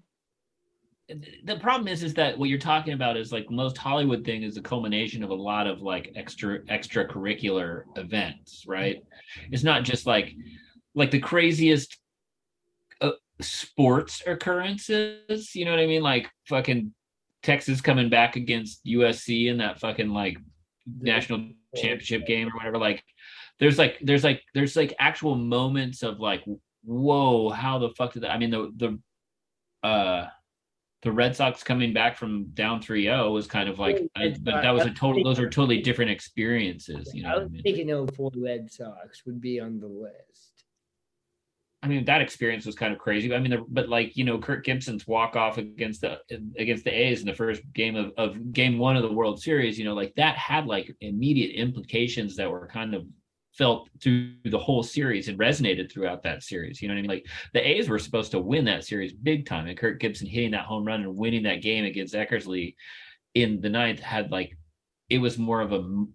the 1.44 1.58
problem 1.58 1.88
is 1.88 2.04
is 2.04 2.14
that 2.14 2.38
what 2.38 2.50
you're 2.50 2.60
talking 2.60 2.94
about 2.94 3.18
is 3.18 3.32
like 3.32 3.50
most 3.50 3.78
hollywood 3.78 4.24
thing 4.24 4.44
is 4.44 4.58
a 4.58 4.62
culmination 4.62 5.24
of 5.24 5.30
a 5.30 5.36
lot 5.36 5.68
of 5.68 5.82
like 5.82 6.12
extra 6.16 6.60
extracurricular 6.66 7.84
events 7.96 8.66
right? 8.68 9.04
It's 9.52 9.64
not 9.64 9.84
just 9.84 10.06
like 10.06 10.36
like 10.96 11.12
the 11.12 11.20
craziest 11.20 11.98
uh, 13.02 13.12
sports 13.40 14.22
occurrences 14.28 15.56
you 15.56 15.66
know 15.66 15.72
what 15.72 15.80
i 15.80 15.88
mean? 15.88 16.04
Like 16.04 16.30
fucking 16.48 16.94
texas 17.44 17.82
coming 17.82 18.10
back 18.10 18.36
against 18.36 18.86
usc 18.86 19.50
in 19.50 19.58
that 19.58 19.80
fucking 19.80 20.10
like 20.10 20.38
national 21.00 21.50
championship 21.76 22.26
game 22.28 22.48
or 22.48 22.52
whatever 22.52 22.78
like 22.78 23.04
there's 23.60 23.78
like 23.78 23.98
there's 24.02 24.24
like 24.24 24.44
there's 24.54 24.76
like 24.76 24.94
actual 25.00 25.36
moments 25.36 26.04
of 26.04 26.20
like 26.20 26.44
whoa 26.84 27.50
how 27.50 27.80
the 27.80 27.90
fuck 27.90 28.14
did 28.14 28.24
that 28.24 28.32
i 28.32 28.38
mean 28.38 28.52
the 28.52 28.72
the 28.78 29.88
uh 29.88 30.28
the 31.04 31.12
Red 31.12 31.36
Sox 31.36 31.64
coming 31.64 31.94
back 31.94 32.16
from 32.16 32.46
down 32.54 32.82
3-0 32.82 33.32
was 33.34 33.48
kind 33.48 33.68
of 33.68 33.80
like 33.80 34.08
I, 34.16 34.36
but 34.42 34.62
that 34.62 34.72
was 34.72 34.86
a 34.86 34.92
total 34.92 35.24
those 35.24 35.40
are 35.40 35.50
totally 35.50 35.82
different 35.82 36.12
experiences 36.12 37.12
you 37.14 37.24
know 37.24 37.30
I 37.30 37.34
what 37.34 37.40
I 37.40 37.44
was 37.44 37.52
mean? 37.52 37.64
thinking 37.64 38.08
04 38.08 38.32
Red 38.38 38.72
Sox 38.72 39.26
would 39.26 39.42
be 39.42 39.60
on 39.60 39.80
the 39.80 39.88
list. 39.88 40.64
I 41.84 41.88
mean 41.88 42.06
that 42.06 42.22
experience 42.22 42.66
was 42.68 42.76
kind 42.76 42.94
of 42.94 43.00
crazy 43.00 43.34
I 43.34 43.40
mean 43.40 43.52
the, 43.52 43.66
but 43.68 43.90
like 43.90 44.16
you 44.16 44.24
know 44.24 44.38
Kirk 44.38 44.64
Gibson's 44.64 45.08
walk 45.08 45.36
off 45.36 45.58
against 45.58 46.02
the 46.02 46.20
against 46.58 46.84
the 46.84 46.92
A's 46.92 47.22
in 47.22 47.26
the 47.26 47.34
first 47.34 47.62
game 47.74 47.96
of, 47.96 48.12
of 48.18 48.54
game 48.54 48.78
1 48.78 48.96
of 48.96 49.02
the 49.02 49.12
World 49.12 49.42
Series 49.42 49.80
you 49.80 49.86
know 49.86 49.96
like 49.96 50.14
that 50.16 50.38
had 50.38 50.68
like 50.68 50.96
immediate 51.02 51.56
implications 51.56 52.36
that 52.36 52.50
were 52.50 52.68
kind 52.68 52.94
of 52.94 53.06
felt 53.54 53.90
through 54.02 54.34
the 54.46 54.58
whole 54.58 54.82
series 54.84 55.28
and 55.28 55.38
resonated 55.38 55.92
throughout 55.92 56.24
that 56.24 56.42
series. 56.44 56.82
You 56.82 56.88
know 56.88 56.94
what 56.94 57.00
I 57.00 57.02
mean? 57.02 57.10
Like 57.12 57.26
the 57.54 57.68
A's 57.68 57.90
were 57.90 58.00
supposed 58.00 58.32
to 58.32 58.40
win 58.40 58.66
that 58.66 58.86
series 58.86 59.14
big 59.14 59.46
time, 59.46 59.68
and 59.68 59.78
Kirk 59.78 60.00
Gibson 60.00 60.28
hitting 60.28 60.52
that 60.52 60.66
home 60.66 60.86
run 60.86 61.02
and 61.02 61.16
winning 61.18 61.44
that 61.44 61.62
game 61.62 61.86
against 61.86 62.14
Eckersley 62.14 62.76
in 63.36 63.62
the 63.62 63.70
ninth 63.70 64.00
had 64.00 64.32
like 64.32 64.58
it 65.10 65.18
was 65.20 65.38
more 65.38 65.62
of 65.62 65.74
a 65.74 66.06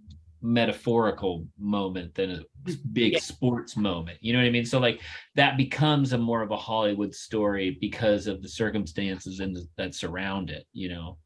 metaphorical 0.43 1.47
moment 1.59 2.15
than 2.15 2.31
a 2.31 2.73
big 2.93 3.15
Yeah. 3.15 3.19
sports 3.19 3.77
moment. 3.77 4.19
You 4.21 4.33
know 4.33 4.39
what 4.39 4.47
I 4.47 4.51
mean? 4.51 4.65
So 4.67 4.79
like 4.79 5.01
that 5.35 5.57
becomes 5.57 6.13
a 6.13 6.19
more 6.19 6.43
of 6.43 6.51
a 6.51 6.57
Hollywood 6.57 7.15
story 7.15 7.77
because 7.81 8.27
of 8.27 8.43
the 8.43 8.49
circumstances 8.49 9.41
and 9.41 9.59
that 9.77 9.95
surround 9.95 10.51
it. 10.51 10.67
You 10.73 10.91
know, 10.91 11.19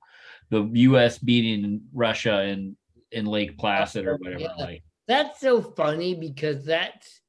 the 0.50 0.64
U.S. 0.64 1.18
beating 1.18 1.82
Russia 1.92 2.42
in 2.42 2.76
in 3.12 3.26
Lake 3.26 3.58
Placid 3.58 4.06
or 4.06 4.16
whatever. 4.16 4.40
Yeah. 4.40 4.54
Like 4.54 4.82
That's 5.10 5.40
so 5.40 5.60
funny 5.60 6.14
because 6.14 6.64
that's 6.64 7.20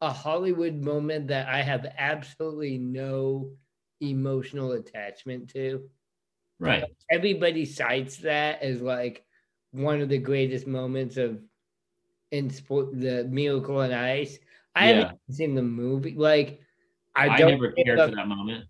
a 0.00 0.12
Hollywood 0.12 0.76
moment 0.76 1.26
that 1.28 1.48
I 1.48 1.62
have 1.62 1.84
absolutely 1.98 2.78
no 2.78 3.50
emotional 4.00 4.72
attachment 4.72 5.50
to. 5.54 5.82
right. 6.60 6.84
Everybody 7.10 7.64
cites 7.64 8.18
that 8.18 8.62
as 8.62 8.80
like 8.80 9.24
one 9.72 10.00
of 10.00 10.08
the 10.08 10.18
greatest 10.18 10.68
moments 10.68 11.16
of 11.16 11.42
in 12.30 12.50
sport, 12.50 13.00
the 13.00 13.24
Miracle 13.24 13.78
on 13.80 13.92
Ice. 13.92 14.38
I 14.76 14.90
Yeah. 14.90 14.94
haven't 15.00 15.18
seen 15.32 15.54
the 15.56 15.62
movie. 15.62 16.14
Like, 16.14 16.60
I 17.16 17.30
I, 17.30 17.36
don't 17.36 17.50
never 17.50 17.72
care 17.72 17.84
cared 17.84 17.98
about- 17.98 18.10
for 18.10 18.16
that 18.16 18.28
moment. 18.28 18.66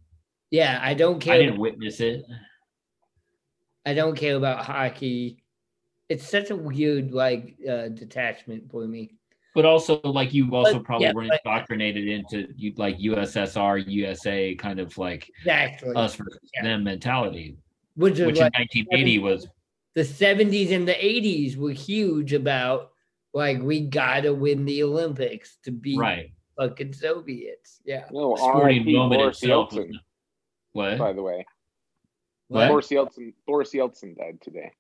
Yeah, 0.51 0.79
I 0.83 0.95
don't 0.95 1.21
care. 1.21 1.35
I 1.35 1.39
didn't 1.39 1.59
witness 1.59 2.01
it. 2.01 2.25
I 3.85 3.93
don't 3.93 4.17
care 4.17 4.37
about 4.37 4.65
hockey. 4.65 5.44
It's 6.09 6.29
such 6.29 6.51
a 6.51 6.57
weird 6.57 7.13
like 7.13 7.57
uh, 7.69 7.89
detachment 7.89 8.71
for 8.71 8.87
me. 8.87 9.15
But 9.55 9.65
also, 9.65 10.01
like 10.03 10.35
you 10.35 10.51
also 10.55 10.75
But- 10.75 10.85
probably 10.85 11.07
yeah, 11.07 11.13
weren't 11.15 11.31
but- 11.31 11.41
indoctrinated 11.45 12.09
into 12.09 12.49
you 12.57 12.73
like 12.77 12.99
USSR, 12.99 13.79
USA 13.87 14.55
kind 14.57 14.81
of 14.81 14.97
like 14.99 15.31
Exactly. 15.41 15.93
us 15.95 16.17
versus 16.17 16.39
Yeah. 16.55 16.65
them 16.65 16.85
mentality, 16.85 17.57
which 17.97 18.19
which 18.19 18.39
like 18.39 18.53
in 18.55 18.61
1980 18.61 19.19
was 19.21 19.49
the 19.95 20.03
70s 20.05 20.73
and 20.73 20.89
the 20.89 20.95
80s 20.95 21.57
were 21.57 21.71
huge 21.71 22.33
about 22.33 22.91
like 23.33 23.61
we 23.63 23.81
gotta 23.81 24.35
win 24.35 24.65
the 24.65 24.83
Olympics 24.83 25.57
to 25.65 25.71
be 25.71 25.97
right. 25.97 26.33
fucking 26.59 26.93
Soviets. 26.93 27.81
Yeah. 27.85 28.07
no 28.13 28.35
The 28.35 28.43
sporting 28.43 28.85
RIP 28.87 28.95
moment 28.97 29.21
boris 29.23 29.43
itself. 29.43 29.73
Was, 29.73 29.79
yeltsin 29.87 29.93
what? 30.73 30.99
by 30.99 31.13
the 31.13 31.23
way 31.23 31.47
What? 32.49 32.69
boris 32.69 32.89
yeltsin 32.89 33.35
boris 33.47 33.73
yeltsin 33.73 34.17
died 34.17 34.41
today 34.41 34.73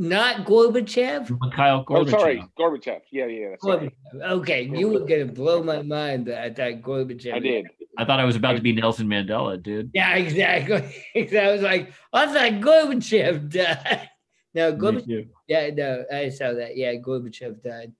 Not 0.00 0.46
Gorbachev. 0.46 1.30
Mikhail 1.42 1.84
oh 1.88 2.06
sorry 2.06 2.42
gorbachev 2.58 3.02
yeah 3.12 3.26
yeah 3.26 3.54
sorry. 3.62 3.90
Gorbachev. 4.14 4.30
Okay, 4.32 4.62
you 4.62 4.88
were 4.88 5.00
gonna 5.00 5.26
blow 5.26 5.62
my 5.62 5.82
mind 5.82 6.26
that 6.26 6.42
I 6.42 6.48
thought 6.48 6.82
Gorbachev. 6.82 7.34
i 7.34 7.38
did 7.38 7.66
I 7.98 8.06
thought 8.06 8.18
I 8.18 8.24
was 8.24 8.36
about 8.36 8.54
to 8.54 8.62
be 8.62 8.72
Nelson 8.72 9.08
Mandela, 9.08 9.62
dude. 9.62 9.90
Yeah, 9.92 10.14
exactly. 10.14 10.94
I 11.38 11.52
was 11.52 11.60
like, 11.60 11.92
I 12.14 12.26
thought 12.26 12.62
Gorbachev 12.62 13.50
died. 13.50 14.08
No, 14.54 14.72
Gorbachev. 14.72 15.28
Yeah, 15.46 15.70
no, 15.74 16.04
I 16.10 16.30
saw 16.30 16.54
that. 16.54 16.78
Yeah, 16.78 16.94
Gorbachev 16.94 17.62
died. 17.62 17.92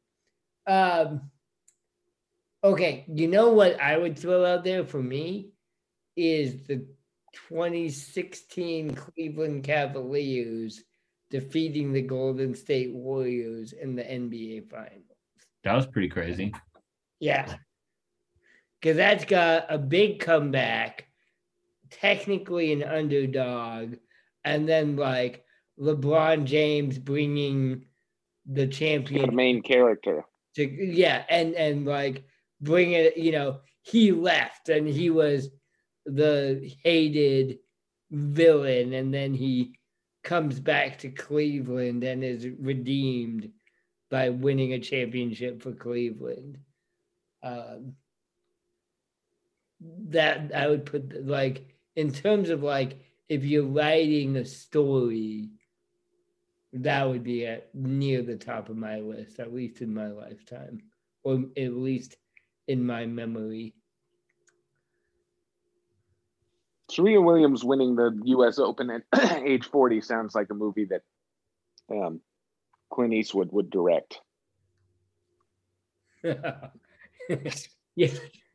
Um, 0.66 1.30
Okay, 2.62 3.06
you 3.08 3.26
know 3.26 3.52
what 3.52 3.80
I 3.80 3.96
would 3.96 4.18
throw 4.18 4.44
out 4.44 4.64
there 4.64 4.84
for 4.84 5.02
me 5.02 5.52
is 6.14 6.66
the 6.66 6.86
2016 7.48 8.94
Cleveland 8.94 9.64
Cavaliers 9.64 10.82
defeating 11.30 11.92
the 11.92 12.02
Golden 12.02 12.54
State 12.54 12.92
Warriors 12.92 13.72
in 13.72 13.94
the 13.94 14.02
NBA 14.02 14.68
Finals. 14.70 15.04
That 15.64 15.74
was 15.74 15.86
pretty 15.86 16.08
crazy. 16.08 16.52
Yeah. 17.20 17.54
Because 18.80 18.96
that's 18.96 19.24
got 19.24 19.66
a 19.68 19.78
big 19.78 20.20
comeback, 20.20 21.06
technically 21.90 22.72
an 22.72 22.82
underdog, 22.82 23.96
and 24.44 24.68
then 24.68 24.96
like 24.96 25.44
LeBron 25.78 26.44
James 26.44 26.98
bringing 26.98 27.84
the 28.46 28.66
champion, 28.66 29.26
The 29.26 29.32
main 29.32 29.62
character. 29.62 30.24
to 30.56 30.64
yeah 30.64 31.24
and 31.28 31.54
and 31.54 31.84
like 31.86 32.24
bring 32.60 32.92
it 32.92 33.16
you 33.16 33.32
know 33.32 33.60
he 33.82 34.12
left 34.12 34.68
and 34.70 34.88
he 34.88 35.10
was 35.10 35.50
the 36.06 36.72
hated 36.82 37.58
villain 38.10 38.92
and 38.94 39.12
then 39.14 39.34
he 39.34 39.74
comes 40.22 40.60
back 40.60 40.98
to 40.98 41.10
cleveland 41.10 42.04
and 42.04 42.22
is 42.22 42.46
redeemed 42.58 43.50
by 44.10 44.28
winning 44.28 44.72
a 44.72 44.78
championship 44.78 45.62
for 45.62 45.72
cleveland 45.72 46.58
um 47.42 47.94
that 50.08 50.52
i 50.54 50.66
would 50.66 50.84
put 50.84 51.26
like 51.26 51.64
in 51.96 52.12
terms 52.12 52.50
of 52.50 52.62
like 52.62 52.98
if 53.28 53.44
you're 53.44 53.64
writing 53.64 54.36
a 54.36 54.44
story 54.44 55.50
that 56.72 57.08
would 57.08 57.24
be 57.24 57.46
at 57.46 57.74
near 57.74 58.22
the 58.22 58.36
top 58.36 58.68
of 58.68 58.76
my 58.76 58.98
list, 59.00 59.40
at 59.40 59.52
least 59.52 59.80
in 59.80 59.92
my 59.92 60.06
lifetime, 60.08 60.80
or 61.24 61.44
at 61.56 61.72
least 61.72 62.16
in 62.68 62.84
my 62.84 63.06
memory. 63.06 63.74
Serena 66.90 67.20
Williams 67.20 67.64
winning 67.64 67.96
the 67.96 68.18
U.S. 68.24 68.58
Open 68.58 68.90
at 68.90 69.02
age 69.44 69.64
40 69.66 70.00
sounds 70.00 70.34
like 70.34 70.48
a 70.50 70.54
movie 70.54 70.86
that 70.86 71.02
um, 71.90 72.20
Clint 72.92 73.14
Eastwood 73.14 73.50
would 73.52 73.70
direct. 73.70 74.20
yeah, 76.22 78.08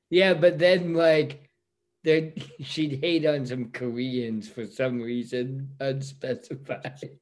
yeah, 0.09 0.33
but 0.33 0.59
then 0.59 0.93
like, 0.93 1.49
there 2.03 2.33
she'd 2.61 2.99
hate 3.01 3.25
on 3.25 3.45
some 3.45 3.71
Koreans 3.71 4.47
for 4.47 4.65
some 4.65 5.01
reason 5.01 5.69
unspecified. 5.79 7.17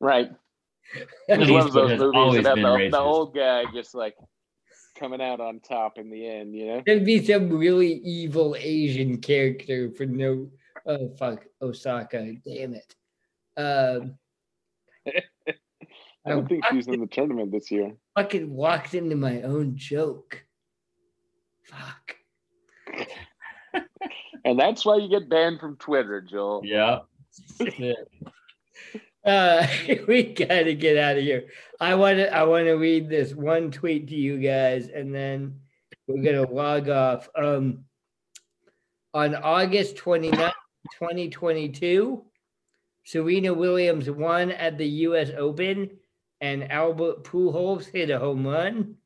Right. 0.00 0.30
Clint 1.28 1.42
He 1.42 1.46
loves 1.46 1.68
Eastwood 1.68 1.72
those 1.72 1.90
has 1.92 2.00
movies 2.00 2.16
always 2.16 2.44
that 2.44 2.54
been 2.56 2.64
the, 2.64 2.88
the 2.90 3.00
old 3.00 3.34
guy 3.34 3.64
just 3.72 3.94
like 3.94 4.14
coming 4.94 5.20
out 5.20 5.40
on 5.40 5.60
top 5.60 5.98
in 5.98 6.10
the 6.10 6.26
end, 6.26 6.54
you 6.54 6.66
know? 6.66 6.82
There'd 6.84 7.04
be 7.04 7.24
some 7.24 7.50
really 7.50 7.94
evil 8.04 8.56
Asian 8.58 9.18
character 9.18 9.90
for 9.90 10.06
no. 10.06 10.50
Oh 10.86 11.14
fuck, 11.18 11.44
Osaka! 11.60 12.34
Damn 12.44 12.74
it. 12.74 12.94
Um, 13.56 14.14
I 16.24 16.30
don't 16.30 16.48
think 16.48 16.64
she's 16.70 16.86
in 16.88 17.00
the 17.00 17.06
tournament 17.06 17.52
this 17.52 17.70
year. 17.70 17.94
fucking 18.16 18.52
walked 18.52 18.94
into 18.94 19.16
my 19.16 19.42
own 19.42 19.76
joke. 19.76 20.44
Fuck. 21.64 22.16
And 24.44 24.58
that's 24.58 24.84
why 24.84 24.96
you 24.96 25.08
get 25.08 25.28
banned 25.28 25.60
from 25.60 25.76
Twitter, 25.76 26.20
Joel. 26.20 26.62
Yeah. 26.64 27.00
Uh, 29.24 29.66
we 30.08 30.24
gotta 30.24 30.74
get 30.74 30.96
out 30.96 31.16
of 31.16 31.22
here. 31.22 31.48
I 31.80 31.94
want 31.94 32.18
to. 32.18 32.34
I 32.34 32.44
want 32.44 32.66
to 32.66 32.72
read 32.72 33.08
this 33.08 33.34
one 33.34 33.70
tweet 33.70 34.08
to 34.08 34.14
you 34.14 34.38
guys, 34.38 34.88
and 34.88 35.14
then 35.14 35.60
we're 36.06 36.22
gonna 36.22 36.50
log 36.50 36.88
off. 36.88 37.28
Um, 37.36 37.84
on 39.14 39.34
August 39.34 39.96
29th, 39.96 40.52
2022, 40.98 42.24
Serena 43.04 43.52
Williams 43.52 44.10
won 44.10 44.50
at 44.50 44.78
the 44.78 44.88
U.S. 44.88 45.30
Open, 45.36 45.90
and 46.40 46.72
Albert 46.72 47.24
Pujols 47.24 47.86
hit 47.86 48.10
a 48.10 48.18
home 48.18 48.46
run. 48.46 48.96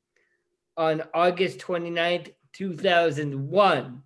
On 0.77 1.03
August 1.15 1.59
29th, 1.59 2.33
2001, 2.53 4.03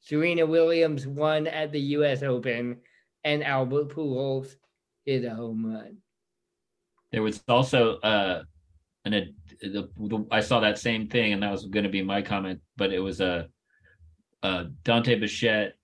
Serena 0.00 0.46
Williams 0.46 1.06
won 1.06 1.46
at 1.46 1.72
the 1.72 1.80
U.S. 1.80 2.22
Open, 2.22 2.78
and 3.24 3.44
Albert 3.44 3.88
Pujols 3.88 4.56
hit 5.04 5.24
a 5.24 5.34
home 5.34 5.66
run. 5.66 5.98
There 7.10 7.22
was 7.22 7.42
also 7.48 7.98
uh 7.98 8.42
an 9.04 9.14
ad- 9.14 9.34
the, 9.60 9.90
the, 9.96 10.26
I 10.30 10.40
saw 10.40 10.60
that 10.60 10.78
same 10.78 11.08
thing, 11.08 11.32
and 11.32 11.42
that 11.42 11.50
was 11.50 11.66
going 11.66 11.84
to 11.84 11.90
be 11.90 12.02
my 12.02 12.22
comment, 12.22 12.60
but 12.76 12.92
it 12.92 13.00
was 13.00 13.20
a 13.20 13.48
uh, 14.42 14.46
uh, 14.46 14.64
Dante 14.84 15.18
Bichette, 15.18 15.74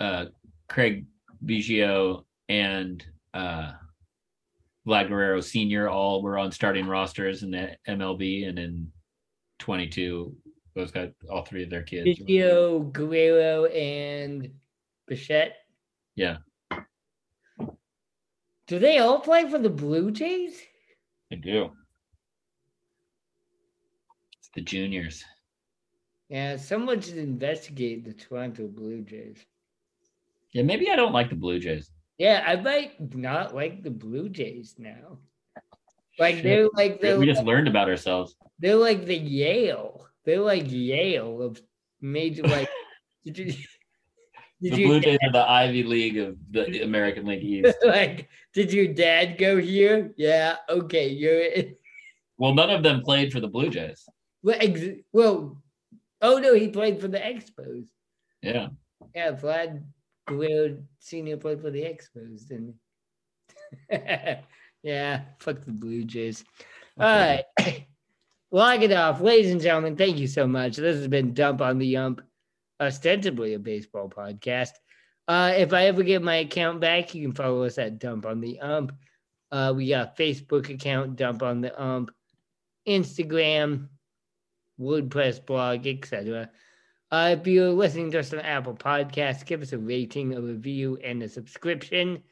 uh, 0.00 0.26
Craig 0.68 1.06
Biggio, 1.44 2.24
and 2.48 3.04
uh, 3.34 3.72
Vlad 4.86 5.08
Guerrero 5.08 5.40
Senior 5.40 5.88
all 5.88 6.22
were 6.22 6.38
on 6.38 6.52
starting 6.52 6.86
rosters 6.86 7.42
in 7.42 7.50
the 7.50 7.76
MLB, 7.88 8.48
and 8.48 8.58
in 8.58 8.90
22, 9.58 10.34
those 10.74 10.90
got 10.90 11.08
all 11.30 11.44
three 11.44 11.64
of 11.64 11.70
their 11.70 11.82
kids. 11.82 12.20
Biggio, 12.20 12.90
Guerrero, 12.92 13.66
and 13.66 14.50
Bichette. 15.06 15.56
Yeah, 16.14 16.38
Do 18.66 18.78
they 18.78 18.98
all 18.98 19.20
play 19.20 19.48
for 19.48 19.58
the 19.58 19.70
Blue 19.70 20.10
Jays? 20.10 20.60
they 21.30 21.36
do. 21.36 21.70
It's 24.38 24.50
the 24.54 24.60
juniors. 24.60 25.24
Yeah, 26.28 26.56
someone 26.56 27.00
should 27.00 27.18
investigate 27.18 28.04
the 28.04 28.12
Toronto 28.12 28.66
Blue 28.66 29.02
Jays. 29.02 29.44
Yeah, 30.52 30.62
maybe 30.62 30.90
I 30.90 30.96
don't 30.96 31.12
like 31.12 31.30
the 31.30 31.36
Blue 31.36 31.58
Jays. 31.60 31.90
Yeah, 32.18 32.42
I 32.46 32.56
might 32.56 33.14
not 33.14 33.54
like 33.54 33.82
the 33.82 33.90
Blue 33.90 34.28
Jays 34.28 34.74
now. 34.78 35.18
Like 36.18 36.36
Shit. 36.36 36.44
they're 36.44 36.68
like 36.72 37.00
they're 37.00 37.18
we 37.18 37.26
just 37.26 37.44
learned 37.44 37.68
about 37.68 37.88
ourselves. 37.88 38.36
they're 38.58 38.74
like 38.74 39.04
the 39.04 39.16
Yale. 39.16 40.08
They're 40.24 40.40
like 40.40 40.64
Yale 40.66 41.42
of 41.42 41.60
major 42.00 42.42
like. 42.42 42.68
did 44.62 44.72
the 44.72 44.80
you 44.80 44.86
Blue 44.86 45.00
Jays 45.00 45.18
are 45.22 45.32
the 45.32 45.50
Ivy 45.50 45.82
League 45.82 46.18
of 46.18 46.36
the 46.50 46.82
American 46.82 47.26
League 47.26 47.44
East. 47.44 47.76
like? 47.84 48.28
Did 48.54 48.72
your 48.72 48.88
dad 48.88 49.36
go 49.38 49.58
here? 49.58 50.12
Yeah. 50.16 50.56
Okay, 50.68 51.08
you're 51.08 51.40
in. 51.40 51.76
Well, 52.38 52.54
none 52.54 52.70
of 52.70 52.82
them 52.82 53.02
played 53.02 53.32
for 53.32 53.40
the 53.40 53.48
Blue 53.48 53.70
Jays. 53.70 54.08
Well, 54.42 54.56
ex- 54.60 55.00
well, 55.12 55.62
oh 56.22 56.38
no, 56.38 56.54
he 56.54 56.68
played 56.68 57.00
for 57.00 57.08
the 57.08 57.18
Expos. 57.18 57.86
Yeah. 58.42 58.68
Yeah, 59.14 59.32
Vlad 59.32 59.82
Guerrero 60.26 60.78
Senior 61.00 61.36
played 61.36 61.60
for 61.60 61.70
the 61.70 61.82
Expos, 61.82 62.46
didn't 62.46 62.74
he? 63.88 63.96
yeah, 64.82 65.22
fuck 65.38 65.60
the 65.64 65.72
Blue 65.72 66.04
Jays. 66.04 66.44
All 66.98 67.04
right, 67.06 67.44
log 68.50 68.82
it 68.82 68.92
off, 68.92 69.20
ladies 69.20 69.52
and 69.52 69.60
gentlemen. 69.60 69.96
Thank 69.96 70.18
you 70.18 70.26
so 70.26 70.46
much. 70.46 70.76
This 70.76 70.96
has 70.96 71.08
been 71.08 71.34
Dump 71.34 71.60
on 71.60 71.78
the 71.78 71.96
Ump, 71.96 72.22
ostensibly 72.80 73.54
a 73.54 73.58
baseball 73.58 74.08
podcast. 74.08 74.72
Uh, 75.28 75.52
if 75.56 75.72
I 75.72 75.86
ever 75.86 76.02
get 76.02 76.22
my 76.22 76.36
account 76.36 76.80
back, 76.80 77.14
you 77.14 77.22
can 77.22 77.34
follow 77.34 77.64
us 77.64 77.78
at 77.78 77.98
Dump 77.98 78.26
on 78.26 78.40
the 78.40 78.60
Ump. 78.60 78.92
Uh, 79.50 79.72
we 79.74 79.88
got 79.88 80.16
Facebook 80.16 80.68
account 80.70 81.16
Dump 81.16 81.42
on 81.42 81.60
the 81.60 81.80
Ump, 81.80 82.10
Instagram, 82.86 83.88
WordPress 84.80 85.44
blog, 85.44 85.86
etc. 85.86 86.50
Uh, 87.10 87.36
if 87.38 87.46
you're 87.46 87.70
listening 87.70 88.10
to 88.10 88.18
us 88.18 88.32
on 88.32 88.40
Apple 88.40 88.74
Podcasts, 88.74 89.46
give 89.46 89.62
us 89.62 89.72
a 89.72 89.78
rating, 89.78 90.34
a 90.34 90.40
review, 90.40 90.98
and 91.02 91.22
a 91.22 91.28
subscription. 91.28 92.22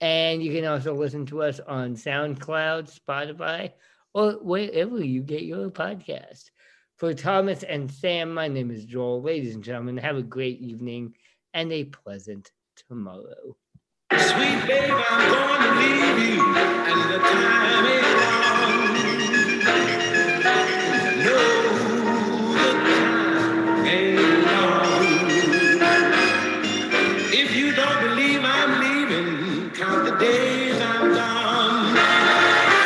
And 0.00 0.42
you 0.42 0.52
can 0.52 0.64
also 0.64 0.94
listen 0.94 1.26
to 1.26 1.42
us 1.42 1.60
on 1.60 1.94
SoundCloud, 1.94 2.98
Spotify, 2.98 3.72
or 4.14 4.32
wherever 4.32 5.02
you 5.02 5.22
get 5.22 5.42
your 5.42 5.70
podcast. 5.70 6.50
For 7.02 7.12
Thomas 7.12 7.64
and 7.64 7.90
Sam, 7.90 8.32
my 8.32 8.46
name 8.46 8.70
is 8.70 8.84
Joel. 8.84 9.22
Ladies 9.22 9.56
and 9.56 9.64
gentlemen, 9.64 9.96
have 9.96 10.16
a 10.16 10.22
great 10.22 10.60
evening 10.60 11.16
and 11.52 11.72
a 11.72 11.82
pleasant 11.82 12.52
tomorrow. 12.76 13.56
Sweet 14.12 14.66
babe, 14.68 14.94
I'm 15.10 15.32
going 15.32 15.62
to 15.62 15.70
leave 15.80 16.18
you, 16.36 16.44
and 16.46 17.10
the 17.12 17.18
time 17.18 17.86
is. 17.86 18.04
No, 21.26 21.38
the 22.54 22.72
time. 22.72 23.21